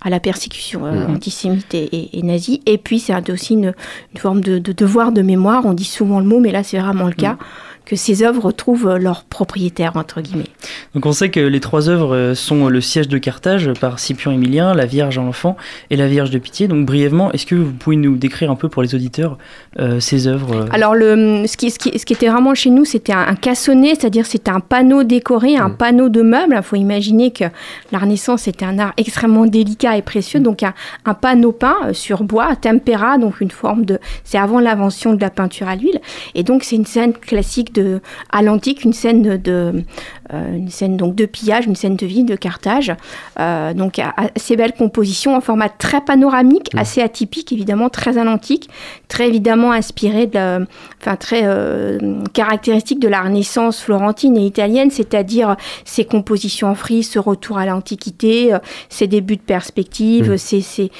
à 0.00 0.10
la 0.10 0.20
persécution 0.20 0.84
euh, 0.86 1.06
Mm. 1.08 1.14
antisémite 1.14 1.74
et, 1.74 1.84
et- 1.96 2.18
et 2.18 2.22
nazie. 2.22 2.60
Et 2.66 2.78
puis 2.78 2.98
c'est 3.00 3.30
aussi 3.30 3.54
une, 3.54 3.72
une 4.14 4.18
forme 4.20 4.40
de, 4.42 4.58
de 4.58 4.72
devoir 4.72 5.12
de 5.12 5.22
mémoire. 5.22 5.64
On 5.66 5.72
dit 5.72 5.84
souvent 5.84 6.20
le 6.20 6.26
mot, 6.26 6.38
mais 6.40 6.52
là 6.52 6.62
c'est 6.62 6.78
vraiment 6.78 7.06
le 7.06 7.12
cas, 7.14 7.36
que 7.84 7.96
ces 7.96 8.22
œuvres 8.22 8.44
retrouvent 8.44 8.96
leur 8.96 9.24
propriétaire 9.24 9.96
entre 9.96 10.20
guillemets. 10.20 10.48
Donc 10.94 11.06
on 11.06 11.12
sait 11.12 11.30
que 11.30 11.40
les 11.40 11.60
trois 11.60 11.88
œuvres 11.88 12.14
euh, 12.14 12.34
sont 12.34 12.68
le 12.68 12.80
siège 12.80 13.08
de 13.08 13.18
Carthage 13.18 13.72
par 13.80 13.98
Scipion 13.98 14.32
Émilien, 14.32 14.74
la 14.74 14.86
Vierge 14.86 15.18
à 15.18 15.22
l'enfant 15.22 15.56
et 15.90 15.96
la 15.96 16.06
Vierge 16.06 16.30
de 16.30 16.38
Pitié. 16.38 16.68
Donc 16.68 16.86
brièvement, 16.86 17.32
est-ce 17.32 17.46
que 17.46 17.54
vous 17.54 17.72
pouvez 17.72 17.96
nous 17.96 18.16
décrire 18.16 18.50
un 18.50 18.56
peu 18.56 18.68
pour 18.68 18.82
les 18.82 18.94
auditeurs 18.94 19.38
euh, 19.78 20.00
ces 20.00 20.26
œuvres 20.26 20.54
euh, 20.54 20.66
Alors, 20.70 20.94
le, 20.94 21.44
ce, 21.46 21.56
qui, 21.56 21.70
ce, 21.70 21.78
qui, 21.78 21.98
ce 21.98 22.04
qui 22.04 22.12
était 22.12 22.28
vraiment 22.28 22.54
chez 22.54 22.70
nous, 22.70 22.84
c'était 22.84 23.12
un, 23.12 23.26
un 23.26 23.34
cassonnet, 23.34 23.94
c'est-à-dire 23.94 24.26
c'était 24.26 24.50
un 24.50 24.60
panneau 24.60 25.02
décoré, 25.02 25.56
un 25.56 25.70
panneau 25.70 26.08
de 26.08 26.22
meubles. 26.22 26.54
Il 26.56 26.62
faut 26.62 26.76
imaginer 26.76 27.30
que 27.30 27.44
la 27.90 27.98
Renaissance 27.98 28.48
était 28.48 28.64
un 28.64 28.78
art 28.78 28.92
extrêmement 28.96 29.46
délicat 29.46 29.96
et 29.96 30.02
précieux. 30.02 30.40
Donc, 30.40 30.62
un, 30.62 30.74
un 31.04 31.14
panneau 31.14 31.52
peint 31.52 31.92
sur 31.92 32.22
bois, 32.22 32.46
à 32.50 32.56
tempera, 32.56 33.18
donc 33.18 33.40
une 33.40 33.50
forme 33.50 33.84
de. 33.84 33.98
C'est 34.24 34.38
avant 34.38 34.60
l'invention 34.60 35.14
de 35.14 35.20
la 35.20 35.30
peinture 35.30 35.68
à 35.68 35.76
l'huile. 35.76 36.00
Et 36.34 36.42
donc, 36.42 36.64
c'est 36.64 36.76
une 36.76 36.86
scène 36.86 37.12
classique 37.12 37.71
de, 37.72 38.00
à 38.30 38.42
l'antique, 38.42 38.84
une 38.84 38.92
scène 38.92 39.36
de. 39.36 39.84
euh, 40.32 40.56
une 40.56 40.70
scène 40.70 40.96
donc 40.96 41.14
de 41.14 41.26
pillage, 41.26 41.66
une 41.66 41.76
scène 41.76 41.96
de 41.96 42.06
vie 42.06 42.24
de 42.24 42.36
Carthage. 42.36 42.92
Euh, 43.38 43.74
donc, 43.74 44.00
assez 44.36 44.56
belle 44.56 44.72
composition 44.72 45.36
en 45.36 45.40
format 45.40 45.68
très 45.68 46.00
panoramique, 46.00 46.70
assez 46.76 47.00
atypique, 47.00 47.52
évidemment, 47.52 47.88
très 47.88 48.18
à 48.18 48.24
l'antique, 48.24 48.68
très 49.12 49.28
évidemment 49.28 49.72
inspiré 49.72 50.26
de 50.26 50.34
la, 50.34 50.60
enfin 51.00 51.16
très 51.16 51.42
euh, 51.44 51.98
caractéristique 52.32 52.98
de 52.98 53.08
la 53.08 53.20
Renaissance 53.20 53.80
florentine 53.82 54.36
et 54.38 54.46
italienne, 54.46 54.90
c'est-à-dire 54.90 55.56
ses 55.84 56.06
compositions 56.06 56.68
en 56.68 56.74
frise, 56.74 57.10
ce 57.10 57.18
retour 57.18 57.58
à 57.58 57.66
l'Antiquité, 57.66 58.54
euh, 58.54 58.58
ses 58.88 59.06
débuts 59.06 59.36
de 59.36 59.42
perspective, 59.42 60.32
Mm. 60.32 60.38
ce- 60.38 60.60
c'est- 60.60 60.90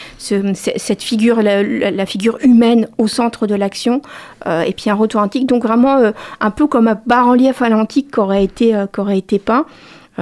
cette 0.76 1.02
figure, 1.02 1.40
la, 1.42 2.04
figure 2.06 2.36
humaine 2.42 2.86
au 2.98 3.08
centre 3.08 3.46
de 3.46 3.54
l'action, 3.54 4.02
euh, 4.46 4.60
et 4.62 4.72
puis 4.72 4.90
un 4.90 4.94
retour 4.94 5.20
antique, 5.22 5.46
donc 5.46 5.62
vraiment 5.62 6.12
un 6.40 6.50
peu 6.50 6.66
comme 6.66 6.88
un 6.88 6.98
bas-relief 7.06 7.62
à 7.62 7.70
l'antique 7.70 8.10
qui 8.12 8.20
aurait 8.20 8.44
été, 8.44 8.74
qui 8.92 9.00
aurait 9.00 9.18
été 9.18 9.38
peint. 9.38 9.64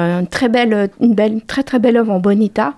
Euh, 0.01 0.21
une 0.21 0.27
très 0.27 0.49
belle, 0.49 0.91
une 1.01 1.15
belle, 1.15 1.41
très 1.47 1.63
très 1.63 1.79
belle 1.79 1.97
œuvre 1.97 2.13
en 2.13 2.21
bon 2.21 2.41
état. 2.43 2.75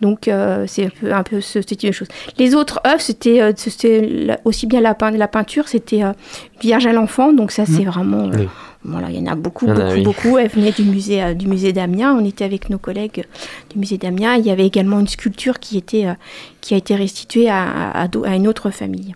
Donc 0.00 0.28
euh, 0.28 0.64
c'est 0.66 0.86
un 0.86 0.90
peu, 1.00 1.12
un 1.12 1.22
peu 1.22 1.40
ce, 1.40 1.62
ce 1.62 1.66
type 1.66 1.86
de 1.90 1.92
choses. 1.92 2.08
Les 2.38 2.54
autres 2.54 2.80
œuvres, 2.86 3.00
c'était 3.00 3.40
euh, 3.40 3.52
aussi 4.44 4.66
bien 4.66 4.80
la, 4.80 4.96
la 5.12 5.28
peinture, 5.28 5.68
c'était 5.68 6.02
euh, 6.02 6.12
Vierge 6.60 6.86
à 6.86 6.92
l'enfant, 6.92 7.32
donc 7.32 7.52
ça 7.52 7.64
c'est 7.64 7.84
vraiment, 7.84 8.26
euh, 8.26 8.36
Oui. 8.36 8.48
Voilà, 8.86 9.08
il 9.08 9.16
y 9.16 9.22
en 9.26 9.32
a 9.32 9.34
beaucoup, 9.34 9.66
a, 9.70 9.72
beaucoup, 9.72 9.92
oui. 9.94 10.02
beaucoup. 10.02 10.36
Elle 10.38 10.48
venait 10.48 10.72
du 10.72 10.82
musée, 10.82 11.22
euh, 11.22 11.32
du 11.32 11.46
musée 11.46 11.72
d'Amiens. 11.72 12.14
On 12.20 12.24
était 12.24 12.44
avec 12.44 12.68
nos 12.68 12.76
collègues 12.76 13.24
du 13.72 13.78
musée 13.78 13.96
d'Amiens. 13.96 14.34
Il 14.34 14.44
y 14.44 14.50
avait 14.50 14.66
également 14.66 15.00
une 15.00 15.08
sculpture 15.08 15.58
qui, 15.58 15.78
était, 15.78 16.04
euh, 16.06 16.12
qui 16.60 16.74
a 16.74 16.76
été 16.76 16.94
restituée 16.94 17.48
à, 17.48 17.62
à- 17.92 18.02
à 18.04 18.34
une 18.36 18.46
autre 18.46 18.68
famille. 18.70 19.14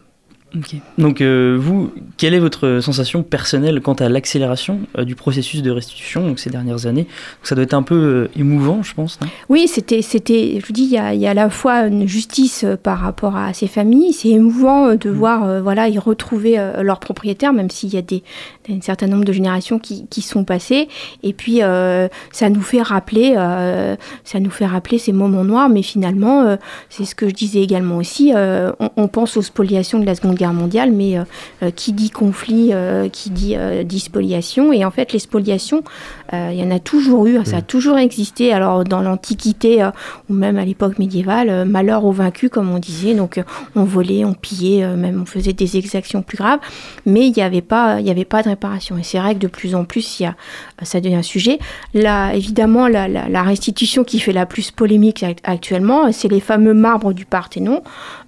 Donc 0.97 1.21
euh, 1.21 1.59
vous, 1.61 1.93
quelle 2.17 2.33
est 2.33 2.39
votre 2.39 2.81
sensation 2.81 3.23
personnelle 3.23 3.81
quant 3.83 3.93
à 3.93 4.09
l'accélération 4.09 4.81
euh, 4.97 5.05
du 5.05 5.15
processus 5.15 5.61
de 5.61 5.71
restitution 5.71 6.27
donc, 6.27 6.39
ces 6.39 6.49
dernières 6.49 6.87
années? 6.87 7.03
Donc, 7.03 7.11
Ça 7.43 7.55
doit 7.55 7.65
être 7.65 7.75
un 7.75 7.83
peu 7.83 7.95
euh, 7.95 8.31
émouvant, 8.35 8.83
je 8.83 8.95
pense. 8.95 9.21
non? 9.21 9.29
Oui, 9.51 9.69
c'était, 9.69 10.01
c'était, 10.01 10.59
je 10.59 10.67
vous 10.67 10.73
dis, 10.73 10.85
il 10.85 10.91
y 10.91 10.97
a, 10.97 11.13
il 11.13 11.21
y 11.21 11.27
a 11.27 11.31
à 11.31 11.35
la 11.35 11.51
fois 11.51 11.83
une 11.83 12.09
justice 12.09 12.65
euh, 12.65 12.77
par 12.77 12.99
rapport 12.99 13.37
à 13.37 13.53
ces 13.53 13.67
familles. 13.67 14.15
C'est 14.15 14.31
émouvant 14.31 14.87
euh, 14.87 14.97
de 14.97 15.11
voir, 15.11 15.45
euh, 15.45 15.61
voilà, 15.61 15.89
y 15.91 15.99
retrouver 15.99 16.59
euh, 16.59 16.83
leurs 16.83 17.01
propriétaires, 17.01 17.53
même 17.53 17.69
s'il 17.69 17.93
y 17.93 17.99
a 17.99 18.03
des, 18.03 18.23
un 18.71 18.81
certain 18.81 19.07
nombre 19.07 19.25
de 19.25 19.33
générations 19.33 19.79
qui, 19.79 20.07
qui 20.09 20.23
sont 20.23 20.45
passées. 20.45 20.89
Et 21.23 21.35
puis, 21.35 21.63
euh, 21.63 22.09
ça 22.33 22.49
nous 22.49 22.63
fait 22.63 22.81
rappeler, 22.81 23.35
euh, 23.37 23.97
ça 24.25 24.41
nous 24.41 24.51
fait 24.51 24.67
rappeler 24.67 24.97
ces 24.97 25.13
moments 25.13 25.45
noirs. 25.45 25.69
Mais 25.69 25.83
finalement, 25.83 26.41
euh, 26.43 26.57
c'est 26.89 27.05
ce 27.05 27.15
que 27.15 27.29
je 27.29 27.35
disais 27.35 27.61
également 27.61 27.99
aussi. 27.99 28.33
euh, 28.35 28.73
on, 28.81 28.89
on 28.97 29.09
pense 29.09 29.37
aux 29.37 29.43
spoliations 29.43 29.99
de 29.99 30.07
la 30.07 30.15
Seconde 30.15 30.38
Guerre 30.39 30.55
mondiale, 30.55 30.93
mais 30.93 31.19
euh, 31.19 31.25
euh, 31.63 31.71
qui 31.71 31.93
dit 31.93 32.11
conflit, 32.11 32.71
euh, 32.73 33.09
qui 33.09 33.31
dit, 33.31 34.01
spoliation. 34.01 34.73
Et 34.73 34.85
en 34.85 34.91
fait, 34.91 35.13
les 35.13 35.19
spoliations, 35.19 35.83
il 36.33 36.55
y 36.59 36.63
en 36.63 36.71
a 36.71 36.79
toujours 36.79 37.27
eu, 37.27 37.39
ça 37.45 37.59
a 37.59 37.63
toujours 37.63 37.99
existé. 37.99 38.53
Alors, 38.53 38.85
dans 38.85 39.01
l'Antiquité 39.03 39.83
euh, 39.83 39.91
ou 40.29 40.35
même 40.35 40.59
à 40.59 40.65
l'époque 40.65 40.99
médiévale, 40.99 41.49
euh, 41.49 41.65
malheur 41.65 42.05
aux 42.05 42.13
vaincus, 42.13 42.51
comme 42.51 42.71
on 42.71 42.79
disait. 42.79 43.15
Donc, 43.15 43.39
euh, 43.39 43.43
on 43.75 43.85
volait, 43.85 44.25
on 44.25 44.35
pillait, 44.35 44.85
euh, 44.85 44.97
même 44.97 45.23
on 45.23 45.27
faisait 45.27 45.53
des 45.53 45.77
exactions 45.77 46.23
plus 46.23 46.37
graves. 46.37 46.61
Mais 47.07 47.27
il 47.27 47.33
n'y 47.33 47.43
avait, 47.43 47.63
pas- 47.63 48.01
y 48.01 48.11
avait 48.11 48.25
pas 48.25 48.43
de 48.43 48.49
réparation. 48.51 48.99
Et 48.99 49.03
c'est 49.03 49.19
vrai 49.19 49.35
que 49.35 49.41
de 49.41 49.47
plus 49.47 49.75
en 49.75 49.85
plus, 49.85 50.21
il 50.21 50.25
y 50.25 50.27
a, 50.27 50.35
ça 50.83 51.01
devient 51.01 51.17
un 51.17 51.23
sujet. 51.23 51.59
Là, 51.95 52.33
évidemment, 52.35 52.89
la, 52.89 53.09
la- 53.09 53.29
la 53.29 53.43
restitution 53.43 54.05
qui 54.05 54.19
fait 54.19 54.33
la 54.33 54.45
plus 54.47 54.71
polémique 54.71 55.23
act- 55.23 55.41
actuellement, 55.45 56.13
c'est 56.13 56.29
les 56.29 56.41
fameux 56.41 56.75
marbres 56.75 57.13
du 57.13 57.25
Parthénon 57.25 57.83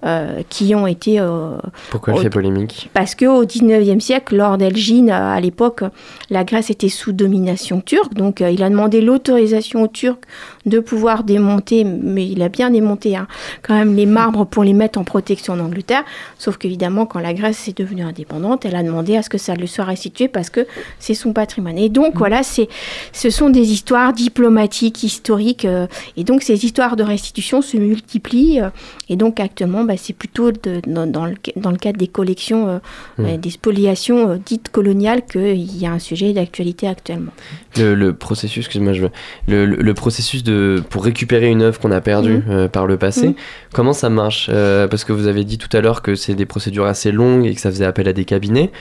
euh, 0.05 0.41
qui 0.49 0.73
ont 0.75 0.87
été. 0.87 1.19
euh, 1.19 1.57
Pourquoi 1.91 2.13
elle 2.13 2.19
fait 2.23 2.29
polémique? 2.29 2.89
Parce 2.93 3.15
qu'au 3.15 3.45
19e 3.45 3.99
siècle, 3.99 4.35
lors 4.35 4.57
d'Elgine, 4.57 5.09
euh, 5.09 5.33
à 5.35 5.39
l'époque, 5.39 5.83
la 6.29 6.43
Grèce 6.43 6.69
était 6.69 6.89
sous 6.89 7.11
domination 7.11 7.81
Donc, 8.13 8.41
euh, 8.41 8.51
il 8.51 8.63
a 8.63 8.69
demandé 8.69 9.01
l'autorisation 9.01 9.83
aux 9.83 9.87
Turcs 9.87 10.19
de 10.65 10.79
pouvoir 10.79 11.23
démonter, 11.23 11.83
mais 11.83 12.27
il 12.27 12.41
a 12.43 12.49
bien 12.49 12.69
démonté 12.69 13.15
hein, 13.15 13.27
quand 13.63 13.73
même 13.73 13.95
les 13.95 14.05
marbres 14.05 14.45
pour 14.45 14.63
les 14.63 14.73
mettre 14.73 14.99
en 14.99 15.03
protection 15.03 15.53
en 15.53 15.59
Angleterre. 15.59 16.03
Sauf 16.37 16.57
qu'évidemment, 16.57 17.05
quand 17.05 17.19
la 17.19 17.33
Grèce 17.33 17.67
est 17.67 17.77
devenue 17.77 18.03
indépendante, 18.03 18.65
elle 18.65 18.75
a 18.75 18.83
demandé 18.83 19.15
à 19.17 19.21
ce 19.23 19.29
que 19.29 19.37
ça 19.37 19.55
lui 19.55 19.67
soit 19.67 19.85
restitué 19.85 20.27
parce 20.27 20.49
que 20.49 20.67
c'est 20.99 21.13
son 21.15 21.33
patrimoine. 21.33 21.77
Et 21.77 21.89
donc, 21.89 22.17
voilà, 22.17 22.43
c'est, 22.43 22.67
ce 23.11 23.29
sont 23.29 23.49
des 23.49 23.71
histoires 23.71 24.13
diplomatiques, 24.13 25.03
historiques. 25.03 25.65
euh, 25.65 25.87
et 26.17 26.23
donc, 26.23 26.43
ces 26.43 26.63
histoires 26.65 26.95
de 26.95 27.03
restitution 27.03 27.61
se 27.61 27.77
multiplient. 27.77 28.61
euh, 28.61 28.69
et 29.09 29.15
donc, 29.15 29.39
actuellement, 29.39 29.83
bah, 29.83 29.95
c'est 29.97 30.13
plutôt 30.13 30.51
de- 30.51 30.81
dans, 30.87 31.07
dans 31.07 31.25
le, 31.25 31.35
dans 31.55 31.71
le 31.71 31.77
cadre 31.77 31.97
des 31.97 32.07
collections, 32.07 32.67
euh, 32.67 32.77
Mm. 33.17 33.25
euh, 33.25 33.37
des 33.37 33.49
spoliations 33.49 34.41
dites 34.45 34.69
coloniales, 34.69 35.25
qu'il 35.25 35.77
y 35.77 35.85
a 35.85 35.91
un 35.91 35.99
sujet 35.99 36.33
d'actualité 36.33 36.87
actuellement. 36.87 37.31
le, 37.77 37.93
le 37.95 38.13
processus, 38.13 38.65
excuse-moi, 38.65 38.93
je 38.93 39.05
le 39.47 39.93
processus 39.93 40.43
de 40.43 40.50
pour 40.89 41.03
récupérer 41.03 41.49
une 41.49 41.61
œuvre 41.61 41.79
qu'on 41.79 41.91
a 41.91 42.01
perdue 42.01 42.37
Mhm. 42.37 42.43
euh, 42.49 42.67
par 42.67 42.85
le 42.87 42.97
passé, 42.97 43.27
Mhm. 43.29 43.33
comment 43.73 43.93
ça 43.93 44.09
marche 44.09 44.49
Euh, 44.51 44.87
Parce 44.87 45.03
que 45.03 45.13
vous 45.13 45.27
avez 45.27 45.43
dit 45.43 45.57
tout 45.57 45.75
à 45.75 45.81
l'heure 45.81 46.01
que 46.01 46.15
c'est 46.15 46.33
des 46.35 46.45
procédures 46.45 46.85
assez 46.85 47.11
longues 47.11 47.45
et 47.45 47.53
que 47.55 47.61
ça 47.61 47.69
faisait 47.71 47.85
appel 47.85 48.07
à 48.07 48.13
des 48.13 48.25
cabinets 48.25 48.71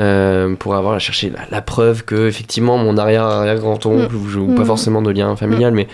euh, 0.00 0.54
pour 0.56 0.74
avoir 0.74 0.94
à 0.94 0.98
chercher 0.98 1.30
la, 1.30 1.40
la 1.50 1.62
preuve 1.62 2.04
que 2.04 2.26
effectivement 2.28 2.78
mon 2.78 2.96
arrière 2.96 3.24
arrière 3.24 3.58
grand 3.58 3.84
oncle 3.86 4.14
ou, 4.14 4.40
ou 4.40 4.54
pas 4.54 4.62
Mhm. 4.62 4.66
forcément 4.66 5.02
de 5.02 5.10
lien 5.10 5.34
familial, 5.36 5.72
mais 5.72 5.86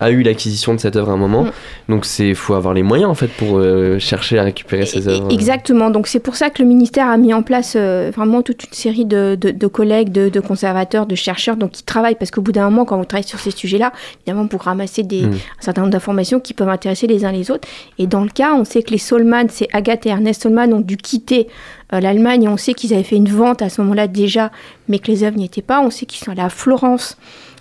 a 0.00 0.10
eu 0.10 0.22
l'acquisition 0.22 0.74
de 0.74 0.78
cette 0.80 0.94
œuvre 0.96 1.10
à 1.10 1.14
un 1.14 1.16
moment. 1.16 1.42
Mhm. 1.44 1.50
Donc 1.88 2.04
c'est 2.04 2.34
faut 2.34 2.54
avoir 2.54 2.72
les 2.74 2.82
moyens 2.84 3.10
en 3.10 3.14
fait 3.14 3.26
pour 3.28 3.58
euh, 3.58 3.98
chercher 3.98 4.38
à 4.38 4.44
récupérer 4.44 4.86
ces 4.86 5.08
œuvres. 5.08 5.28
Exactement. 5.32 5.90
Donc 5.90 6.06
c'est 6.06 6.20
pour 6.20 6.36
ça 6.36 6.50
que 6.50 6.62
le 6.62 6.68
ministère 6.68 7.08
a 7.08 7.16
mis 7.16 7.34
en 7.34 7.42
place 7.42 7.74
euh, 7.76 8.10
vraiment 8.14 8.42
toute 8.42 8.64
une 8.64 8.72
série 8.72 9.04
de, 9.04 9.36
de- 9.40 9.50
de 9.50 9.66
collègues, 9.66 10.12
de, 10.12 10.28
de 10.28 10.40
conservateurs, 10.40 11.06
de 11.06 11.14
chercheurs, 11.16 11.56
donc 11.56 11.72
qui 11.72 11.82
travaillent 11.82 12.14
parce 12.14 12.30
qu'au 12.30 12.42
bout 12.42 12.52
d'un 12.52 12.70
moment, 12.70 12.84
quand 12.84 12.98
on 13.00 13.04
travaille 13.04 13.26
sur 13.26 13.40
ces 13.40 13.50
sujets-là, 13.50 13.92
évidemment 14.24 14.46
pour 14.46 14.62
ramasser 14.62 15.02
des, 15.02 15.22
Mm. 15.22 15.32
un 15.32 15.62
certain 15.62 15.80
nombre 15.82 15.92
d'informations 15.92 16.38
qui 16.38 16.54
peuvent 16.54 16.68
intéresser 16.68 17.06
les 17.08 17.24
uns 17.24 17.32
les 17.32 17.50
autres. 17.50 17.66
Et 17.98 18.06
dans 18.06 18.22
le 18.22 18.28
cas, 18.30 18.54
on 18.54 18.64
sait 18.64 18.82
que 18.84 18.90
les 18.92 18.98
Solman, 18.98 19.48
c'est 19.50 19.66
Agathe 19.72 20.06
et 20.06 20.10
Ernest 20.10 20.42
Solman 20.42 20.72
ont 20.72 20.80
dû 20.80 20.96
quitter 20.96 21.48
euh, 21.92 21.98
l'Allemagne 22.00 22.44
et 22.44 22.48
on 22.48 22.56
sait 22.56 22.74
qu'ils 22.74 22.94
avaient 22.94 23.02
fait 23.02 23.16
une 23.16 23.28
vente 23.28 23.62
à 23.62 23.68
ce 23.68 23.80
moment-là 23.80 24.06
déjà, 24.06 24.52
mais 24.88 24.98
que 25.00 25.10
les 25.10 25.24
œuvres 25.24 25.36
n'y 25.38 25.44
étaient 25.46 25.60
pas. 25.62 25.80
On 25.80 25.90
sait 25.90 26.06
qu'ils 26.06 26.22
sont 26.24 26.30
allés 26.30 26.40
à 26.42 26.50
Florence. 26.50 27.16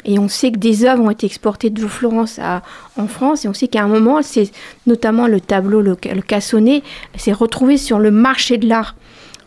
Et 0.08 0.18
on 0.18 0.28
sait 0.28 0.52
que 0.52 0.58
des 0.58 0.86
œuvres 0.86 1.04
ont 1.04 1.12
été 1.12 1.26
exportées 1.26 1.70
de 1.70 1.86
Florence 1.86 2.40
à, 2.40 2.64
en 2.98 3.08
France. 3.08 3.46
Et 3.46 3.48
on 3.48 3.54
sait 3.54 3.68
qu'à 3.68 3.84
un 3.84 3.88
moment, 3.88 4.22
c'est 4.22 4.50
notamment 4.88 5.28
le 5.28 5.40
tableau, 5.40 5.82
le, 5.82 5.98
le 6.04 6.22
cassonnet, 6.22 6.82
s'est 7.16 7.34
retrouvé 7.34 7.78
sur 7.78 8.00
le 8.00 8.10
marché 8.10 8.58
de 8.58 8.68
l'art 8.68 8.96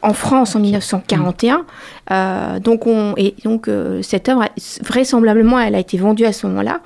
en 0.03 0.13
France 0.13 0.57
en 0.57 0.61
1941. 0.61 1.65
Euh, 2.11 2.59
donc, 2.59 2.87
on, 2.87 3.15
et 3.17 3.35
donc 3.45 3.69
euh, 3.69 4.03
cette 4.03 4.29
œuvre, 4.29 4.45
vraisemblablement, 4.83 5.59
elle 5.59 5.75
a 5.75 5.79
été 5.79 5.99
vendue 5.99 6.25
à 6.25 6.33
ce 6.33 6.47
moment-là. 6.47 6.81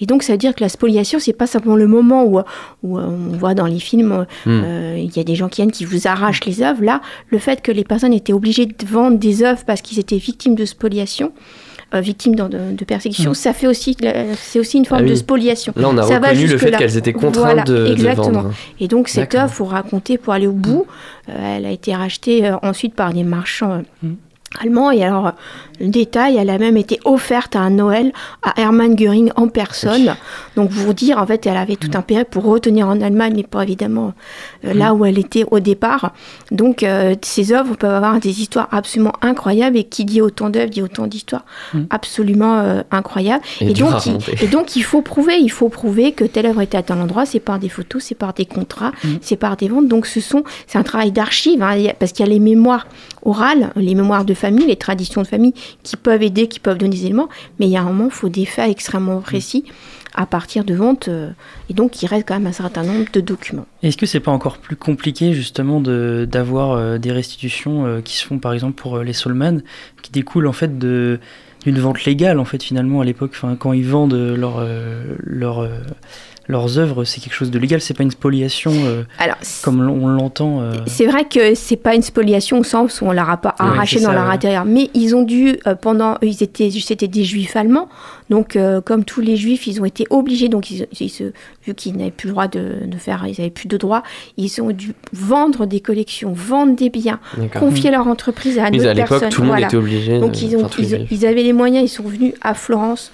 Et 0.00 0.06
donc, 0.06 0.22
ça 0.22 0.32
veut 0.32 0.38
dire 0.38 0.54
que 0.54 0.60
la 0.60 0.68
spoliation, 0.68 1.18
c'est 1.18 1.32
pas 1.32 1.46
simplement 1.46 1.76
le 1.76 1.86
moment 1.86 2.24
où, 2.24 2.40
où 2.82 2.98
euh, 2.98 3.06
on 3.06 3.36
voit 3.36 3.54
dans 3.54 3.66
les 3.66 3.78
films, 3.78 4.26
Hmm. 4.44 4.62
euh, 4.64 4.96
il 4.98 5.16
y 5.16 5.20
a 5.20 5.24
des 5.24 5.34
gens 5.34 5.48
qui 5.48 5.62
viennent 5.62 5.72
qui 5.72 5.84
vous 5.84 6.06
arrachent 6.08 6.44
les 6.44 6.62
œuvres. 6.62 6.82
Là, 6.82 7.00
le 7.30 7.38
fait 7.38 7.62
que 7.62 7.72
les 7.72 7.84
personnes 7.84 8.12
étaient 8.12 8.32
obligées 8.32 8.66
de 8.66 8.86
vendre 8.86 9.18
des 9.18 9.42
œuvres 9.42 9.62
parce 9.66 9.80
qu'ils 9.80 9.98
étaient 9.98 10.16
victimes 10.16 10.54
de 10.54 10.64
spoliation, 10.64 11.32
victimes 12.00 12.34
de, 12.34 12.44
de- 12.48 12.76
de 12.76 12.84
persécution, 12.84 13.30
Hmm. 13.30 13.34
ça 13.34 13.52
fait 13.52 13.66
aussi, 13.66 13.96
c'est 14.36 14.58
aussi 14.60 14.78
une 14.78 14.84
forme 14.84 15.00
Ah 15.02 15.04
oui. 15.04 15.10
de 15.10 15.14
spoliation. 15.16 15.72
Là, 15.76 15.88
on 15.88 15.98
a 15.98 16.02
Ça 16.02 16.18
reconnu 16.18 16.46
le 16.46 16.58
fait 16.58 16.70
qu'elles 16.72 16.96
étaient 16.96 17.12
contraintes 17.12 17.36
Voilà, 17.44 17.62
de- 17.64 17.86
de 17.88 17.92
exactement. 17.92 18.42
vendre. 18.42 18.54
Et 18.80 18.88
donc 18.88 19.08
cette 19.08 19.34
œuvre, 19.34 19.52
faut 19.52 19.64
raconter 19.64 20.18
pour 20.18 20.32
aller 20.32 20.46
au 20.46 20.52
bout. 20.52 20.86
Euh, 21.28 21.56
elle 21.56 21.66
a 21.66 21.70
été 21.70 21.94
rachetée 21.94 22.46
euh, 22.46 22.56
ensuite 22.62 22.94
par 22.94 23.12
des 23.12 23.24
marchands. 23.24 23.82
euh, 24.04 24.08
Allemands 24.60 24.90
et 24.90 25.02
alors 25.04 25.32
le 25.80 25.88
détail, 25.88 26.36
elle 26.36 26.50
a 26.50 26.58
même 26.58 26.76
été 26.76 27.00
offerte 27.04 27.56
à 27.56 27.60
un 27.60 27.70
Noël 27.70 28.12
à 28.42 28.60
Hermann 28.60 28.94
Göring 28.94 29.30
en 29.36 29.48
personne. 29.48 30.14
Donc 30.56 30.70
vous 30.70 30.92
dire 30.92 31.18
en 31.18 31.26
fait, 31.26 31.46
elle 31.46 31.56
avait 31.56 31.76
tout 31.76 31.90
un 31.94 32.02
périple 32.02 32.30
pour 32.30 32.44
retenir 32.44 32.86
en 32.86 33.00
Allemagne, 33.00 33.32
mais 33.34 33.42
pas 33.42 33.62
évidemment 33.64 34.14
euh, 34.64 34.72
là 34.72 34.94
où 34.94 35.04
elle 35.04 35.18
était 35.18 35.44
au 35.50 35.58
départ. 35.58 36.12
Donc 36.52 36.82
euh, 36.82 37.14
ces 37.22 37.52
œuvres 37.52 37.74
peuvent 37.76 37.94
avoir 37.94 38.20
des 38.20 38.40
histoires 38.40 38.68
absolument 38.70 39.14
incroyables 39.20 39.76
et 39.76 39.84
qui 39.84 40.04
dit 40.04 40.20
autant 40.20 40.48
d'œuvres 40.48 40.70
dit 40.70 40.82
autant 40.82 41.06
d'histoires 41.06 41.44
absolument 41.90 42.60
euh, 42.60 42.82
incroyables. 42.90 43.42
Et 43.60 43.72
donc, 43.72 44.06
il, 44.06 44.44
et 44.44 44.46
donc 44.46 44.76
il 44.76 44.84
faut 44.84 45.02
prouver, 45.02 45.38
il 45.38 45.50
faut 45.50 45.68
prouver 45.68 46.12
que 46.12 46.24
telle 46.24 46.46
œuvre 46.46 46.60
était 46.60 46.78
à 46.78 46.82
tel 46.82 46.98
endroit. 46.98 47.26
C'est 47.26 47.40
par 47.40 47.58
des 47.58 47.68
photos, 47.68 48.04
c'est 48.04 48.14
par 48.14 48.32
des 48.32 48.46
contrats, 48.46 48.92
c'est 49.20 49.36
par 49.36 49.56
des 49.56 49.68
ventes. 49.68 49.88
Donc 49.88 50.06
ce 50.06 50.20
sont, 50.20 50.44
c'est 50.68 50.78
un 50.78 50.82
travail 50.84 51.10
d'archive 51.10 51.62
hein, 51.62 51.74
parce 51.98 52.12
qu'il 52.12 52.24
y 52.24 52.28
a 52.28 52.32
les 52.32 52.38
mémoires 52.38 52.86
orales, 53.24 53.72
les 53.76 53.94
mémoires 53.94 54.24
de 54.24 54.34
famille, 54.34 54.66
les 54.66 54.76
traditions 54.76 55.22
de 55.22 55.26
famille 55.26 55.54
qui 55.82 55.96
peuvent 55.96 56.22
aider, 56.22 56.48
qui 56.48 56.60
peuvent 56.60 56.78
donner 56.78 56.96
des 56.96 57.06
éléments. 57.06 57.28
Mais 57.58 57.66
il 57.66 57.72
y 57.72 57.76
a 57.76 57.82
un 57.82 57.84
moment, 57.84 58.06
il 58.06 58.10
faut 58.10 58.28
des 58.28 58.44
faits 58.44 58.70
extrêmement 58.70 59.20
précis 59.20 59.64
à 60.14 60.26
partir 60.26 60.64
de 60.64 60.74
ventes. 60.74 61.08
euh, 61.08 61.30
et 61.68 61.74
donc 61.74 62.02
il 62.02 62.06
reste 62.06 62.26
quand 62.26 62.34
même 62.34 62.46
un 62.46 62.52
certain 62.52 62.84
nombre 62.84 63.06
de 63.12 63.20
documents. 63.20 63.66
Est-ce 63.82 63.96
que 63.96 64.06
c'est 64.06 64.20
pas 64.20 64.30
encore 64.30 64.58
plus 64.58 64.76
compliqué 64.76 65.32
justement 65.32 65.80
d'avoir 65.80 66.72
euh, 66.72 66.98
des 66.98 67.12
restitutions 67.12 67.86
euh, 67.86 68.00
qui 68.00 68.16
se 68.16 68.24
font 68.24 68.38
par 68.38 68.52
exemple 68.52 68.80
pour 68.80 68.98
les 68.98 69.12
Solman, 69.12 69.62
qui 70.02 70.12
découlent 70.12 70.46
en 70.46 70.52
fait 70.52 70.78
de 70.78 71.20
d'une 71.64 71.78
vente 71.78 72.04
légale 72.04 72.38
en 72.38 72.44
fait 72.44 72.62
finalement 72.62 73.00
à 73.00 73.06
l'époque, 73.06 73.34
quand 73.58 73.72
ils 73.72 73.86
vendent 73.86 74.12
leur, 74.12 74.62
leur, 75.22 75.66
leurs 76.46 76.78
œuvres, 76.78 77.04
c'est 77.04 77.20
quelque 77.20 77.32
chose 77.34 77.50
de 77.50 77.58
légal, 77.58 77.80
c'est 77.80 77.94
pas 77.94 78.02
une 78.02 78.10
spoliation 78.10 78.72
euh, 78.74 79.02
Alors, 79.18 79.36
comme 79.62 79.80
on 79.88 80.06
l'entend. 80.08 80.60
euh. 80.60 80.72
C'est 80.86 81.06
vrai 81.06 81.24
que 81.24 81.54
c'est 81.54 81.76
pas 81.76 81.94
une 81.94 82.02
spoliation 82.02 82.58
au 82.58 82.64
sens 82.64 83.00
où 83.00 83.06
on 83.06 83.12
leur 83.12 83.30
a 83.30 83.36
pas 83.38 83.54
Ouais, 83.60 83.66
arraché 83.66 84.00
dans 84.00 84.08
ça, 84.08 84.12
leur 84.14 84.26
ouais. 84.28 84.34
intérieur, 84.34 84.64
mais 84.64 84.90
ils 84.94 85.14
ont 85.16 85.22
dû 85.22 85.56
euh, 85.66 85.74
pendant 85.74 86.18
ils 86.22 86.42
étaient 86.42 86.70
c'était 86.70 87.08
des 87.08 87.24
juifs 87.24 87.56
allemands, 87.56 87.88
donc 88.30 88.56
euh, 88.56 88.80
comme 88.80 89.04
tous 89.04 89.20
les 89.20 89.36
juifs 89.36 89.66
ils 89.66 89.80
ont 89.80 89.84
été 89.84 90.06
obligés 90.10 90.48
donc 90.48 90.70
ils, 90.70 90.86
ils 91.00 91.08
se 91.08 91.32
vu 91.66 91.74
qu'ils 91.74 91.96
n'avaient 91.96 92.10
plus 92.10 92.26
le 92.28 92.32
droit 92.32 92.48
de, 92.48 92.84
de 92.86 92.96
faire 92.98 93.24
ils 93.26 93.40
avaient 93.40 93.50
plus 93.50 93.68
de 93.68 93.76
droits 93.76 94.02
ils 94.36 94.60
ont 94.60 94.70
dû 94.70 94.92
vendre 95.12 95.66
des 95.66 95.80
collections, 95.80 96.32
vendre 96.34 96.76
des 96.76 96.90
biens, 96.90 97.20
confier 97.58 97.90
Mhm. 97.90 97.96
leur 97.96 98.06
entreprise 98.08 98.58
à 98.58 98.70
d'autres 98.70 98.92
personnes. 98.94 99.28
tout 99.30 99.40
le 99.40 99.46
monde 99.46 99.52
voilà. 99.56 99.66
était 99.68 99.76
obligé 99.76 100.18
Donc 100.20 100.42
ils, 100.42 100.56
ont, 100.56 100.68
ils 101.10 101.24
avaient 101.26 101.42
les 101.42 101.52
moyens, 101.52 101.84
ils 101.90 101.94
sont 101.94 102.02
venus 102.02 102.34
à 102.42 102.54
Florence. 102.54 103.12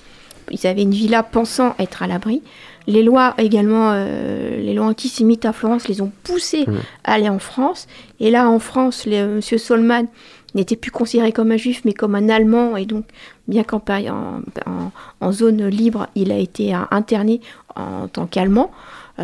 Ils 0.53 0.67
avaient 0.67 0.83
une 0.83 0.91
villa 0.91 1.23
pensant 1.23 1.77
être 1.79 2.03
à 2.03 2.09
l'abri. 2.09 2.43
Les 2.87 3.03
lois 3.03 3.35
également, 3.39 3.91
euh, 3.93 4.57
les 4.61 4.75
lois 4.75 4.87
antisémites 4.87 5.45
à 5.45 5.53
Florence 5.53 5.87
les 5.89 6.01
ont 6.01 6.11
poussés 6.25 6.65
Mhm. 6.67 6.79
à 7.05 7.13
aller 7.13 7.29
en 7.29 7.39
France. 7.39 7.87
Et 8.21 8.31
là, 8.31 8.49
en 8.49 8.59
France, 8.59 9.07
les, 9.07 9.19
euh, 9.21 9.37
Monsieur 9.37 9.59
Solman 9.59 10.07
n'était 10.55 10.77
plus 10.77 10.91
considéré 10.91 11.31
comme 11.33 11.53
un 11.53 11.57
juif, 11.57 11.83
mais 11.85 11.93
comme 11.93 12.15
un 12.17 12.29
Allemand. 12.29 12.77
Et 12.77 12.87
donc, 12.87 13.05
bien 13.47 13.63
qu'en 13.63 13.81
en, 13.89 14.41
en- 14.67 14.91
en 15.21 15.33
zone 15.33 15.67
libre, 15.69 16.09
il 16.17 16.33
a 16.33 16.39
été 16.39 16.75
euh, 16.75 16.79
interné 16.91 17.41
en 17.77 18.09
tant 18.09 18.27
qu'Allemand. 18.27 18.71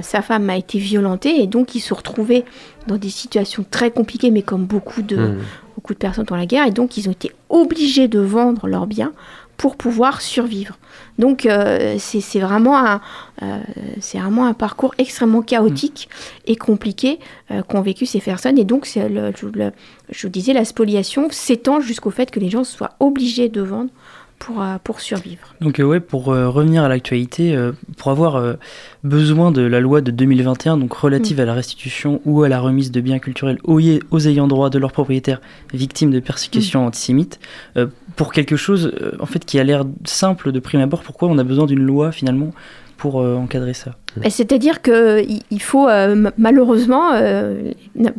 sa 0.03 0.21
femme 0.21 0.51
a 0.51 0.57
été 0.59 0.79
violentée 0.79 1.41
et 1.43 1.47
donc 1.47 1.75
ils 1.75 1.81
se 1.81 1.95
retrouvaient 1.95 2.45
dans 2.87 2.99
des 2.99 3.09
situations 3.09 3.65
très 3.71 3.91
compliquées, 3.91 4.31
mais 4.31 4.43
comme 4.43 4.67
beaucoup 4.67 5.01
de, 5.01 5.17
Mmh. 5.17 5.39
beaucoup 5.75 5.95
de 5.95 5.99
personnes 5.99 6.27
dans 6.27 6.37
la 6.37 6.45
guerre, 6.45 6.67
et 6.67 6.71
donc 6.71 6.99
ils 6.99 7.09
ont 7.09 7.13
été 7.13 7.33
obligés 7.49 8.07
de 8.07 8.19
vendre 8.21 8.67
leurs 8.67 8.87
biens 8.87 9.13
pour 9.57 9.77
pouvoir 9.77 10.21
survivre. 10.21 10.79
Donc 11.19 11.47
euh, 11.47 11.97
c'est 11.99 12.21
c'est 12.21 12.41
vraiment, 12.41 12.77
un, 12.79 13.01
euh, 13.43 13.59
c'est 14.01 14.19
vraiment 14.19 14.45
un 14.47 14.53
parcours 14.55 14.95
extrêmement 14.99 15.41
chaotique 15.43 16.09
et 16.47 16.57
compliqué 16.57 17.19
euh, 17.51 17.63
qu'ont 17.63 17.81
vécu 17.81 18.05
ces 18.07 18.21
personnes. 18.21 18.59
Et 18.59 18.65
donc, 18.65 18.87
le- 18.97 19.33
le- 19.55 19.73
je 20.11 20.27
vous 20.27 20.31
disais, 20.33 20.53
la 20.53 20.65
spoliation 20.65 21.29
s'étend 21.31 21.81
jusqu'au 21.81 22.11
fait 22.11 22.31
que 22.31 22.39
les 22.41 22.51
gens 22.51 22.65
soient 22.65 22.93
obligés 23.01 23.49
de 23.49 23.63
vendre 23.63 23.91
pour, 24.39 24.63
euh, 24.63 24.77
pour 24.83 25.01
survivre. 25.01 25.55
Donc 25.61 25.81
euh, 25.81 25.85
ouais, 25.85 26.01
pour 26.01 26.33
euh, 26.33 26.49
revenir 26.49 26.83
à 26.83 26.89
l'actualité, 26.89 27.55
euh, 27.55 27.73
pour 27.97 28.11
avoir 28.11 28.57
besoin 29.05 29.53
de 29.53 29.63
la 29.63 29.81
loi 29.81 30.01
de 30.01 30.11
2021, 30.11 30.77
donc 30.77 30.93
relative 30.93 31.41
à 31.41 31.45
la 31.45 31.55
restitution 31.55 32.21
ou 32.25 32.43
à 32.43 32.49
la 32.49 32.61
remise 32.61 32.91
de 32.91 33.01
biens 33.01 33.19
culturels 33.19 33.59
aux, 33.65 33.81
aux 34.11 34.21
ayants 34.27 34.49
droit 34.49 34.71
de 34.71 34.79
leurs 34.79 34.93
propriétaires 34.93 35.41
victimes 35.73 36.11
de 36.11 36.21
persécutions 36.21 36.87
antisémites, 36.87 37.41
euh, 37.77 37.87
pour 38.17 38.33
quelque 38.33 38.57
chose 38.57 38.93
en 39.21 39.27
fait 39.27 39.45
qui 39.45 39.59
a 39.59 39.65
l'air 39.65 39.85
simple 40.05 40.53
de 40.53 40.61
prime 40.61 40.81
abord, 40.81 41.03
pourquoi 41.03 41.29
on 41.29 41.39
a 41.39 41.45
besoin 41.45 41.67
d'une 41.67 41.83
loi 41.83 42.13
finalement 42.13 42.53
pour 42.97 43.17
encadrer 43.17 43.75
ça? 43.75 43.97
C'est-à-dire 44.29 44.83
qu'il 44.83 45.41
il 45.51 45.63
faut, 45.63 45.89
euh, 45.89 46.31
malheureusement, 46.39 47.11
euh, 47.13 47.73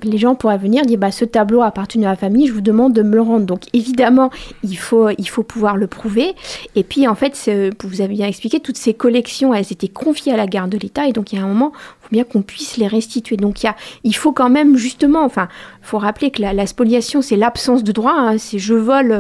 les 0.04 0.18
gens 0.18 0.36
pourraient 0.36 0.58
venir 0.58 0.86
dire 0.86 0.98
bah, 0.98 1.12
ce 1.12 1.26
tableau 1.26 1.62
appartient 1.62 2.04
à 2.06 2.10
la 2.10 2.16
famille, 2.16 2.48
je 2.48 2.54
vous 2.54 2.62
demande 2.62 2.94
de 2.94 3.02
me 3.02 3.16
le 3.16 3.22
rendre. 3.22 3.46
Donc 3.46 3.64
évidemment, 3.74 4.30
il 4.64 4.78
faut, 4.78 5.10
il 5.10 5.26
faut 5.28 5.44
pouvoir 5.44 5.78
le 5.78 5.88
prouver. 5.88 6.34
Et 6.76 6.84
puis 6.84 7.08
en 7.08 7.16
fait, 7.16 7.50
vous 7.84 8.02
avez 8.02 8.14
bien 8.14 8.28
expliqué, 8.28 8.60
toutes 8.60 8.78
ces 8.78 8.94
collections, 8.94 9.54
elles 9.54 9.72
étaient 9.72 9.88
confiées 9.88 10.34
à 10.34 10.38
la 10.38 10.46
garde 10.48 10.70
de 10.70 10.78
l'État. 10.78 11.08
Et 11.08 11.14
donc 11.14 11.32
il 11.34 11.38
y 11.38 11.42
a 11.42 11.44
un 11.44 11.48
moment, 11.48 11.72
il 11.76 12.04
faut 12.04 12.10
bien 12.12 12.24
qu'on 12.24 12.42
puisse 12.42 12.78
les 12.78 12.88
restituer. 12.88 13.38
Donc 13.38 13.64
il, 13.64 13.66
y 13.66 13.70
a, 13.70 13.76
il 14.04 14.16
faut 14.16 14.32
quand 14.32 14.50
même 14.50 14.78
justement, 14.78 15.24
enfin, 15.24 15.48
il 15.82 15.88
faut 15.88 15.98
rappeler 15.98 16.32
que 16.32 16.42
la, 16.42 16.54
la 16.54 16.68
spoliation, 16.68 17.22
c'est 17.22 17.38
l'absence 17.38 17.84
de 17.84 17.92
droit. 17.92 18.14
hein. 18.16 18.38
c'est 18.38 18.60
je 18.60 18.74
vole, 18.76 19.12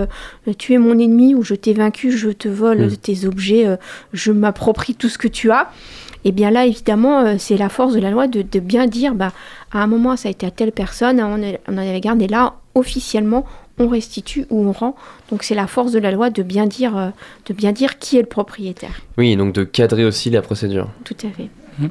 euh, 0.47 0.53
tu 0.57 0.73
es 0.73 0.77
mon 0.77 0.97
ennemi 0.99 1.33
ou 1.35 1.41
je 1.43 1.55
t'ai 1.55 1.73
vaincu, 1.73 2.11
je 2.11 2.29
te 2.29 2.47
vole 2.47 2.77
Mm. 2.77 2.95
tes 2.97 3.25
objets, 3.25 3.65
je 4.13 4.31
m'approprie 4.31 4.93
tout 4.95 5.09
ce 5.09 5.17
que 5.17 5.27
tu 5.27 5.51
as. 5.51 5.69
Et 6.27 6.33
bien 6.33 6.51
là, 6.51 6.65
évidemment, 6.65 7.21
euh, 7.21 7.35
c'est 7.39 7.55
la 7.55 7.69
force 7.69 7.93
de 7.93 8.01
la 8.01 8.11
loi 8.11 8.27
de, 8.27 8.41
de 8.41 8.59
bien 8.59 8.85
dire, 8.85 9.15
bah, 9.15 9.31
à 9.71 9.81
un 9.81 9.87
moment, 9.87 10.17
ça 10.17 10.27
a 10.27 10.31
été 10.31 10.45
à 10.45 10.51
telle 10.51 10.73
personne, 10.73 11.21
on, 11.21 11.41
est- 11.41 11.61
on 11.69 11.75
en 11.75 11.77
avait 11.77 12.01
garde, 12.01 12.21
et 12.21 12.27
là, 12.27 12.55
officiellement, 12.75 13.45
on 13.79 13.87
restitue 13.87 14.45
ou 14.49 14.67
on 14.67 14.73
rend. 14.73 14.97
Donc 15.31 15.43
c'est 15.43 15.55
la 15.55 15.67
force 15.67 15.93
de 15.93 15.99
la 15.99 16.11
loi 16.11 16.29
de 16.29 16.43
bien 16.43 16.65
dire, 16.65 16.97
euh, 16.97 17.09
de 17.45 17.53
bien 17.53 17.71
dire 17.71 17.97
qui 17.97 18.17
est 18.17 18.21
le 18.21 18.27
propriétaire. 18.27 18.99
Oui, 19.17 19.37
donc 19.37 19.53
de 19.53 19.63
cadrer 19.63 20.03
aussi 20.03 20.29
la 20.29 20.41
procédure. 20.41 20.89
Tout 21.05 21.15
à 21.23 21.29
fait. 21.29 21.47
Mhm. 21.79 21.89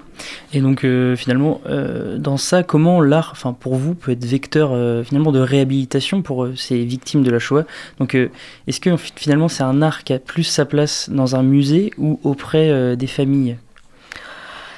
Et 0.53 0.61
donc 0.61 0.85
euh, 0.85 1.17
finalement, 1.17 1.63
euh, 1.67 2.19
dans 2.19 2.37
ça, 2.37 2.63
comment 2.63 3.01
l'art, 3.01 3.31
enfin 3.33 3.55
pour 3.59 3.77
vous, 3.77 3.95
peut 3.95 4.11
être 4.13 4.25
vecteur 4.27 4.73
euh, 4.75 5.03
finalement 5.03 5.33
de 5.33 5.39
réhabilitation 5.39 6.21
pour 6.21 6.45
euh, 6.45 6.55
ces 6.57 6.85
victimes 6.85 7.23
de 7.23 7.31
la 7.31 7.39
Shoah? 7.39 7.65
Donc 8.01 8.15
euh, 8.17 8.29
est-ce 8.67 8.81
que 8.81 8.95
fi- 8.99 9.13
finalement 9.17 9.49
c'est 9.49 9.63
un 9.63 9.81
art 9.81 10.03
qui 10.05 10.13
a 10.13 10.19
plus 10.19 10.43
sa 10.45 10.67
place 10.67 11.09
dans 11.09 11.37
un 11.37 11.43
musée 11.45 11.93
ou 11.99 12.19
auprès 12.25 12.69
euh, 12.69 12.97
des 12.97 13.07
familles? 13.07 13.57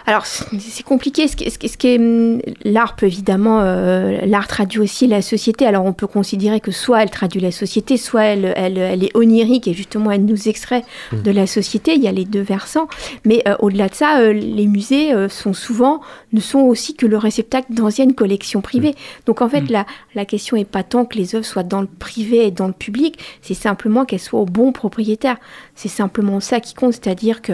Alors, 0.09 0.24
c'est 0.24 0.82
compliqué. 0.84 1.28
Ce 1.28 1.36
qui, 1.36 1.50
ce 1.50 1.59
qui- 1.59 1.68
ce 1.68 1.76
qui 1.76 1.88
est, 1.88 1.98
hum, 1.98 2.40
l'art 2.64 2.96
peut 2.96 3.04
évidemment, 3.04 3.61
euh, 3.61 4.20
l'art 4.24 4.48
traduit 4.48 4.80
aussi 4.80 5.06
la 5.06 5.20
société. 5.20 5.66
Alors, 5.66 5.84
on 5.84 5.92
peut 5.92 6.06
considérer 6.06 6.61
que 6.61 6.70
soit 6.72 7.02
elle 7.02 7.11
traduit 7.11 7.42
la 7.42 7.50
société, 7.50 7.98
soit 7.98 8.22
elle, 8.22 8.54
elle, 8.56 8.78
elle 8.78 9.04
est 9.04 9.14
onirique 9.14 9.68
et 9.68 9.74
justement 9.74 10.11
elle 10.11 10.24
nous 10.24 10.48
extrait 10.48 10.82
Mmh. 11.12 11.22
de 11.22 11.30
la 11.30 11.46
société. 11.46 11.94
Il 11.94 12.02
y 12.02 12.09
a 12.09 12.12
les 12.12 12.24
deux 12.24 12.40
versants. 12.40 12.88
Mais 13.26 13.42
euh, 13.46 13.54
au-delà 13.59 13.88
de 13.90 13.94
ça, 13.94 14.20
euh, 14.20 14.32
les 14.32 14.66
musées 14.66 15.12
sont 15.28 15.52
souvent, 15.52 16.00
ne 16.32 16.40
sont 16.40 16.61
aussi 16.61 16.94
que 16.94 17.04
le 17.04 17.18
réceptacle 17.18 17.74
d'anciennes 17.74 18.14
collections 18.14 18.62
privées. 18.62 18.94
Donc, 19.26 19.42
en 19.42 19.48
fait, 19.50 19.68
la, 19.68 19.84
la 20.14 20.24
question 20.24 20.56
est 20.56 20.64
pas 20.64 20.84
tant 20.84 21.04
que 21.04 21.18
les 21.18 21.34
œuvres 21.34 21.44
soient 21.44 21.62
dans 21.64 21.82
le 21.82 21.86
privé 21.86 22.46
et 22.46 22.50
dans 22.50 22.66
le 22.66 22.72
public, 22.72 23.18
c'est 23.42 23.52
simplement 23.52 24.06
qu'elles 24.06 24.20
soient 24.20 24.40
au 24.40 24.46
bon 24.46 24.72
propriétaire. 24.72 25.36
C'est 25.74 25.88
simplement 25.88 26.40
ça 26.40 26.61
qui 26.61 26.72
compte, 26.72 26.94
c'est-à-dire 26.94 27.42
que 27.42 27.52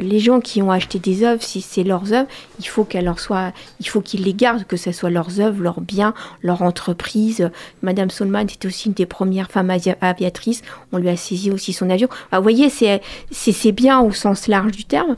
les 0.00 0.20
gens 0.20 0.40
qui 0.40 0.62
ont 0.62 0.70
acheté 0.70 1.00
des 1.00 1.24
œuvres, 1.24 1.42
si 1.42 1.60
c'est 1.72 1.84
leurs 1.84 2.12
œuvres, 2.12 2.28
il 2.60 2.66
faut 2.68 2.84
qu'elles 2.84 3.04
leur 3.06 3.18
soient, 3.20 3.52
il 3.80 3.88
faut 3.88 4.00
qu'ils 4.00 4.22
les 4.24 4.34
gardent, 4.34 4.64
que 4.64 4.76
ce 4.76 4.92
soit 4.92 5.10
leurs 5.10 5.40
œuvres, 5.40 5.62
leurs 5.62 5.80
biens, 5.80 6.14
leur 6.42 6.62
entreprise. 6.62 7.50
Madame 7.82 8.10
Solman 8.10 8.42
était 8.42 8.66
aussi 8.66 8.88
une 8.88 8.94
des 8.94 9.06
premières 9.06 9.50
femmes 9.50 9.70
avi- 9.70 9.96
aviatrices. 10.00 10.62
On 10.92 10.98
lui 10.98 11.08
a 11.08 11.16
saisi 11.16 11.50
aussi 11.50 11.72
son 11.72 11.88
avion. 11.90 12.08
Enfin, 12.26 12.38
vous 12.38 12.42
voyez, 12.42 12.68
c'est 12.70 13.72
bien 13.72 14.00
au 14.00 14.12
sens 14.12 14.48
large 14.48 14.72
du 14.72 14.84
terme. 14.84 15.16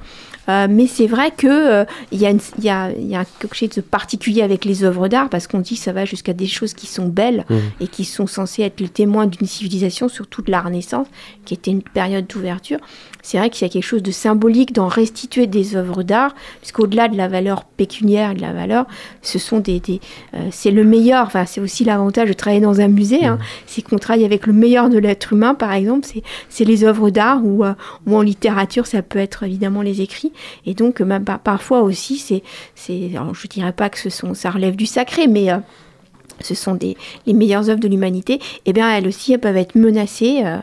Euh, 0.51 0.67
mais 0.69 0.87
c'est 0.87 1.07
vrai 1.07 1.31
que 1.31 1.47
euh, 1.47 1.85
y, 2.13 2.27
y, 2.27 2.37
y 2.61 2.69
a 2.69 3.25
quelque 3.39 3.57
chose 3.57 3.71
de 3.71 3.81
particulier 3.81 4.43
avec 4.43 4.67
les 4.67 4.85
œuvres 4.85 5.09
d'art 5.09 5.31
parce 5.31 5.47
qu'on 5.47 5.61
dit 5.61 5.77
que 5.77 5.81
ça 5.81 5.93
va 5.95 6.05
jusqu'à 6.05 6.35
des 6.35 6.47
choses 6.47 6.75
qui 6.75 6.87
sont 6.87 7.07
belles 7.09 7.47
Mhm. 7.49 7.61
et 7.81 7.89
qui 7.89 8.05
sont 8.05 8.27
censées 8.27 8.63
être 8.63 8.81
le 8.83 8.89
témoin 8.91 9.27
d'une 9.27 9.47
civilisation, 9.47 10.09
surtout 10.11 10.43
de 10.43 10.51
la 10.51 10.61
Renaissance, 10.61 11.07
qui 11.47 11.55
était 11.55 11.71
une 11.71 11.83
période 11.83 12.27
d'ouverture. 12.27 12.79
C'est 13.27 13.39
vrai 13.39 13.49
qu'il 13.49 13.67
y 13.67 13.71
a 13.71 13.73
quelque 13.73 13.83
chose 13.83 14.03
de 14.03 14.11
symbolique 14.11 14.75
dans 14.75 14.87
restituer 14.87 15.47
des 15.47 15.77
œuvres 15.77 16.03
d'art, 16.03 16.35
puisqu'au-delà 16.61 17.09
de 17.09 17.17
la 17.17 17.27
valeur 17.27 17.65
pécuniaire 17.65 18.33
et 18.33 18.35
de 18.35 18.43
la 18.43 18.53
valeur, 18.53 18.85
ce 19.23 19.39
sont 19.39 19.61
des, 19.61 19.81
des, 19.81 20.01
euh, 20.35 20.49
c'est 20.51 20.71
le 20.71 20.85
meilleur. 20.85 21.25
Enfin, 21.25 21.47
c'est 21.47 21.63
aussi 21.63 21.85
l'avantage 21.85 22.29
de 22.29 22.35
travailler 22.35 22.61
dans 22.61 22.83
un 22.83 22.89
musée, 22.89 23.25
hein, 23.25 23.39
c'est 23.67 23.81
qu'on 23.81 23.97
travaille 23.97 24.27
avec 24.27 24.47
le 24.47 24.53
meilleur 24.53 24.91
de 24.91 24.99
l'être 24.99 25.33
humain, 25.33 25.55
par 25.55 25.73
exemple. 25.73 26.07
C'est, 26.07 26.23
c'est 26.51 26.67
les 26.67 26.85
œuvres 26.85 27.09
d'art 27.09 27.41
ou, 27.43 27.65
euh, 27.65 27.73
ou 28.07 28.15
en 28.15 28.21
littérature, 28.21 28.87
ça 28.87 29.01
peut 29.01 29.19
être 29.19 29.45
évidemment 29.45 29.81
les 29.81 30.03
écrits. 30.03 30.33
Et 30.67 30.75
donc, 30.75 31.01
euh, 31.01 31.07
même 31.07 31.25
parfois 31.25 31.81
aussi, 31.81 32.19
c'est, 32.19 32.43
c'est, 32.75 33.11
alors, 33.15 33.35
je 33.35 33.49
dirais 33.49 33.73
pas 33.73 33.89
que 33.89 33.99
ce 33.99 34.11
sont, 34.11 34.35
ça 34.35 34.51
relève 34.51 34.77
du 34.77 34.85
sacré, 34.85 35.29
mais 35.29 35.51
euh, 35.51 35.57
ce 36.41 36.55
sont 36.55 36.75
des, 36.75 36.95
les 37.27 37.33
meilleures 37.33 37.71
œuvres 37.71 37.81
de 37.81 37.89
l'humanité, 37.89 38.39
et 38.67 38.75
bien 38.75 38.95
elles 38.95 39.09
aussi 39.09 39.33
elles 39.33 39.41
peuvent 39.41 39.57
être 39.57 39.77
menacées. 39.77 40.43
euh, 40.45 40.59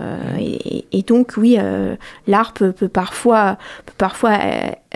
euh, 0.00 0.36
et, 0.38 0.86
et 0.92 1.02
donc 1.02 1.34
oui, 1.36 1.56
euh, 1.58 1.96
l'art 2.26 2.52
peut, 2.52 2.72
peut 2.72 2.88
parfois, 2.88 3.56
peut 3.86 3.94
parfois 3.96 4.38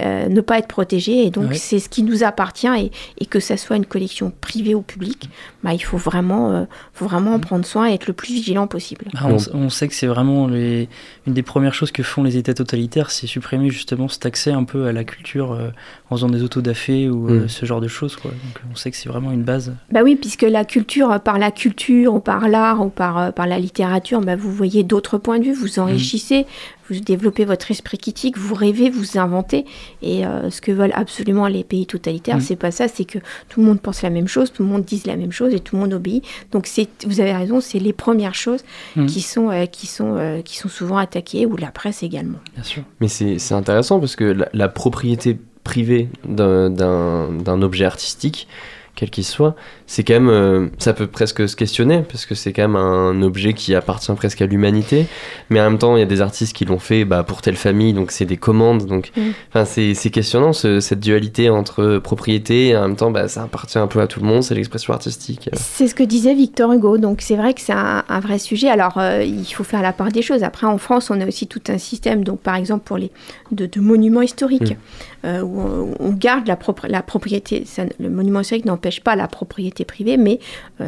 euh, 0.00 0.28
ne 0.28 0.40
pas 0.40 0.58
être 0.58 0.68
protégé, 0.68 1.26
et 1.26 1.30
donc 1.30 1.50
Ouais. 1.50 1.54
c'est 1.56 1.78
ce 1.78 1.88
qui 1.88 2.02
nous 2.02 2.22
appartient, 2.24 2.66
et, 2.68 2.90
et 3.18 3.26
que 3.26 3.40
ça 3.40 3.56
soit 3.56 3.76
une 3.76 3.86
collection 3.86 4.32
privée 4.40 4.74
ou 4.74 4.82
publique, 4.82 5.28
bah, 5.64 5.72
il 5.74 5.78
faut 5.80 5.96
vraiment, 5.96 6.50
euh, 6.52 6.64
faut 6.94 7.06
vraiment 7.06 7.34
en 7.34 7.38
prendre 7.38 7.64
soin 7.64 7.88
et 7.90 7.94
être 7.94 8.06
le 8.06 8.12
plus 8.12 8.32
vigilant 8.34 8.66
possible. 8.66 9.06
Bah, 9.14 9.20
on, 9.24 9.36
on 9.56 9.68
sait 9.70 9.88
que 9.88 9.94
c'est 9.94 10.06
vraiment 10.06 10.46
les, 10.46 10.88
une 11.26 11.34
des 11.34 11.42
premières 11.42 11.74
choses 11.74 11.92
que 11.92 12.02
font 12.02 12.22
les 12.22 12.36
États 12.36 12.54
totalitaires, 12.54 13.10
c'est 13.10 13.26
supprimer 13.26 13.70
justement 13.70 14.08
cet 14.08 14.26
accès 14.26 14.52
un 14.52 14.64
peu 14.64 14.86
à 14.86 14.92
la 14.92 15.04
culture 15.04 15.52
euh, 15.52 15.68
en 16.10 16.16
faisant 16.16 16.28
des 16.30 16.42
autodafés 16.42 17.08
ou 17.08 17.28
euh, 17.28 17.44
Mm. 17.44 17.48
ce 17.48 17.66
genre 17.66 17.80
de 17.80 17.88
choses. 17.88 18.16
Quoi. 18.16 18.30
Donc 18.30 18.60
on 18.72 18.76
sait 18.76 18.90
que 18.90 18.96
c'est 18.96 19.08
vraiment 19.08 19.30
une 19.32 19.42
base. 19.42 19.74
Bah 19.92 20.00
oui, 20.02 20.16
puisque 20.16 20.42
la 20.42 20.64
culture, 20.64 21.20
par 21.20 21.38
la 21.38 21.50
culture, 21.50 22.14
ou 22.14 22.20
par 22.20 22.48
l'art, 22.48 22.84
ou 22.84 22.88
par, 22.90 23.18
euh, 23.18 23.30
par 23.30 23.46
la 23.46 23.58
littérature, 23.58 24.20
bah 24.20 24.36
vous 24.36 24.52
voyez 24.52 24.82
d'autres 24.82 25.18
points 25.18 25.38
de 25.38 25.44
vue, 25.44 25.52
vous 25.52 25.78
enrichissez, 25.78 26.46
vous 26.90 27.00
développez 27.00 27.44
votre 27.44 27.70
esprit 27.70 27.98
critique, 27.98 28.36
vous 28.38 28.54
rêvez, 28.54 28.90
vous 28.90 29.18
inventez. 29.18 29.64
Et 30.02 30.26
euh, 30.26 30.50
ce 30.50 30.60
que 30.60 30.72
veulent 30.72 30.92
absolument 30.94 31.46
les 31.46 31.64
pays 31.64 31.86
totalitaires, 31.86 32.36
Mm. 32.38 32.40
c'est 32.40 32.56
pas 32.56 32.70
ça, 32.70 32.88
c'est 32.88 33.04
que 33.04 33.18
tout 33.48 33.60
le 33.60 33.66
monde 33.66 33.80
pense 33.80 34.02
la 34.02 34.10
même 34.10 34.28
chose, 34.28 34.52
tout 34.52 34.62
le 34.62 34.68
monde 34.68 34.84
dise 34.84 35.06
la 35.06 35.16
même 35.16 35.32
chose 35.32 35.54
et 35.54 35.60
tout 35.60 35.76
le 35.76 35.82
monde 35.82 35.92
obéit. 35.92 36.24
Donc 36.52 36.66
c'est, 36.66 36.88
vous 37.06 37.20
avez 37.20 37.32
raison, 37.32 37.60
c'est 37.60 37.78
les 37.78 37.92
premières 37.92 38.34
choses 38.34 38.62
Mm. 38.96 39.06
qui, 39.06 39.20
sont, 39.20 39.50
euh, 39.50 39.66
qui, 39.66 39.86
sont, 39.86 40.16
euh, 40.16 40.42
qui 40.42 40.56
sont 40.56 40.68
souvent 40.68 40.96
attaquées, 40.96 41.46
ou 41.46 41.56
la 41.56 41.70
presse 41.70 42.02
également. 42.02 42.38
Bien 42.54 42.64
sûr. 42.64 42.82
Mais 43.00 43.08
c'est 43.08 43.38
c'est 43.38 43.54
intéressant 43.54 44.00
parce 44.00 44.16
que 44.16 44.24
la, 44.24 44.48
la 44.52 44.68
propriété 44.68 45.38
privée 45.64 46.08
d'un- 46.26 46.70
d'un 46.70 47.30
d'un 47.32 47.62
objet 47.62 47.84
artistique, 47.84 48.48
quel 48.96 49.10
qu'il 49.10 49.24
soit, 49.24 49.54
c'est 49.92 50.04
quand 50.04 50.14
même. 50.14 50.28
euh, 50.28 50.68
ça 50.78 50.92
peut 50.92 51.08
presque 51.08 51.48
se 51.48 51.56
questionner 51.56 52.02
parce 52.08 52.24
que 52.26 52.36
c'est 52.36 52.52
quand 52.52 52.62
même 52.62 52.76
un 52.76 53.22
objet 53.22 53.54
qui 53.54 53.74
appartient 53.74 54.12
presque 54.12 54.40
à 54.40 54.46
l'humanité. 54.46 55.06
Mais 55.50 55.60
en 55.60 55.64
même 55.64 55.78
temps, 55.78 55.96
il 55.96 55.98
y 55.98 56.02
a 56.02 56.06
des 56.06 56.20
artistes 56.20 56.54
qui 56.54 56.64
l'ont 56.64 56.78
fait 56.78 57.04
bah, 57.04 57.24
pour 57.24 57.42
telle 57.42 57.56
famille, 57.56 57.92
donc 57.92 58.12
c'est 58.12 58.24
des 58.24 58.36
commandes. 58.36 58.86
Donc, 58.86 59.10
Mm. 59.16 59.20
enfin, 59.48 59.64
c'est 59.64 59.94
c'est 59.94 60.10
questionnant 60.10 60.52
ce- 60.52 60.78
cette 60.78 61.00
dualité 61.00 61.50
entre 61.50 61.98
propriété 61.98 62.68
et 62.68 62.76
en 62.76 62.82
même 62.82 62.96
temps, 62.96 63.10
bah, 63.10 63.26
ça 63.26 63.42
appartient 63.42 63.78
un 63.78 63.88
peu 63.88 64.00
à 64.00 64.06
tout 64.06 64.20
le 64.20 64.26
monde, 64.26 64.44
c'est 64.44 64.54
l'expression 64.54 64.92
artistique. 64.92 65.50
C'est 65.54 65.88
ce 65.88 65.94
que 65.96 66.04
disait 66.04 66.34
Victor 66.34 66.72
Hugo, 66.72 66.96
donc 66.98 67.20
c'est 67.20 67.36
vrai 67.36 67.52
que 67.54 67.60
c'est 67.60 67.72
un, 67.72 68.04
un 68.08 68.20
vrai 68.20 68.38
sujet. 68.38 68.68
Alors 68.68 68.98
euh, 68.98 69.24
il 69.24 69.44
faut 69.52 69.64
faire 69.64 69.82
la 69.82 69.92
part 69.92 70.12
des 70.12 70.22
choses. 70.22 70.44
Après 70.44 70.68
en 70.68 70.78
France, 70.78 71.10
on 71.10 71.20
a 71.20 71.26
aussi 71.26 71.48
tout 71.48 71.62
un 71.68 71.78
système, 71.78 72.22
donc 72.22 72.38
par 72.40 72.54
exemple 72.54 72.84
pour 72.84 72.96
les 72.98 73.10
de, 73.50 73.66
de 73.66 73.80
monuments 73.80 74.22
historiques, 74.22 74.76
Mm. 75.24 75.26
euh, 75.26 75.42
où 75.42 75.60
on, 75.60 75.94
on 75.98 76.10
garde 76.12 76.46
la, 76.46 76.54
propre- 76.56 76.86
la 76.88 77.02
propriété. 77.02 77.64
Ça- 77.66 77.86
le 77.98 78.08
monument 78.08 78.40
historique 78.40 78.66
n'empêche 78.66 79.00
pas 79.00 79.16
la 79.16 79.26
propriété 79.26 79.79
privée, 79.84 80.16
mais 80.16 80.38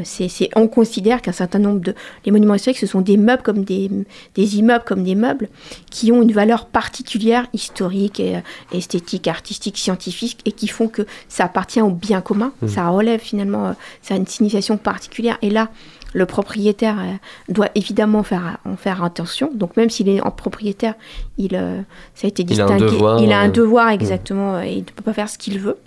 c'est, 0.05 0.49
on 0.57 0.68
considère 0.68 1.22
qu'un 1.22 1.32
certain 1.32 1.59
nombre 1.59 1.80
de 1.80 1.95
les 2.24 2.32
monuments 2.32 2.55
historiques, 2.55 2.78
ce 2.78 2.86
sont 2.86 3.01
des 3.01 3.16
meubles 3.16 3.43
comme 3.43 3.64
des, 3.64 3.90
des 4.34 4.57
immeubles 4.59 4.84
comme 4.84 5.05
des 5.05 5.14
meubles 5.14 5.49
qui 5.90 6.12
ont 6.12 6.22
une 6.22 6.32
valeur 6.32 6.66
particulière, 6.66 7.47
historique, 7.53 8.20
et, 8.20 8.36
esthétique, 8.72 9.28
artistique, 9.28 9.78
scientifique, 9.78 10.38
et 10.45 10.53
qui 10.53 10.68
font 10.68 10.88
que 10.88 11.03
ça 11.28 11.45
appartient 11.45 11.80
au 11.80 11.90
bien 11.90 12.20
commun. 12.20 12.53
Mmh. 12.62 12.68
Ça 12.68 12.88
relève 12.88 13.20
finalement, 13.20 13.74
ça 14.03 14.14
a 14.14 14.16
une 14.16 14.26
signification 14.26 14.76
particulière. 14.76 15.38
Et 15.43 15.51
là, 15.51 15.68
le 16.12 16.26
propriétaire 16.26 16.99
euh, 16.99 17.53
doit 17.53 17.68
évidemment 17.74 18.22
faire, 18.22 18.59
en 18.64 18.76
faire 18.76 19.03
attention. 19.03 19.51
Donc 19.55 19.76
même 19.76 19.90
s'il 19.90 20.09
est 20.09 20.20
en 20.20 20.30
propriétaire, 20.30 20.95
il, 21.38 21.55
euh, 21.55 21.80
ça 22.14 22.26
a 22.26 22.28
été 22.28 22.45
distingué. 22.45 22.74
Il 22.76 22.82
a 22.82 22.86
un 22.86 22.90
devoir, 22.90 23.22
il 23.22 23.32
a 23.32 23.40
un 23.40 23.49
euh, 23.49 23.53
devoir 23.53 23.88
exactement, 23.88 24.61
et 24.61 24.72
il 24.72 24.78
ne 24.78 24.84
peut 24.84 25.03
pas 25.03 25.12
faire 25.12 25.28
ce 25.28 25.38
qu'il 25.38 25.59
veut. 25.59 25.78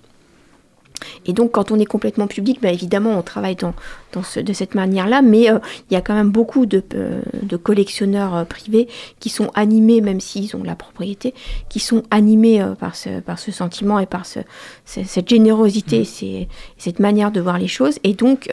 Et 1.25 1.33
donc, 1.33 1.51
quand 1.51 1.71
on 1.71 1.79
est 1.79 1.85
complètement 1.85 2.27
public, 2.27 2.59
bah, 2.61 2.71
évidemment, 2.71 3.17
on 3.17 3.21
travaille 3.21 3.55
dans, 3.55 3.73
dans 4.13 4.23
ce, 4.23 4.39
de 4.39 4.53
cette 4.53 4.75
manière-là, 4.75 5.21
mais 5.21 5.43
il 5.89 5.93
y 5.93 5.95
a 5.95 6.01
quand 6.01 6.13
même 6.13 6.31
beaucoup 6.31 6.65
de, 6.65 6.83
de 7.41 7.57
collectionneurs 7.57 8.45
privés 8.45 8.87
qui 9.19 9.29
sont 9.29 9.49
animés, 9.55 10.01
même 10.01 10.19
s'ils 10.19 10.55
ont 10.55 10.63
la 10.63 10.75
propriété, 10.75 11.33
qui 11.69 11.79
sont 11.79 12.03
animés 12.11 12.65
par, 12.79 12.95
ce, 12.95 13.19
par 13.19 13.39
ce 13.39 13.51
sentiment 13.51 13.99
et 13.99 14.05
par 14.05 14.25
ce, 14.25 14.39
cette 14.85 15.29
générosité, 15.29 16.01
mmh. 16.01 16.45
cette 16.77 16.99
manière 16.99 17.31
de 17.31 17.41
voir 17.41 17.57
les 17.57 17.67
choses. 17.67 17.99
Et 18.03 18.13
donc, 18.13 18.49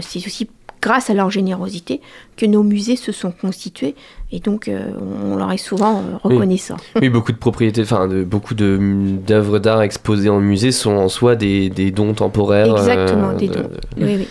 c'est 0.00 0.26
aussi 0.26 0.48
grâce 0.82 1.08
à 1.08 1.14
leur 1.14 1.30
générosité 1.30 2.02
que 2.36 2.44
nos 2.44 2.62
musées 2.62 2.96
se 2.96 3.12
sont 3.12 3.30
constitués 3.30 3.94
et 4.32 4.40
donc 4.40 4.68
euh, 4.68 4.90
on 5.24 5.36
leur 5.36 5.52
est 5.52 5.56
souvent 5.56 5.98
euh, 5.98 6.16
reconnaissant. 6.22 6.76
Oui. 7.00 7.08
beaucoup 7.08 7.32
de 7.32 7.38
propriétés, 7.38 7.82
enfin 7.82 8.08
de, 8.08 8.24
beaucoup 8.24 8.54
d'œuvres 8.54 9.58
d'art 9.58 9.82
exposées 9.82 10.28
en 10.28 10.40
musée 10.40 10.72
sont 10.72 10.92
en 10.92 11.08
soi 11.08 11.36
des, 11.36 11.70
des 11.70 11.90
dons 11.90 12.12
temporaires. 12.12 12.72
Exactement, 12.76 13.30
euh, 13.30 13.34
des 13.34 13.48
dons. 13.48 13.70
Oui, 13.96 14.16
oui. 14.18 14.28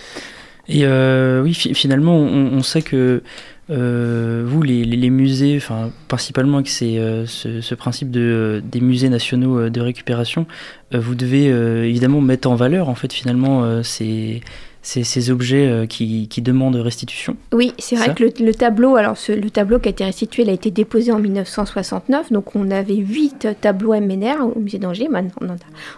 Et 0.68 0.86
oui, 0.86 1.54
finalement, 1.54 2.16
on, 2.16 2.62
sait 2.62 2.82
que 2.82 3.22
vous, 3.68 4.62
les, 4.62 4.84
les, 4.84 5.10
musées, 5.10 5.56
enfin, 5.56 5.90
principalement 6.06 6.58
avec 6.58 6.68
ce, 6.68 7.24
ce, 7.26 7.74
principe 7.74 8.10
de, 8.10 8.62
des 8.64 8.80
musées 8.80 9.08
nationaux 9.08 9.68
de 9.68 9.80
récupération, 9.80 10.46
vous 10.92 11.16
devez 11.16 11.46
évidemment 11.46 12.20
mettre 12.20 12.48
en 12.48 12.54
valeur, 12.54 12.88
en 12.88 12.94
fait, 12.94 13.12
finalement, 13.12 13.82
ces, 13.82 14.40
ces, 14.82 15.04
ces 15.04 15.30
objets 15.30 15.68
euh, 15.68 15.86
qui, 15.86 16.28
qui, 16.28 16.42
demandent 16.42 16.74
restitution. 16.74 17.36
Oui, 17.52 17.72
c'est 17.78 17.94
vrai 17.94 18.14
que 18.14 18.24
le, 18.42 18.54
tableau, 18.54 18.96
alors 18.96 19.16
le 19.28 19.48
tableau 19.48 19.78
qui 19.78 19.88
a 19.88 19.90
été 19.90 20.04
restitué, 20.04 20.42
il 20.42 20.50
a 20.50 20.52
été 20.52 20.72
déposé 20.72 21.12
en 21.12 21.20
1969, 21.20 22.32
donc 22.32 22.56
on 22.56 22.70
avait 22.70 22.96
huit 22.96 23.46
tableaux 23.60 23.94
MNR 23.94 24.44
au 24.54 24.58
musée 24.58 24.78
d'Angers, 24.78 25.08
maintenant 25.08 25.56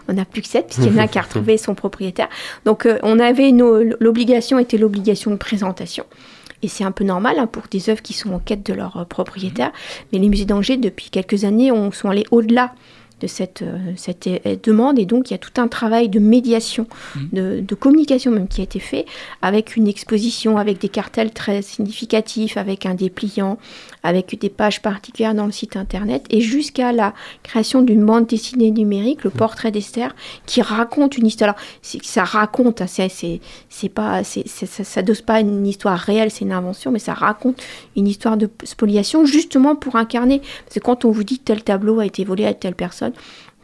on 0.09 0.12
n'a 0.12 0.24
plus 0.26 0.43
que 0.43 0.49
sept, 0.49 0.66
puisqu'il 0.66 0.95
y 0.95 1.01
en 1.01 1.03
a 1.03 1.09
qui 1.09 1.18
a 1.18 1.22
retrouvé 1.22 1.57
son 1.57 1.74
propriétaire. 1.74 2.28
Donc 2.66 2.85
euh, 2.85 2.99
on 3.03 3.18
avait 3.18 3.53
l'obligation 4.01 4.59
était 4.59 4.78
l'obligation 4.78 5.30
de 5.30 5.37
présentation. 5.37 6.05
Et 6.62 6.68
c'est 6.68 6.85
un 6.85 6.93
peu 6.93 7.05
normal 7.05 7.39
hein, 7.39 7.47
pour 7.47 7.64
des 7.70 7.91
œuvres 7.91 8.01
qui 8.01 8.14
sont 8.14 8.32
en 8.32 8.39
quête 8.39 8.64
de 8.64 8.72
leur 8.72 8.97
euh, 8.97 9.05
propriétaire. 9.05 9.70
Mais 10.12 10.18
les 10.18 10.28
musées 10.28 10.47
d'Angers, 10.47 10.78
depuis 10.78 11.11
quelques 11.11 11.45
années, 11.45 11.70
ont, 11.70 11.93
sont 11.93 12.09
allés 12.09 12.24
au-delà 12.30 12.72
de 13.25 13.29
cette, 13.29 13.62
euh, 13.62 13.79
cette 13.97 14.29
demande. 14.62 14.99
Et 14.99 15.07
donc, 15.07 15.31
il 15.31 15.33
y 15.33 15.35
a 15.35 15.39
tout 15.39 15.59
un 15.61 15.66
travail 15.66 16.11
de 16.11 16.18
médiation, 16.18 16.87
mmh. 16.87 17.20
de, 17.33 17.61
de, 17.61 17.75
communication 17.75 18.31
même 18.31 18.49
qui 18.49 18.61
a 18.61 18.64
été 18.64 18.81
fait, 18.81 19.07
avec 19.41 19.77
une 19.77 19.89
exposition, 19.89 20.59
avec 20.59 20.79
des 20.79 20.91
cartels 20.91 21.33
très 21.33 21.62
significatifs, 21.62 22.59
avec 22.59 22.85
un 22.85 22.95
dépliant, 22.95 23.57
avec 24.03 24.39
des 24.39 24.51
pages 24.51 24.83
particulières 24.83 25.35
dans 25.35 25.47
le 25.47 25.53
site 25.53 25.77
internet, 25.77 26.27
et 26.29 26.43
jusqu'à 26.43 26.93
la 26.93 27.14
création 27.43 27.81
d'une 27.81 28.05
bande 28.05 28.27
dessinée 28.27 28.70
numérique, 28.70 29.25
le 29.25 29.31
mmh. 29.31 29.39
portrait 29.39 29.70
d'Esther, 29.70 30.14
qui 30.45 30.61
raconte 30.61 31.16
une 31.16 31.27
histoire. 31.27 31.51
Alors, 31.51 31.61
ça 32.03 32.25
raconte, 32.25 32.83
hein, 32.83 32.87
c'est 32.87 33.89
pas, 33.89 34.22
ça, 34.22 34.85
ça 34.85 35.03
dose 35.03 35.22
pas 35.22 35.41
une 35.41 35.66
histoire 35.66 35.99
réelle, 35.99 36.31
c'est 36.31 36.45
une 36.45 36.53
invention, 36.53 36.91
mais 36.91 36.99
ça 36.99 37.14
raconte 37.14 37.62
une 37.97 38.07
histoire 38.07 38.37
de 38.37 38.51
spoliation, 38.64 39.25
justement 39.25 39.77
pour 39.77 39.97
incarner. 39.97 40.41
Parce 40.64 40.75
que 40.75 40.81
quand 40.81 41.07
on 41.07 41.11
vous 41.11 41.25
dit 41.25 41.39
tel 41.39 41.64
tableau 41.64 42.01
a 42.01 42.07
été 42.07 42.25
volé 42.25 42.45
à 42.45 42.53
telle 42.53 42.75
personne, 42.75 43.14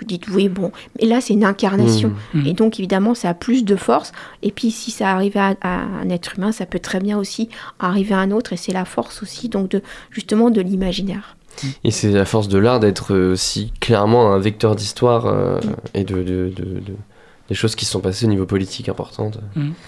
vous 0.00 0.06
dites 0.06 0.28
oui, 0.28 0.48
bon, 0.48 0.72
mais 0.98 1.06
là 1.06 1.20
c'est 1.20 1.34
une 1.34 1.44
incarnation. 1.44 2.12
Mmh. 2.32 2.40
Mmh. 2.40 2.46
Et 2.46 2.52
donc 2.54 2.78
évidemment 2.78 3.14
ça 3.14 3.30
a 3.30 3.34
plus 3.34 3.64
de 3.64 3.76
force. 3.76 4.12
Et 4.42 4.50
puis 4.50 4.70
si 4.70 4.90
ça 4.90 5.10
arrive 5.10 5.36
à, 5.36 5.54
un 5.62 6.08
être 6.08 6.38
humain, 6.38 6.52
ça 6.52 6.66
peut 6.66 6.78
très 6.78 7.00
bien 7.00 7.18
aussi 7.18 7.48
arriver 7.78 8.14
à 8.14 8.18
un 8.18 8.30
autre. 8.30 8.52
Et 8.52 8.56
c'est 8.56 8.72
la 8.72 8.84
force 8.84 9.22
aussi 9.22 9.48
donc 9.48 9.70
de 9.70 9.82
justement 10.10 10.50
de 10.50 10.60
l'imaginaire. 10.60 11.36
Et 11.84 11.90
c'est 11.90 12.10
la 12.10 12.24
force 12.24 12.48
de 12.48 12.58
l'art 12.58 12.80
d'être 12.80 13.14
aussi 13.14 13.72
clairement 13.80 14.32
un 14.32 14.38
vecteur 14.38 14.76
d'histoire 14.76 15.26
euh, 15.26 15.58
mmh. 15.58 15.74
et 15.94 16.04
de, 16.04 16.22
de, 16.22 16.52
des 17.50 17.56
choses 17.56 17.74
qui 17.74 17.84
se 17.84 17.90
sont 17.90 18.00
passées 18.00 18.26
au 18.26 18.28
niveau 18.28 18.46
politique 18.46 18.88
importante. 18.88 19.40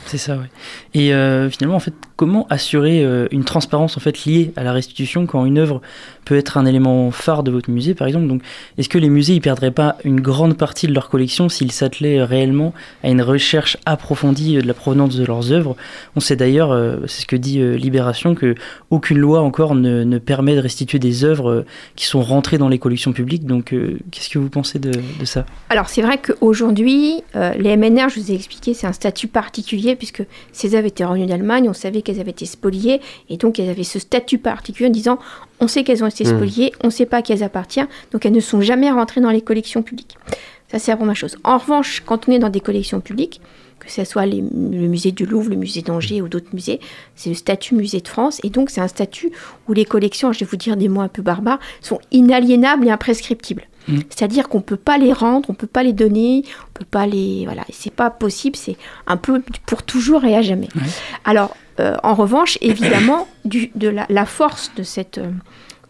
c'est 0.06 0.18
ça, 0.18 0.36
oui. 0.36 0.46
Et 0.94 1.14
euh, 1.14 1.48
finalement, 1.48 1.76
en 1.76 1.80
fait, 1.80 1.94
comment 2.16 2.44
assurer 2.50 3.04
euh, 3.04 3.28
une 3.30 3.44
transparence 3.44 3.96
en 3.96 4.00
fait 4.00 4.24
liée 4.24 4.52
à 4.56 4.64
la 4.64 4.72
restitution 4.72 5.26
quand 5.26 5.46
une 5.46 5.58
œuvre 5.58 5.80
peut 6.24 6.36
être 6.36 6.56
un 6.56 6.66
élément 6.66 7.10
phare 7.10 7.42
de 7.42 7.50
votre 7.50 7.70
musée, 7.70 7.94
par 7.94 8.06
exemple. 8.06 8.26
Donc, 8.26 8.42
est-ce 8.78 8.88
que 8.88 8.98
les 8.98 9.08
musées 9.08 9.34
ne 9.34 9.40
perdraient 9.40 9.70
pas 9.70 9.96
une 10.04 10.20
grande 10.20 10.56
partie 10.56 10.86
de 10.86 10.94
leur 10.94 11.08
collection 11.08 11.48
s'ils 11.48 11.72
s'attelaient 11.72 12.22
réellement 12.22 12.72
à 13.02 13.10
une 13.10 13.22
recherche 13.22 13.76
approfondie 13.86 14.56
de 14.56 14.66
la 14.66 14.74
provenance 14.74 15.16
de 15.16 15.24
leurs 15.24 15.52
œuvres? 15.52 15.76
On 16.16 16.20
sait 16.20 16.36
d'ailleurs, 16.36 16.72
euh, 16.72 16.98
c'est 17.06 17.22
ce 17.22 17.26
que 17.26 17.36
dit 17.36 17.60
euh, 17.60 17.76
Libération, 17.76 18.34
que 18.34 18.54
aucune 18.90 19.18
loi 19.18 19.40
encore 19.40 19.74
ne, 19.74 20.18
permet 20.18 20.54
de 20.54 20.60
restituer 20.60 20.98
des 20.98 21.24
œuvres 21.24 21.50
euh, 21.50 21.66
qui 21.96 22.06
sont 22.06 22.22
rentrées 22.22 22.58
dans 22.58 22.68
les 22.68 22.78
collections 22.78 23.12
publiques. 23.12 23.46
Donc, 23.46 23.74
qu'est-ce 24.10 24.28
que 24.28 24.38
vous 24.38 24.50
pensez 24.50 24.78
de, 24.78 24.92
de 24.92 25.24
ça? 25.24 25.44
Alors, 25.70 25.88
c'est 25.88 26.02
vrai 26.02 26.18
qu'aujourd'hui, 26.18 27.22
les 27.34 27.76
MNR, 27.76 28.08
je 28.08 28.20
vous 28.20 28.30
ai 28.30 28.34
expliqué, 28.34 28.74
c'est 28.74 28.86
un 28.86 28.92
statut 28.92 29.28
particulier 29.28 29.96
puisque 29.96 30.22
ces 30.52 30.74
œuvres 30.74 30.86
étaient 30.86 31.04
revenues 31.04 31.26
d'Allemagne, 31.26 31.68
on 31.68 31.72
savait 31.72 32.02
qu'elles 32.02 32.20
avaient 32.20 32.30
été 32.30 32.46
spoliées 32.46 33.00
et 33.28 33.36
donc 33.36 33.58
elles 33.58 33.70
avaient 33.70 33.82
ce 33.82 33.98
statut 33.98 34.38
particulier 34.38 34.88
en 34.88 34.92
disant 34.92 35.18
on 35.62 35.68
sait 35.68 35.84
qu'elles 35.84 36.02
ont 36.02 36.08
été 36.08 36.24
hmm. 36.24 36.36
spoliées, 36.36 36.72
on 36.82 36.88
ne 36.88 36.92
sait 36.92 37.06
pas 37.06 37.18
à 37.18 37.22
qui 37.22 37.32
elles 37.32 37.44
appartiennent, 37.44 37.86
donc 38.10 38.26
elles 38.26 38.32
ne 38.32 38.40
sont 38.40 38.60
jamais 38.60 38.90
rentrées 38.90 39.20
dans 39.20 39.30
les 39.30 39.40
collections 39.40 39.82
publiques. 39.82 40.18
Ça, 40.68 40.78
c'est 40.78 40.90
la 40.90 40.96
première 40.96 41.16
chose. 41.16 41.36
En 41.44 41.58
revanche, 41.58 42.02
quand 42.04 42.28
on 42.28 42.32
est 42.32 42.40
dans 42.40 42.48
des 42.48 42.60
collections 42.60 43.00
publiques, 43.00 43.40
que 43.78 43.90
ce 43.90 44.04
soit 44.04 44.26
le 44.26 44.40
musée 44.88 45.12
du 45.12 45.24
Louvre, 45.24 45.50
le 45.50 45.56
musée 45.56 45.82
d'Angers 45.82 46.20
ou 46.20 46.28
d'autres 46.28 46.52
musées, 46.52 46.80
c'est 47.14 47.28
le 47.28 47.34
statut 47.34 47.74
musée 47.74 48.00
de 48.00 48.08
France. 48.08 48.40
Et 48.42 48.50
donc, 48.50 48.70
c'est 48.70 48.80
un 48.80 48.88
statut 48.88 49.30
où 49.68 49.72
les 49.72 49.84
collections, 49.84 50.32
je 50.32 50.40
vais 50.40 50.46
vous 50.46 50.56
dire 50.56 50.76
des 50.76 50.88
mots 50.88 51.00
un 51.00 51.08
peu 51.08 51.22
barbares, 51.22 51.58
sont 51.80 52.00
inaliénables 52.10 52.86
et 52.86 52.90
imprescriptibles. 52.90 53.66
Hmm. 53.88 53.98
C'est-à-dire 54.08 54.48
qu'on 54.48 54.58
ne 54.58 54.62
peut 54.62 54.76
pas 54.76 54.98
les 54.98 55.12
rendre, 55.12 55.50
on 55.50 55.52
ne 55.52 55.56
peut 55.58 55.66
pas 55.66 55.82
les 55.82 55.92
donner, 55.92 56.44
on 56.68 56.78
peut 56.78 56.86
pas 56.88 57.06
les... 57.06 57.44
Voilà, 57.44 57.64
c'est 57.70 57.92
pas 57.92 58.10
possible, 58.10 58.56
c'est 58.56 58.76
un 59.06 59.16
peu 59.16 59.42
pour 59.66 59.82
toujours 59.82 60.24
et 60.24 60.36
à 60.36 60.42
jamais. 60.42 60.68
Alors, 61.24 61.56
euh, 61.80 61.96
en 62.02 62.14
revanche, 62.14 62.58
évidemment, 62.60 63.28
de 63.44 63.88
la, 63.88 64.26
force 64.26 64.72
de, 64.76 64.82
cette, 64.82 65.18
euh, 65.18 65.30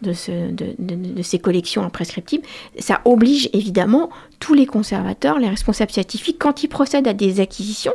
de, 0.01 1.21
ces 1.21 1.39
collections 1.39 1.83
imprescriptibles, 1.83 2.45
ça 2.79 3.01
oblige 3.05 3.49
évidemment 3.53 4.09
tous 4.39 4.53
les 4.53 4.65
conservateurs, 4.65 5.39
les 5.39 5.49
responsables 5.49 5.91
scientifiques, 5.91 6.37
quand 6.39 6.63
ils 6.63 6.69
procèdent 6.69 7.07
à 7.07 7.13
des 7.13 7.39
acquisitions, 7.39 7.93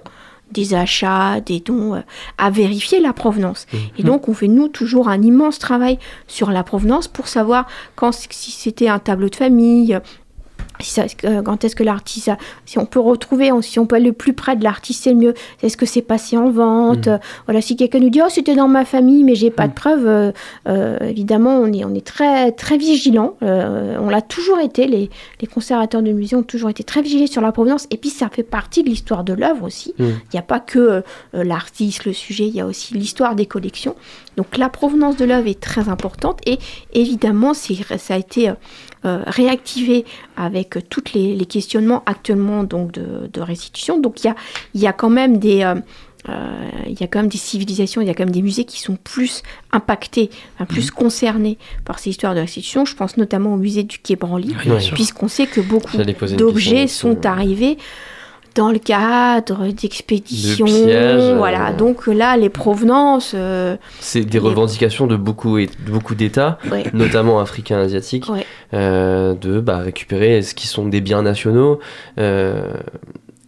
des 0.51 0.75
achats, 0.75 1.41
des 1.41 1.61
dons, 1.61 1.95
euh, 1.95 2.01
à 2.39 2.51
vérifier 2.51 3.01
la 3.01 3.13
provenance. 3.13 3.67
Mmh. 3.73 3.77
Et 3.99 4.03
donc, 4.03 4.29
on 4.29 4.35
fait, 4.35 4.49
nous, 4.49 4.69
toujours 4.69 5.09
un 5.09 5.23
immense 5.23 5.59
travail 5.59 5.99
sur 6.27 6.51
la 6.51 6.65
provenance 6.65 7.09
pour 7.09 7.29
savoir 7.29 7.67
quand, 7.97 8.13
si 8.13 8.51
c'était 8.51 8.89
un 8.89 8.99
tableau 8.99 9.29
de 9.29 9.37
famille, 9.37 9.99
euh, 11.25 11.43
quand 11.43 11.65
est-ce 11.65 11.77
que 11.77 11.83
l'artiste, 11.83 12.31
si 12.65 12.79
on 12.79 12.87
peut 12.87 13.01
retrouver, 13.01 13.51
si 13.63 13.79
on 13.79 13.87
peut 13.87 13.97
aller 13.97 14.07
le 14.07 14.13
plus 14.13 14.33
près 14.33 14.57
de 14.57 14.65
l'artiste, 14.65 15.05
c'est 15.05 15.13
le 15.13 15.17
mieux. 15.17 15.35
Est-ce 15.63 15.77
que 15.77 15.87
c'est 15.87 16.03
passé 16.03 16.37
en 16.37 16.51
vente 16.51 17.09
mm. 17.09 17.19
Voilà, 17.47 17.61
si 17.61 17.77
quelqu'un 17.77 17.99
nous 18.01 18.11
dit 18.11 18.21
oh 18.25 18.29
c'était 18.29 18.55
dans 18.55 18.69
ma 18.69 18.85
famille, 18.85 19.25
mais 19.25 19.35
j'ai 19.35 19.51
pas 19.51 19.67
de 19.67 19.73
mm. 19.73 19.75
preuves, 19.75 20.07
euh, 20.07 20.33
euh, 20.69 20.99
évidemment 21.01 21.57
on 21.57 21.73
est 21.73 21.85
on 21.85 21.95
est 21.95 22.07
très 22.07 22.53
très 22.53 22.77
vigilant. 22.77 23.37
on 23.41 24.09
l'a 24.09 24.23
toujours 24.23 24.59
été. 24.61 24.87
Les, 24.87 25.11
les 25.41 25.47
conservateurs 25.47 26.03
de 26.03 26.13
musée 26.13 26.37
ont 26.37 26.43
toujours 26.43 26.71
été 26.71 26.85
très 26.85 27.03
vigilés 27.03 27.27
sur 27.27 27.43
la 27.43 27.53
provenance. 27.53 27.87
Et 27.91 27.97
puis 27.97 28.11
ça 28.11 28.29
fait 28.29 28.43
partie 28.43 28.83
de 28.83 28.89
l'histoire 28.89 29.25
de 29.25 29.33
l'œuvre 29.33 29.65
aussi. 29.65 29.95
Mm. 29.99 30.05
Il 30.05 30.35
n'y 30.35 30.39
a 30.39 30.43
pas 30.43 30.61
que 30.61 31.03
l'artiste, 31.33 32.05
le 32.05 32.13
sujet, 32.13 32.47
il 32.47 32.55
y 32.55 32.61
a 32.61 32.67
aussi 32.67 32.95
l'histoire 32.95 33.35
des 33.35 33.47
collections. 33.47 33.97
Donc 34.37 34.57
la 34.57 34.69
provenance 34.69 35.17
de 35.17 35.25
l'œuvre 35.25 35.49
est 35.49 35.61
très 35.61 35.89
importante 35.89 36.41
et 36.47 36.59
évidemment 36.93 37.55
ça 37.55 38.15
a 38.15 38.19
été 38.19 38.53
euh, 39.05 39.23
réactivé 39.27 40.05
avec 40.37 40.77
tous 40.89 41.13
les, 41.15 41.37
questionnements 41.47 42.03
actuellement 42.07 42.65
donc 42.65 42.93
de, 42.93 43.41
restitution. 43.41 44.01
Donc 44.01 44.25
il 44.25 44.27
y 44.27 44.31
a, 44.31 44.35
y 44.75 44.87
a 44.87 44.93
quand 44.93 45.11
même 45.11 45.39
des 45.39 45.63
euh, 45.63 45.77
euh, 46.29 46.35
il 46.87 47.01
y 47.01 47.05
a 47.05 47.07
quand 47.07 47.21
même 47.21 47.29
des 47.29 47.39
civilisations, 47.39 48.01
il 48.01 48.09
y 48.09 48.11
a 48.11 48.15
quand 48.15 48.25
même 48.25 48.35
des 48.35 48.43
musées 48.43 48.65
qui 48.65 48.81
sont 48.81 48.97
plus 48.97 49.43
impactés, 49.71 50.31
plus 50.69 50.89
mmh. 50.89 50.95
concernés 50.95 51.59
par 51.85 52.01
ces 52.01 52.11
histoires 52.11 52.35
de 52.35 52.41
restitution. 52.41 52.85
Je 52.85 52.97
pense 52.97 53.17
notamment 53.17 53.55
au 53.55 53.57
musée 53.57 53.85
du 53.85 53.99
Quai 53.99 54.17
Branly, 54.17 54.55
puisqu'on 54.95 55.29
sait 55.29 55.47
que 55.47 55.61
beaucoup 55.61 55.97
d'objets 56.37 56.89
sont 56.89 57.25
arrivés 57.25 57.79
dans 58.55 58.71
le 58.71 58.79
cadre 58.79 59.69
d'expéditions. 59.73 60.67
voilà, 61.37 61.69
euh, 61.71 61.77
donc 61.77 62.07
là, 62.07 62.37
les 62.37 62.49
provenances. 62.49 63.33
Euh, 63.35 63.77
c'est 64.01 64.25
des 64.25 64.39
revendications 64.39 65.07
de 65.07 65.17
beaucoup, 65.17 65.59
et, 65.59 65.69
beaucoup 65.89 66.15
d'États, 66.15 66.59
notamment 66.93 67.41
africains, 67.41 67.79
asiatiques, 67.79 68.27
euh, 68.75 69.35
de 69.35 69.61
bah, 69.61 69.79
récupérer 69.79 70.43
ce 70.43 70.55
qui 70.55 70.67
sont 70.67 70.87
des 70.87 71.01
biens 71.01 71.23
nationaux. 71.23 71.79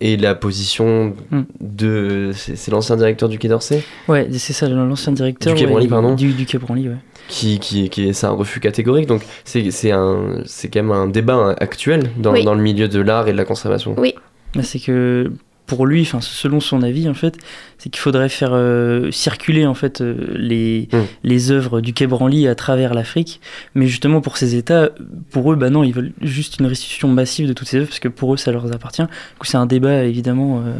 et 0.02 0.16
la 0.16 0.34
position 0.34 1.12
Mm. 1.30 1.40
de. 1.60 2.30
C'est 2.34 2.56
c'est 2.56 2.70
l'ancien 2.70 2.96
directeur 2.96 3.28
du 3.28 3.38
Quai 3.38 3.48
d'Orsay? 3.48 3.82
Ouais, 4.08 4.26
c'est 4.32 4.54
ça, 4.54 4.66
l'ancien 4.68 5.12
directeur. 5.12 5.52
Du 5.54 5.58
Quai 5.60 5.66
ouais, 5.66 5.72
Branly, 5.72 5.88
pardon. 5.88 6.14
Du, 6.14 6.32
du 6.32 6.46
Quai 6.46 6.56
Branly, 6.58 6.88
ouais. 6.88 6.94
qui, 7.28 7.58
qui, 7.58 7.90
qui 7.90 8.08
est, 8.08 8.12
c'est 8.14 8.26
un 8.26 8.30
refus 8.30 8.60
catégorique. 8.60 9.06
Donc 9.06 9.22
c'est, 9.44 9.70
c'est, 9.70 9.90
un, 9.92 10.40
c'est 10.46 10.68
quand 10.68 10.82
même 10.82 10.90
un 10.92 11.06
débat 11.06 11.54
actuel 11.60 12.10
dans, 12.16 12.32
Oui. 12.32 12.44
dans 12.44 12.54
le 12.54 12.62
milieu 12.62 12.88
de 12.88 12.98
l'art 13.00 13.28
et 13.28 13.32
de 13.32 13.36
la 13.36 13.44
conservation. 13.44 13.94
Oui. 13.98 14.14
Bah, 14.54 14.62
c'est 14.62 14.80
que 14.80 15.32
pour 15.66 15.86
lui, 15.86 16.02
enfin 16.02 16.20
selon 16.20 16.58
son 16.58 16.82
avis 16.82 17.08
en 17.08 17.14
fait, 17.14 17.38
c'est 17.78 17.90
qu'il 17.90 18.00
faudrait 18.00 18.28
faire 18.28 18.50
euh, 18.52 19.12
circuler 19.12 19.66
en 19.66 19.74
fait 19.74 20.00
euh, 20.00 20.34
les 20.34 20.88
Mm. 20.92 20.98
les 21.22 21.52
œuvres 21.52 21.80
du 21.80 21.92
Quai 21.92 22.08
Branly 22.08 22.48
à 22.48 22.56
travers 22.56 22.92
l'Afrique, 22.92 23.40
mais 23.76 23.86
justement 23.86 24.20
pour 24.20 24.36
ces 24.36 24.56
États, 24.56 24.90
pour 25.30 25.52
eux, 25.52 25.56
bah 25.56 25.70
non, 25.70 25.84
ils 25.84 25.94
veulent 25.94 26.12
juste 26.22 26.58
une 26.58 26.66
restitution 26.66 27.06
massive 27.06 27.46
de 27.46 27.52
toutes 27.52 27.68
ces 27.68 27.76
œuvres 27.76 27.86
parce 27.86 28.00
que 28.00 28.08
pour 28.08 28.34
eux 28.34 28.36
ça 28.36 28.50
leur 28.50 28.66
appartient. 28.72 29.02
Du 29.02 29.38
coup, 29.38 29.46
c'est 29.46 29.58
un 29.58 29.66
débat 29.66 30.02
évidemment 30.04 30.58
euh, 30.58 30.72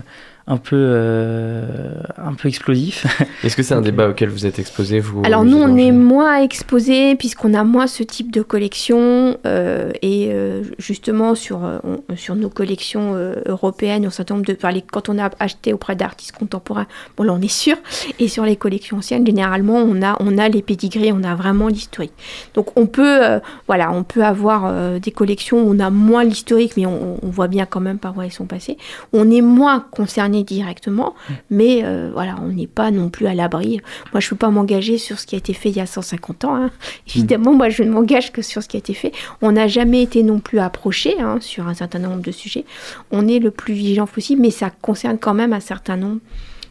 un 0.46 0.56
peu 0.56 0.76
euh, 0.76 1.94
un 2.16 2.34
peu 2.34 2.48
explosif. 2.48 3.06
Est-ce 3.44 3.56
que 3.56 3.62
c'est 3.62 3.74
un 3.74 3.80
débat 3.80 4.08
auquel 4.08 4.28
vous 4.28 4.46
êtes 4.46 4.58
exposé 4.58 5.00
vous 5.00 5.22
Alors 5.24 5.44
nous, 5.44 5.58
on 5.58 5.76
est 5.76 5.92
moins 5.92 6.40
exposés 6.42 7.14
puisqu'on 7.16 7.54
a 7.54 7.64
moins 7.64 7.86
ce 7.86 8.02
type 8.02 8.32
de 8.32 8.42
collection 8.42 9.36
euh, 9.46 9.90
et 10.02 10.28
euh, 10.32 10.62
justement 10.78 11.34
sur, 11.34 11.64
euh, 11.64 11.78
on- 11.84 12.16
sur 12.16 12.34
nos 12.34 12.48
collections 12.48 13.12
euh, 13.14 13.34
européennes, 13.46 14.04
un 14.06 14.10
certain 14.10 14.34
nombre 14.34 14.46
de, 14.46 14.56
les- 14.72 14.82
quand 14.82 15.08
on 15.08 15.18
a 15.18 15.30
acheté 15.38 15.72
auprès 15.72 15.96
d'artistes 15.96 16.32
contemporains, 16.32 16.86
bon 17.16 17.24
là 17.24 17.32
on 17.32 17.40
est 17.40 17.48
sûr, 17.48 17.76
et 18.18 18.28
sur 18.28 18.44
les 18.44 18.56
collections 18.56 18.98
anciennes, 18.98 19.26
généralement 19.26 19.76
on 19.76 20.02
a, 20.02 20.16
on 20.20 20.36
a 20.38 20.48
les 20.48 20.62
pédigrés, 20.62 21.12
on 21.12 21.22
a 21.22 21.34
vraiment 21.34 21.68
l'historique. 21.68 22.12
Donc 22.54 22.76
on 22.76 22.86
peut, 22.86 23.24
euh, 23.24 23.38
voilà, 23.66 23.92
on 23.92 24.02
peut 24.02 24.24
avoir 24.24 24.64
euh, 24.66 24.98
des 24.98 25.10
collections 25.12 25.58
où 25.62 25.74
on 25.74 25.78
a 25.78 25.90
moins 25.90 26.24
l'historique, 26.24 26.72
mais 26.76 26.86
on, 26.86 27.18
on 27.22 27.28
voit 27.28 27.48
bien 27.48 27.66
quand 27.66 27.80
même 27.80 27.98
par 27.98 28.16
où 28.16 28.22
elles 28.22 28.32
sont 28.32 28.46
passées. 28.46 28.76
On 29.12 29.30
est 29.30 29.40
moins 29.42 29.84
concerné 29.90 30.29
directement, 30.44 31.14
mais 31.50 31.80
euh, 31.84 32.10
voilà, 32.12 32.36
on 32.42 32.48
n'est 32.48 32.66
pas 32.66 32.90
non 32.90 33.10
plus 33.10 33.26
à 33.26 33.34
l'abri. 33.34 33.80
Moi, 34.12 34.20
je 34.20 34.26
ne 34.26 34.30
peux 34.30 34.36
pas 34.36 34.50
m'engager 34.50 34.98
sur 34.98 35.18
ce 35.18 35.26
qui 35.26 35.34
a 35.34 35.38
été 35.38 35.52
fait 35.52 35.70
il 35.70 35.76
y 35.76 35.80
a 35.80 35.86
150 35.86 36.44
ans. 36.44 36.56
hein. 36.56 36.70
Évidemment, 37.08 37.52
moi, 37.52 37.68
je 37.68 37.82
ne 37.82 37.90
m'engage 37.90 38.32
que 38.32 38.42
sur 38.42 38.62
ce 38.62 38.68
qui 38.68 38.76
a 38.76 38.78
été 38.78 38.94
fait. 38.94 39.12
On 39.42 39.52
n'a 39.52 39.68
jamais 39.68 40.02
été 40.02 40.22
non 40.22 40.38
plus 40.40 40.58
approché 40.58 41.20
hein, 41.20 41.38
sur 41.40 41.68
un 41.68 41.74
certain 41.74 41.98
nombre 41.98 42.22
de 42.22 42.30
sujets. 42.30 42.64
On 43.10 43.28
est 43.28 43.38
le 43.38 43.50
plus 43.50 43.74
vigilant 43.74 44.06
possible, 44.06 44.40
mais 44.42 44.50
ça 44.50 44.70
concerne 44.70 45.18
quand 45.18 45.34
même 45.34 45.52
un 45.52 45.60
certain 45.60 45.96
nombre 45.96 46.20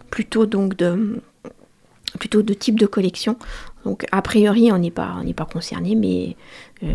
plutôt 0.09 0.45
donc 0.45 0.75
de 0.75 1.21
plutôt 2.19 2.41
de 2.41 2.53
types 2.53 2.79
de 2.79 2.85
collections. 2.85 3.37
Donc 3.85 4.05
a 4.11 4.21
priori, 4.21 4.71
on 4.71 4.77
n'est 4.77 4.91
pas 4.91 5.15
on 5.19 5.23
n'est 5.23 5.33
pas 5.33 5.45
concerné, 5.45 5.95
mais 5.95 6.35
euh, 6.83 6.87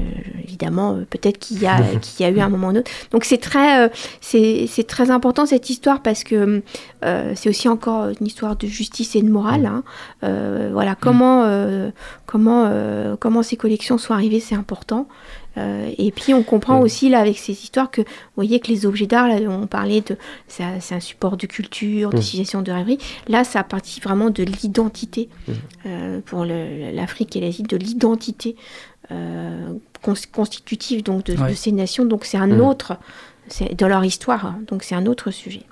évidemment, 0.45 0.93
euh, 0.95 1.07
peut-être 1.09 1.39
qu'il 1.39 1.61
y 1.61 1.67
a 1.67 1.81
qu'il 2.03 2.25
y 2.25 2.29
a 2.29 2.31
eu 2.31 2.41
un 2.41 2.49
moment 2.51 2.69
ou 2.69 2.71
un 2.71 2.77
autre. 2.77 2.91
Donc 3.11 3.25
c'est 3.25 3.39
très 3.39 3.85
euh, 3.85 3.89
c'est 4.21 4.67
c'est 4.67 4.87
très 4.87 5.11
important 5.11 5.47
cette 5.47 5.71
histoire 5.71 6.03
parce 6.03 6.25
que 6.25 6.63
euh, 7.05 7.33
c'est 7.35 7.49
aussi 7.49 7.69
encore 7.69 8.09
une 8.21 8.27
histoire 8.27 8.57
de 8.57 8.67
justice 8.67 9.17
et 9.17 9.23
de 9.23 9.31
morale. 9.31 9.67
hein. 9.67 9.83
Voilà 10.73 10.95
comment 10.95 11.45
comment 12.27 12.71
comment 13.19 13.43
ces 13.43 13.57
collections 13.57 13.99
sont 13.99 14.13
arrivées, 14.13 14.41
c'est 14.41 14.55
important. 14.55 15.09
Euh, 15.57 15.91
et 15.99 16.11
puis 16.11 16.35
on 16.35 16.43
comprend 16.43 16.81
aussi 16.81 17.09
là 17.09 17.21
avec 17.21 17.39
ces 17.39 17.53
histoires 17.53 17.91
que 17.91 18.01
vous 18.01 18.07
voyez 18.35 18.59
que 18.59 18.67
les 18.69 18.87
objets 18.87 19.07
d'art, 19.07 19.29
là 19.29 19.37
on 19.49 19.67
parlait 19.69 20.01
de 20.01 20.17
c'est 20.49 20.65
un- 20.65 20.81
c'est 20.81 20.97
un 20.97 21.01
support 21.01 21.37
de 21.37 21.47
culture, 21.47 22.11
de 22.11 22.21
civilisation, 22.21 22.61
de 22.63 22.73
rêverie. 22.73 22.99
Là, 23.29 23.45
ça 23.45 23.63
partie 23.63 24.01
vraiment 24.01 24.31
de 24.31 24.43
l'identité 24.43 25.29
euh, 25.87 26.21
pour 26.27 26.45
l'Afrique 26.45 27.37
et 27.37 27.41
l'Asie, 27.41 27.63
de 27.63 27.77
l'identité 27.77 28.57
euh, 29.13 29.69
cons- 30.03 30.15
constitutive 30.33 31.03
donc 31.05 31.25
de, 31.27 31.37
Ouais. 31.37 31.51
de 31.51 31.55
ces 31.55 31.71
nations. 31.73 32.05
Donc 32.05 32.25
c'est 32.25 32.39
un 32.39 32.59
autre, 32.59 32.97
c'est 33.49 33.79
dans 33.79 33.87
leur 33.89 34.05
histoire. 34.05 34.47
hein. 34.47 34.59
Donc 34.69 34.83
c'est 34.83 34.95
un 34.97 35.07
autre 35.07 35.31
sujet. 35.31 35.63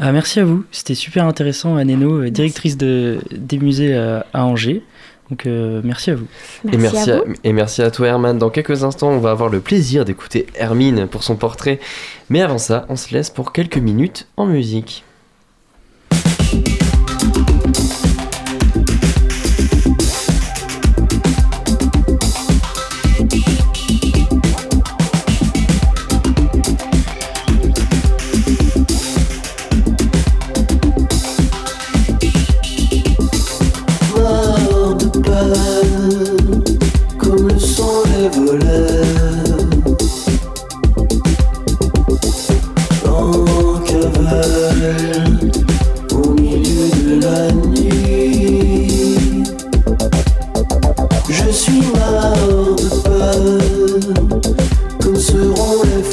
Ah, 0.00 0.10
merci 0.12 0.40
à 0.40 0.44
vous, 0.44 0.64
c'était 0.72 0.94
super 0.94 1.26
intéressant, 1.26 1.76
Aneno, 1.76 2.22
euh, 2.22 2.30
directrice 2.30 2.76
de, 2.78 3.20
des 3.30 3.58
musées 3.58 3.94
à 3.94 4.44
Angers. 4.46 4.82
Donc 5.30 5.46
euh, 5.46 5.80
merci 5.82 6.10
à 6.10 6.16
vous. 6.16 6.26
Et 6.70 6.76
merci, 6.76 7.10
à, 7.10 7.22
et 7.44 7.52
merci 7.52 7.82
à 7.82 7.90
toi 7.90 8.08
Herman. 8.08 8.38
Dans 8.38 8.50
quelques 8.50 8.84
instants, 8.84 9.10
on 9.10 9.18
va 9.18 9.30
avoir 9.30 9.48
le 9.48 9.60
plaisir 9.60 10.04
d'écouter 10.04 10.46
Hermine 10.54 11.06
pour 11.06 11.22
son 11.22 11.36
portrait. 11.36 11.80
Mais 12.28 12.42
avant 12.42 12.58
ça, 12.58 12.84
on 12.88 12.96
se 12.96 13.12
laisse 13.14 13.30
pour 13.30 13.52
quelques 13.52 13.78
minutes 13.78 14.26
en 14.36 14.46
musique. 14.46 15.04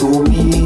Seront 0.01 0.23
les 0.23 0.60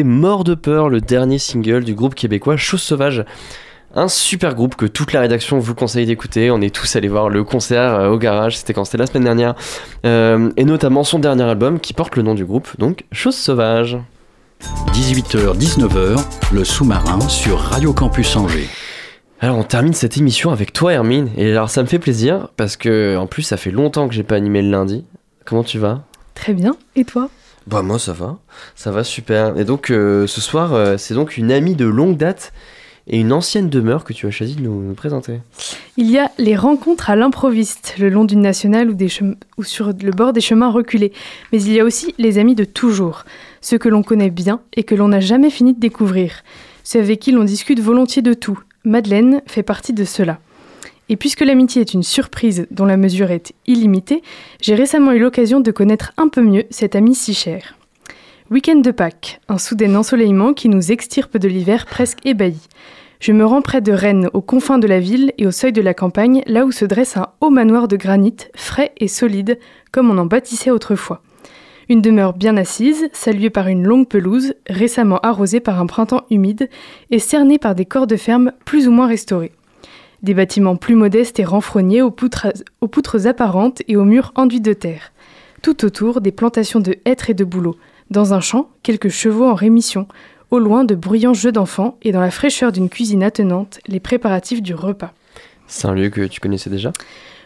Mort 0.00 0.44
de 0.44 0.54
peur, 0.54 0.88
le 0.88 1.02
dernier 1.02 1.38
single 1.38 1.84
du 1.84 1.94
groupe 1.94 2.14
québécois 2.14 2.56
Chose 2.56 2.80
Sauvage. 2.80 3.24
Un 3.94 4.08
super 4.08 4.54
groupe 4.54 4.74
que 4.74 4.86
toute 4.86 5.12
la 5.12 5.20
rédaction 5.20 5.58
vous 5.58 5.74
conseille 5.74 6.06
d'écouter. 6.06 6.50
On 6.50 6.62
est 6.62 6.74
tous 6.74 6.96
allés 6.96 7.08
voir 7.08 7.28
le 7.28 7.44
concert 7.44 7.92
euh, 7.92 8.08
au 8.08 8.16
garage, 8.16 8.56
c'était 8.56 8.72
quand? 8.72 8.86
C'était 8.86 8.96
la 8.96 9.06
semaine 9.06 9.24
dernière. 9.24 9.54
Euh, 10.06 10.50
et 10.56 10.64
notamment 10.64 11.04
son 11.04 11.18
dernier 11.18 11.42
album 11.42 11.78
qui 11.78 11.92
porte 11.92 12.16
le 12.16 12.22
nom 12.22 12.34
du 12.34 12.46
groupe, 12.46 12.68
donc 12.78 13.04
Chose 13.12 13.36
Sauvage. 13.36 13.98
18h-19h, 14.92 16.24
le 16.54 16.64
sous-marin 16.64 17.20
sur 17.28 17.58
Radio 17.58 17.92
Campus 17.92 18.34
Angers. 18.36 18.68
Alors 19.40 19.58
on 19.58 19.64
termine 19.64 19.92
cette 19.92 20.16
émission 20.16 20.52
avec 20.52 20.72
toi 20.72 20.92
Hermine, 20.92 21.28
et 21.36 21.50
alors 21.50 21.68
ça 21.68 21.82
me 21.82 21.88
fait 21.88 21.98
plaisir 21.98 22.48
parce 22.56 22.76
que 22.76 23.16
en 23.16 23.26
plus 23.26 23.42
ça 23.42 23.56
fait 23.56 23.72
longtemps 23.72 24.08
que 24.08 24.14
j'ai 24.14 24.22
pas 24.22 24.36
animé 24.36 24.62
le 24.62 24.70
lundi. 24.70 25.04
Comment 25.44 25.64
tu 25.64 25.78
vas? 25.78 26.04
Très 26.34 26.54
bien, 26.54 26.76
et 26.96 27.04
toi? 27.04 27.28
Bah 27.66 27.82
moi 27.82 27.98
ça 27.98 28.12
va, 28.12 28.38
ça 28.74 28.90
va 28.90 29.04
super. 29.04 29.56
Et 29.58 29.64
donc 29.64 29.90
euh, 29.90 30.26
ce 30.26 30.40
soir 30.40 30.72
euh, 30.72 30.96
c'est 30.96 31.14
donc 31.14 31.36
une 31.36 31.52
amie 31.52 31.74
de 31.74 31.86
longue 31.86 32.16
date 32.16 32.52
et 33.06 33.18
une 33.18 33.32
ancienne 33.32 33.68
demeure 33.68 34.04
que 34.04 34.12
tu 34.12 34.26
as 34.26 34.30
choisi 34.30 34.54
de 34.54 34.62
nous, 34.62 34.94
présenter. 34.94 35.40
Il 35.96 36.10
y 36.10 36.18
a 36.18 36.30
les 36.38 36.56
rencontres 36.56 37.10
à 37.10 37.16
l'improviste, 37.16 37.94
le 37.98 38.08
long 38.08 38.24
d'une 38.24 38.40
nationale 38.40 38.90
ou, 38.90 38.94
des 38.94 39.08
ou 39.56 39.64
sur 39.64 39.88
le 39.88 40.10
bord 40.12 40.32
des 40.32 40.40
chemins 40.40 40.70
reculés. 40.70 41.12
Mais 41.52 41.62
il 41.62 41.72
y 41.72 41.80
a 41.80 41.84
aussi 41.84 42.14
les 42.18 42.38
amis 42.38 42.54
de 42.54 42.64
toujours, 42.64 43.24
ceux 43.60 43.78
que 43.78 43.88
l'on 43.88 44.02
connaît 44.02 44.30
bien 44.30 44.60
et 44.74 44.84
que 44.84 44.94
l'on 44.94 45.08
n'a 45.08 45.20
jamais 45.20 45.50
fini 45.50 45.74
de 45.74 45.80
découvrir, 45.80 46.42
ceux 46.84 47.00
avec 47.00 47.20
qui 47.20 47.32
l'on 47.32 47.44
discute 47.44 47.80
volontiers 47.80 48.22
de 48.22 48.34
tout. 48.34 48.60
Madeleine 48.84 49.42
fait 49.46 49.62
partie 49.62 49.92
de 49.92 50.04
cela. 50.04 50.38
Et 51.08 51.16
puisque 51.16 51.40
l'amitié 51.40 51.82
est 51.82 51.94
une 51.94 52.02
surprise 52.02 52.66
dont 52.70 52.86
la 52.86 52.96
mesure 52.96 53.30
est 53.30 53.52
illimitée, 53.66 54.22
j'ai 54.60 54.74
récemment 54.74 55.12
eu 55.12 55.18
l'occasion 55.18 55.60
de 55.60 55.70
connaître 55.70 56.12
un 56.16 56.28
peu 56.28 56.42
mieux 56.42 56.64
cette 56.70 56.96
amie 56.96 57.14
si 57.14 57.34
chère. 57.34 57.76
Week-end 58.50 58.76
de 58.76 58.90
Pâques, 58.90 59.40
un 59.48 59.58
soudain 59.58 59.94
ensoleillement 59.94 60.52
qui 60.52 60.68
nous 60.68 60.92
extirpe 60.92 61.38
de 61.38 61.48
l'hiver 61.48 61.86
presque 61.86 62.24
ébahi. 62.26 62.60
Je 63.18 63.32
me 63.32 63.46
rends 63.46 63.62
près 63.62 63.80
de 63.80 63.92
Rennes, 63.92 64.28
aux 64.32 64.40
confins 64.40 64.78
de 64.78 64.86
la 64.86 65.00
ville 65.00 65.32
et 65.38 65.46
au 65.46 65.52
seuil 65.52 65.72
de 65.72 65.80
la 65.80 65.94
campagne, 65.94 66.42
là 66.46 66.64
où 66.64 66.72
se 66.72 66.84
dresse 66.84 67.16
un 67.16 67.28
haut 67.40 67.50
manoir 67.50 67.88
de 67.88 67.96
granit, 67.96 68.36
frais 68.54 68.92
et 68.98 69.08
solide, 69.08 69.58
comme 69.92 70.10
on 70.10 70.18
en 70.18 70.26
bâtissait 70.26 70.70
autrefois. 70.70 71.22
Une 71.88 72.02
demeure 72.02 72.32
bien 72.32 72.56
assise, 72.56 73.08
saluée 73.12 73.50
par 73.50 73.68
une 73.68 73.84
longue 73.84 74.08
pelouse, 74.08 74.54
récemment 74.68 75.20
arrosée 75.20 75.60
par 75.60 75.80
un 75.80 75.86
printemps 75.86 76.24
humide 76.30 76.68
et 77.10 77.18
cernée 77.18 77.58
par 77.58 77.74
des 77.74 77.86
corps 77.86 78.06
de 78.06 78.16
ferme 78.16 78.52
plus 78.64 78.88
ou 78.88 78.90
moins 78.90 79.06
restaurés. 79.06 79.52
Des 80.22 80.34
bâtiments 80.34 80.76
plus 80.76 80.94
modestes 80.94 81.40
et 81.40 81.44
renfrognés 81.44 82.00
aux 82.00 82.12
poutres, 82.12 82.46
aux 82.80 82.86
poutres 82.86 83.26
apparentes 83.26 83.82
et 83.88 83.96
aux 83.96 84.04
murs 84.04 84.32
enduits 84.36 84.60
de 84.60 84.72
terre. 84.72 85.12
Tout 85.62 85.84
autour, 85.84 86.20
des 86.20 86.30
plantations 86.30 86.78
de 86.80 86.96
hêtres 87.04 87.30
et 87.30 87.34
de 87.34 87.44
bouleaux. 87.44 87.76
Dans 88.10 88.32
un 88.32 88.40
champ, 88.40 88.68
quelques 88.82 89.08
chevaux 89.08 89.46
en 89.46 89.54
rémission. 89.54 90.06
Au 90.50 90.58
loin, 90.58 90.84
de 90.84 90.94
bruyants 90.94 91.34
jeux 91.34 91.50
d'enfants 91.50 91.96
et 92.02 92.12
dans 92.12 92.20
la 92.20 92.30
fraîcheur 92.30 92.70
d'une 92.70 92.88
cuisine 92.88 93.22
attenante, 93.22 93.80
les 93.88 94.00
préparatifs 94.00 94.62
du 94.62 94.74
repas. 94.74 95.12
C'est 95.66 95.88
un 95.88 95.94
lieu 95.94 96.08
que 96.08 96.26
tu 96.26 96.40
connaissais 96.40 96.70
déjà? 96.70 96.92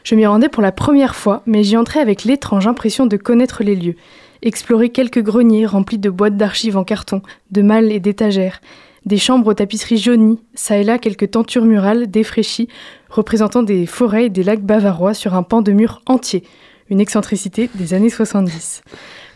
Je 0.05 0.14
m'y 0.14 0.27
rendais 0.27 0.49
pour 0.49 0.62
la 0.62 0.72
première 0.72 1.16
fois, 1.16 1.43
mais 1.47 1.64
j'y 1.64 1.77
entrais 1.77 2.01
avec 2.01 2.24
l'étrange 2.24 2.66
impression 2.66 3.07
de 3.07 3.16
connaître 3.16 3.64
les 3.64 3.74
lieux. 3.74 3.97
Explorer 4.43 4.91
quelques 4.91 5.22
greniers 5.22 5.66
remplis 5.66 5.99
de 5.99 6.11
boîtes 6.11 6.37
d'archives 6.37 6.77
en 6.77 6.85
carton, 6.85 7.22
de 7.51 7.62
malles 7.62 7.91
et 7.91 8.01
d'étagères, 8.01 8.61
des 9.07 9.19
chambres 9.19 9.47
aux 9.47 9.55
tapisseries 9.55 9.99
jaunies, 9.99 10.41
ça 10.55 10.77
et 10.77 10.85
là 10.85 10.99
quelques 10.99 11.31
tentures 11.31 11.65
murales 11.65 12.09
défraîchies, 12.11 12.69
représentant 13.09 13.63
des 13.63 13.87
forêts 13.87 14.27
et 14.27 14.31
des 14.31 14.43
lacs 14.43 14.63
bavarois 14.63 15.15
sur 15.15 15.35
un 15.35 15.45
pan 15.45 15.63
de 15.63 15.73
mur 15.73 16.03
entier, 16.07 16.43
une 16.91 17.01
excentricité 17.01 17.71
des 17.77 17.95
années 17.95 18.11
70. 18.11 18.83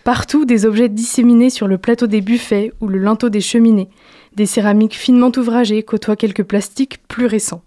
Partout, 0.02 0.44
des 0.44 0.66
objets 0.66 0.88
disséminés 0.88 1.50
sur 1.50 1.68
le 1.68 1.78
plateau 1.78 2.06
des 2.06 2.20
buffets 2.20 2.72
ou 2.80 2.88
le 2.88 2.98
linteau 2.98 3.28
des 3.28 3.40
cheminées. 3.40 3.88
Des 4.34 4.46
céramiques 4.46 4.96
finement 4.96 5.30
ouvragées 5.36 5.82
côtoient 5.82 6.16
quelques 6.16 6.44
plastiques 6.44 6.98
plus 7.06 7.26
récents. 7.26 7.62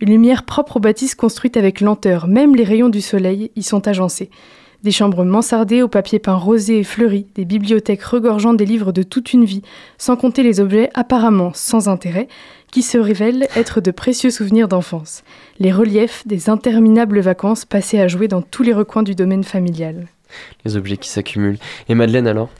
Une 0.00 0.10
lumière 0.10 0.44
propre 0.44 0.76
aux 0.76 0.80
bâtisses 0.80 1.14
construites 1.14 1.56
avec 1.56 1.80
lenteur, 1.80 2.26
même 2.26 2.54
les 2.54 2.64
rayons 2.64 2.88
du 2.90 3.00
soleil 3.00 3.50
y 3.56 3.62
sont 3.62 3.88
agencés. 3.88 4.30
Des 4.84 4.90
chambres 4.90 5.24
mansardées 5.24 5.80
au 5.80 5.88
papier 5.88 6.18
peint 6.18 6.36
rosé 6.36 6.80
et 6.80 6.84
fleuri, 6.84 7.26
des 7.34 7.46
bibliothèques 7.46 8.02
regorgeant 8.02 8.52
des 8.52 8.66
livres 8.66 8.92
de 8.92 9.02
toute 9.02 9.32
une 9.32 9.46
vie, 9.46 9.62
sans 9.96 10.14
compter 10.14 10.42
les 10.42 10.60
objets 10.60 10.90
apparemment 10.92 11.52
sans 11.54 11.88
intérêt, 11.88 12.28
qui 12.70 12.82
se 12.82 12.98
révèlent 12.98 13.48
être 13.56 13.80
de 13.80 13.90
précieux 13.90 14.28
souvenirs 14.28 14.68
d'enfance. 14.68 15.24
Les 15.58 15.72
reliefs 15.72 16.26
des 16.26 16.50
interminables 16.50 17.20
vacances 17.20 17.64
passées 17.64 17.98
à 17.98 18.08
jouer 18.08 18.28
dans 18.28 18.42
tous 18.42 18.62
les 18.62 18.74
recoins 18.74 19.02
du 19.02 19.14
domaine 19.14 19.42
familial. 19.42 20.06
Les 20.66 20.76
objets 20.76 20.98
qui 20.98 21.08
s'accumulent. 21.08 21.58
Et 21.88 21.94
Madeleine 21.94 22.26
alors? 22.26 22.50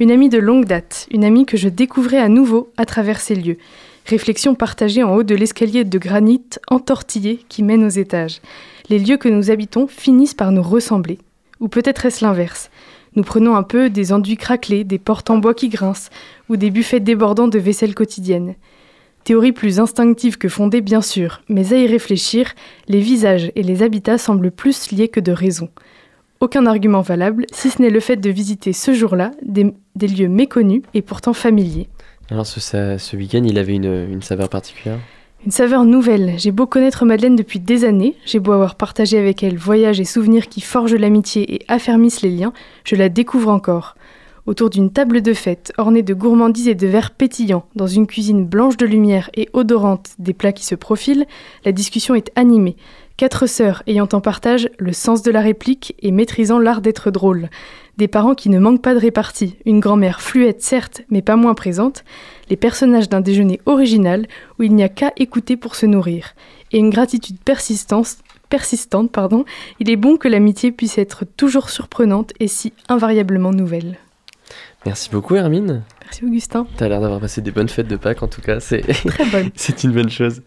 Une 0.00 0.10
amie 0.10 0.30
de 0.30 0.38
longue 0.38 0.64
date, 0.64 1.06
une 1.10 1.24
amie 1.24 1.44
que 1.44 1.58
je 1.58 1.68
découvrais 1.68 2.20
à 2.20 2.30
nouveau 2.30 2.72
à 2.78 2.86
travers 2.86 3.20
ces 3.20 3.34
lieux. 3.34 3.58
Réflexion 4.06 4.54
partagée 4.54 5.02
en 5.02 5.14
haut 5.14 5.24
de 5.24 5.34
l'escalier 5.34 5.84
de 5.84 5.98
granit 5.98 6.42
entortillé 6.68 7.44
qui 7.50 7.62
mène 7.62 7.84
aux 7.84 7.90
étages. 7.90 8.40
Les 8.88 8.98
lieux 8.98 9.18
que 9.18 9.28
nous 9.28 9.50
habitons 9.50 9.86
finissent 9.88 10.32
par 10.32 10.52
nous 10.52 10.62
ressembler. 10.62 11.18
Ou 11.60 11.68
peut-être 11.68 12.06
est-ce 12.06 12.24
l'inverse. 12.24 12.70
Nous 13.14 13.22
prenons 13.22 13.56
un 13.56 13.62
peu 13.62 13.88
des 13.88 14.12
enduits 14.12 14.36
craquelés, 14.36 14.84
des 14.84 14.98
portes 14.98 15.30
en 15.30 15.38
bois 15.38 15.54
qui 15.54 15.68
grincent, 15.68 16.10
ou 16.48 16.56
des 16.56 16.70
buffets 16.70 17.00
débordants 17.00 17.48
de 17.48 17.58
vaisselle 17.58 17.94
quotidienne. 17.94 18.54
Théorie 19.24 19.52
plus 19.52 19.80
instinctive 19.80 20.38
que 20.38 20.48
fondée, 20.48 20.82
bien 20.82 21.00
sûr, 21.00 21.40
mais 21.48 21.72
à 21.72 21.78
y 21.78 21.86
réfléchir, 21.86 22.52
les 22.88 23.00
visages 23.00 23.50
et 23.56 23.62
les 23.62 23.82
habitats 23.82 24.18
semblent 24.18 24.50
plus 24.50 24.92
liés 24.92 25.08
que 25.08 25.18
de 25.18 25.32
raison. 25.32 25.70
Aucun 26.40 26.66
argument 26.66 27.00
valable, 27.00 27.46
si 27.52 27.70
ce 27.70 27.80
n'est 27.80 27.90
le 27.90 28.00
fait 28.00 28.16
de 28.16 28.30
visiter 28.30 28.74
ce 28.74 28.92
jour-là 28.92 29.30
des, 29.42 29.72
lieux 30.06 30.28
méconnus 30.28 30.82
et 30.92 31.00
pourtant 31.00 31.32
familiers. 31.32 31.88
Alors 32.30 32.46
ce, 32.46 33.16
week-end, 33.16 33.42
il 33.44 33.58
avait 33.58 33.74
une 33.74 34.22
saveur 34.22 34.50
particulière? 34.50 34.98
Une 35.44 35.52
saveur 35.52 35.84
nouvelle. 35.84 36.34
J'ai 36.38 36.50
beau 36.50 36.66
connaître 36.66 37.04
Madeleine 37.04 37.36
depuis 37.36 37.60
des 37.60 37.84
années, 37.84 38.16
j'ai 38.24 38.40
beau 38.40 38.52
avoir 38.52 38.74
partagé 38.74 39.16
avec 39.18 39.42
elle 39.42 39.56
voyages 39.56 40.00
et 40.00 40.04
souvenirs 40.04 40.48
qui 40.48 40.60
forgent 40.60 40.96
l'amitié 40.96 41.54
et 41.54 41.64
affermissent 41.68 42.22
les 42.22 42.30
liens, 42.30 42.52
je 42.84 42.96
la 42.96 43.08
découvre 43.08 43.50
encore. 43.50 43.94
Autour 44.46 44.70
d'une 44.70 44.90
table 44.90 45.22
de 45.22 45.34
fête, 45.34 45.72
ornée 45.76 46.02
de 46.02 46.14
gourmandises 46.14 46.68
et 46.68 46.74
de 46.74 46.86
verres 46.86 47.10
pétillants, 47.10 47.66
dans 47.74 47.86
une 47.86 48.06
cuisine 48.06 48.46
blanche 48.46 48.76
de 48.76 48.86
lumière 48.86 49.28
et 49.34 49.48
odorante 49.52 50.10
des 50.18 50.34
plats 50.34 50.52
qui 50.52 50.64
se 50.64 50.76
profilent, 50.76 51.26
la 51.64 51.72
discussion 51.72 52.14
est 52.14 52.30
animée. 52.36 52.76
Quatre 53.16 53.46
sœurs 53.46 53.82
ayant 53.86 54.08
en 54.12 54.20
partage 54.20 54.68
le 54.78 54.92
sens 54.92 55.22
de 55.22 55.30
la 55.32 55.40
réplique 55.40 55.96
et 56.00 56.12
maîtrisant 56.12 56.58
l'art 56.58 56.80
d'être 56.80 57.10
drôle. 57.10 57.50
Des 57.96 58.08
parents 58.08 58.34
qui 58.34 58.48
ne 58.48 58.58
manquent 58.58 58.82
pas 58.82 58.94
de 58.94 59.00
répartie, 59.00 59.56
une 59.64 59.80
grand-mère 59.80 60.20
fluette 60.20 60.62
certes, 60.62 61.02
mais 61.10 61.22
pas 61.22 61.36
moins 61.36 61.54
présente, 61.54 62.04
les 62.48 62.56
personnages 62.56 63.08
d'un 63.08 63.20
déjeuner 63.20 63.60
original 63.66 64.26
où 64.58 64.62
il 64.62 64.74
n'y 64.74 64.82
a 64.82 64.88
qu'à 64.88 65.12
écouter 65.16 65.56
pour 65.56 65.74
se 65.74 65.86
nourrir, 65.86 66.34
et 66.72 66.78
une 66.78 66.90
gratitude 66.90 67.38
persistante, 67.38 68.16
persistante 68.48 69.10
pardon, 69.10 69.44
il 69.80 69.90
est 69.90 69.96
bon 69.96 70.16
que 70.16 70.28
l'amitié 70.28 70.72
puisse 70.72 70.98
être 70.98 71.24
toujours 71.36 71.70
surprenante 71.70 72.32
et 72.40 72.48
si 72.48 72.72
invariablement 72.88 73.52
nouvelle. 73.52 73.98
Merci 74.84 75.10
beaucoup 75.10 75.34
Hermine. 75.34 75.82
Merci 76.02 76.24
Augustin. 76.24 76.66
T'as 76.76 76.88
l'air 76.88 77.00
d'avoir 77.00 77.20
passé 77.20 77.40
des 77.40 77.50
bonnes 77.50 77.68
fêtes 77.68 77.88
de 77.88 77.96
Pâques 77.96 78.22
en 78.22 78.28
tout 78.28 78.40
cas, 78.40 78.60
c'est 78.60 78.82
Très 78.82 79.26
bonne. 79.26 79.50
c'est 79.56 79.82
une 79.84 79.92
bonne 79.92 80.10
chose. 80.10 80.42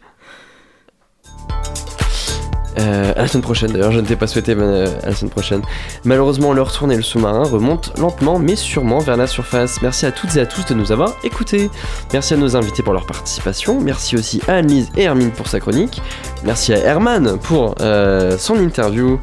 Euh, 2.80 3.12
à 3.16 3.22
la 3.22 3.28
semaine 3.28 3.44
prochaine 3.44 3.72
d'ailleurs, 3.72 3.92
je 3.92 4.00
ne 4.00 4.06
t'ai 4.06 4.16
pas 4.16 4.28
souhaité 4.28 4.56
mais, 4.56 4.64
euh, 4.64 4.88
à 5.04 5.08
la 5.08 5.16
semaine 5.16 5.32
prochaine. 5.32 5.62
Malheureusement, 6.06 6.54
le 6.54 6.62
retour 6.62 6.90
et 6.92 6.96
le 6.96 7.02
sous-marin 7.02 7.44
remonte 7.44 7.98
lentement 7.98 8.40
mais 8.40 8.56
sûrement 8.56 9.00
vers 9.00 9.18
la 9.18 9.28
surface. 9.28 9.82
Merci 9.82 10.06
à 10.06 10.12
toutes 10.12 10.36
et 10.38 10.42
à 10.42 10.46
tous 10.46 10.66
de 10.66 10.74
nous 10.74 10.92
avoir 10.92 11.16
écoutés. 11.24 11.70
Merci 12.14 12.36
à 12.36 12.38
nos 12.38 12.56
invités 12.56 12.84
pour 12.84 12.94
leur 12.94 13.06
participation. 13.06 13.80
Merci 13.82 14.16
aussi 14.16 14.42
à 14.48 14.56
Anne-Lise 14.56 14.92
et 14.96 15.04
Hermine 15.04 15.32
pour 15.32 15.48
sa 15.48 15.60
chronique. 15.60 16.02
Merci 16.44 16.74
à 16.74 16.78
Herman 16.78 17.38
pour 17.38 17.76
euh, 17.82 18.38
son 18.38 18.56
interview. 18.56 19.20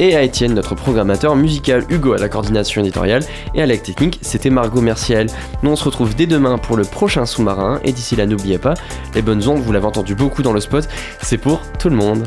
Et 0.00 0.16
à 0.16 0.22
Étienne, 0.22 0.54
notre 0.54 0.74
programmateur 0.74 1.36
musical, 1.36 1.84
Hugo 1.88 2.14
à 2.14 2.18
la 2.18 2.28
coordination 2.28 2.80
éditoriale 2.80 3.22
et 3.54 3.62
à 3.62 3.66
la 3.66 3.76
technique, 3.76 4.18
c'était 4.22 4.50
Margot 4.50 4.80
Merciel. 4.80 5.28
Nous 5.62 5.70
on 5.70 5.76
se 5.76 5.84
retrouve 5.84 6.16
dès 6.16 6.26
demain 6.26 6.58
pour 6.58 6.76
le 6.76 6.82
prochain 6.82 7.26
sous-marin 7.26 7.78
et 7.84 7.92
d'ici 7.92 8.16
là 8.16 8.26
n'oubliez 8.26 8.58
pas, 8.58 8.74
les 9.14 9.22
bonnes 9.22 9.46
ondes, 9.46 9.60
vous 9.60 9.72
l'avez 9.72 9.86
entendu 9.86 10.16
beaucoup 10.16 10.42
dans 10.42 10.52
le 10.52 10.60
spot, 10.60 10.88
c'est 11.22 11.38
pour 11.38 11.60
tout 11.78 11.90
le 11.90 11.96
monde. 11.96 12.26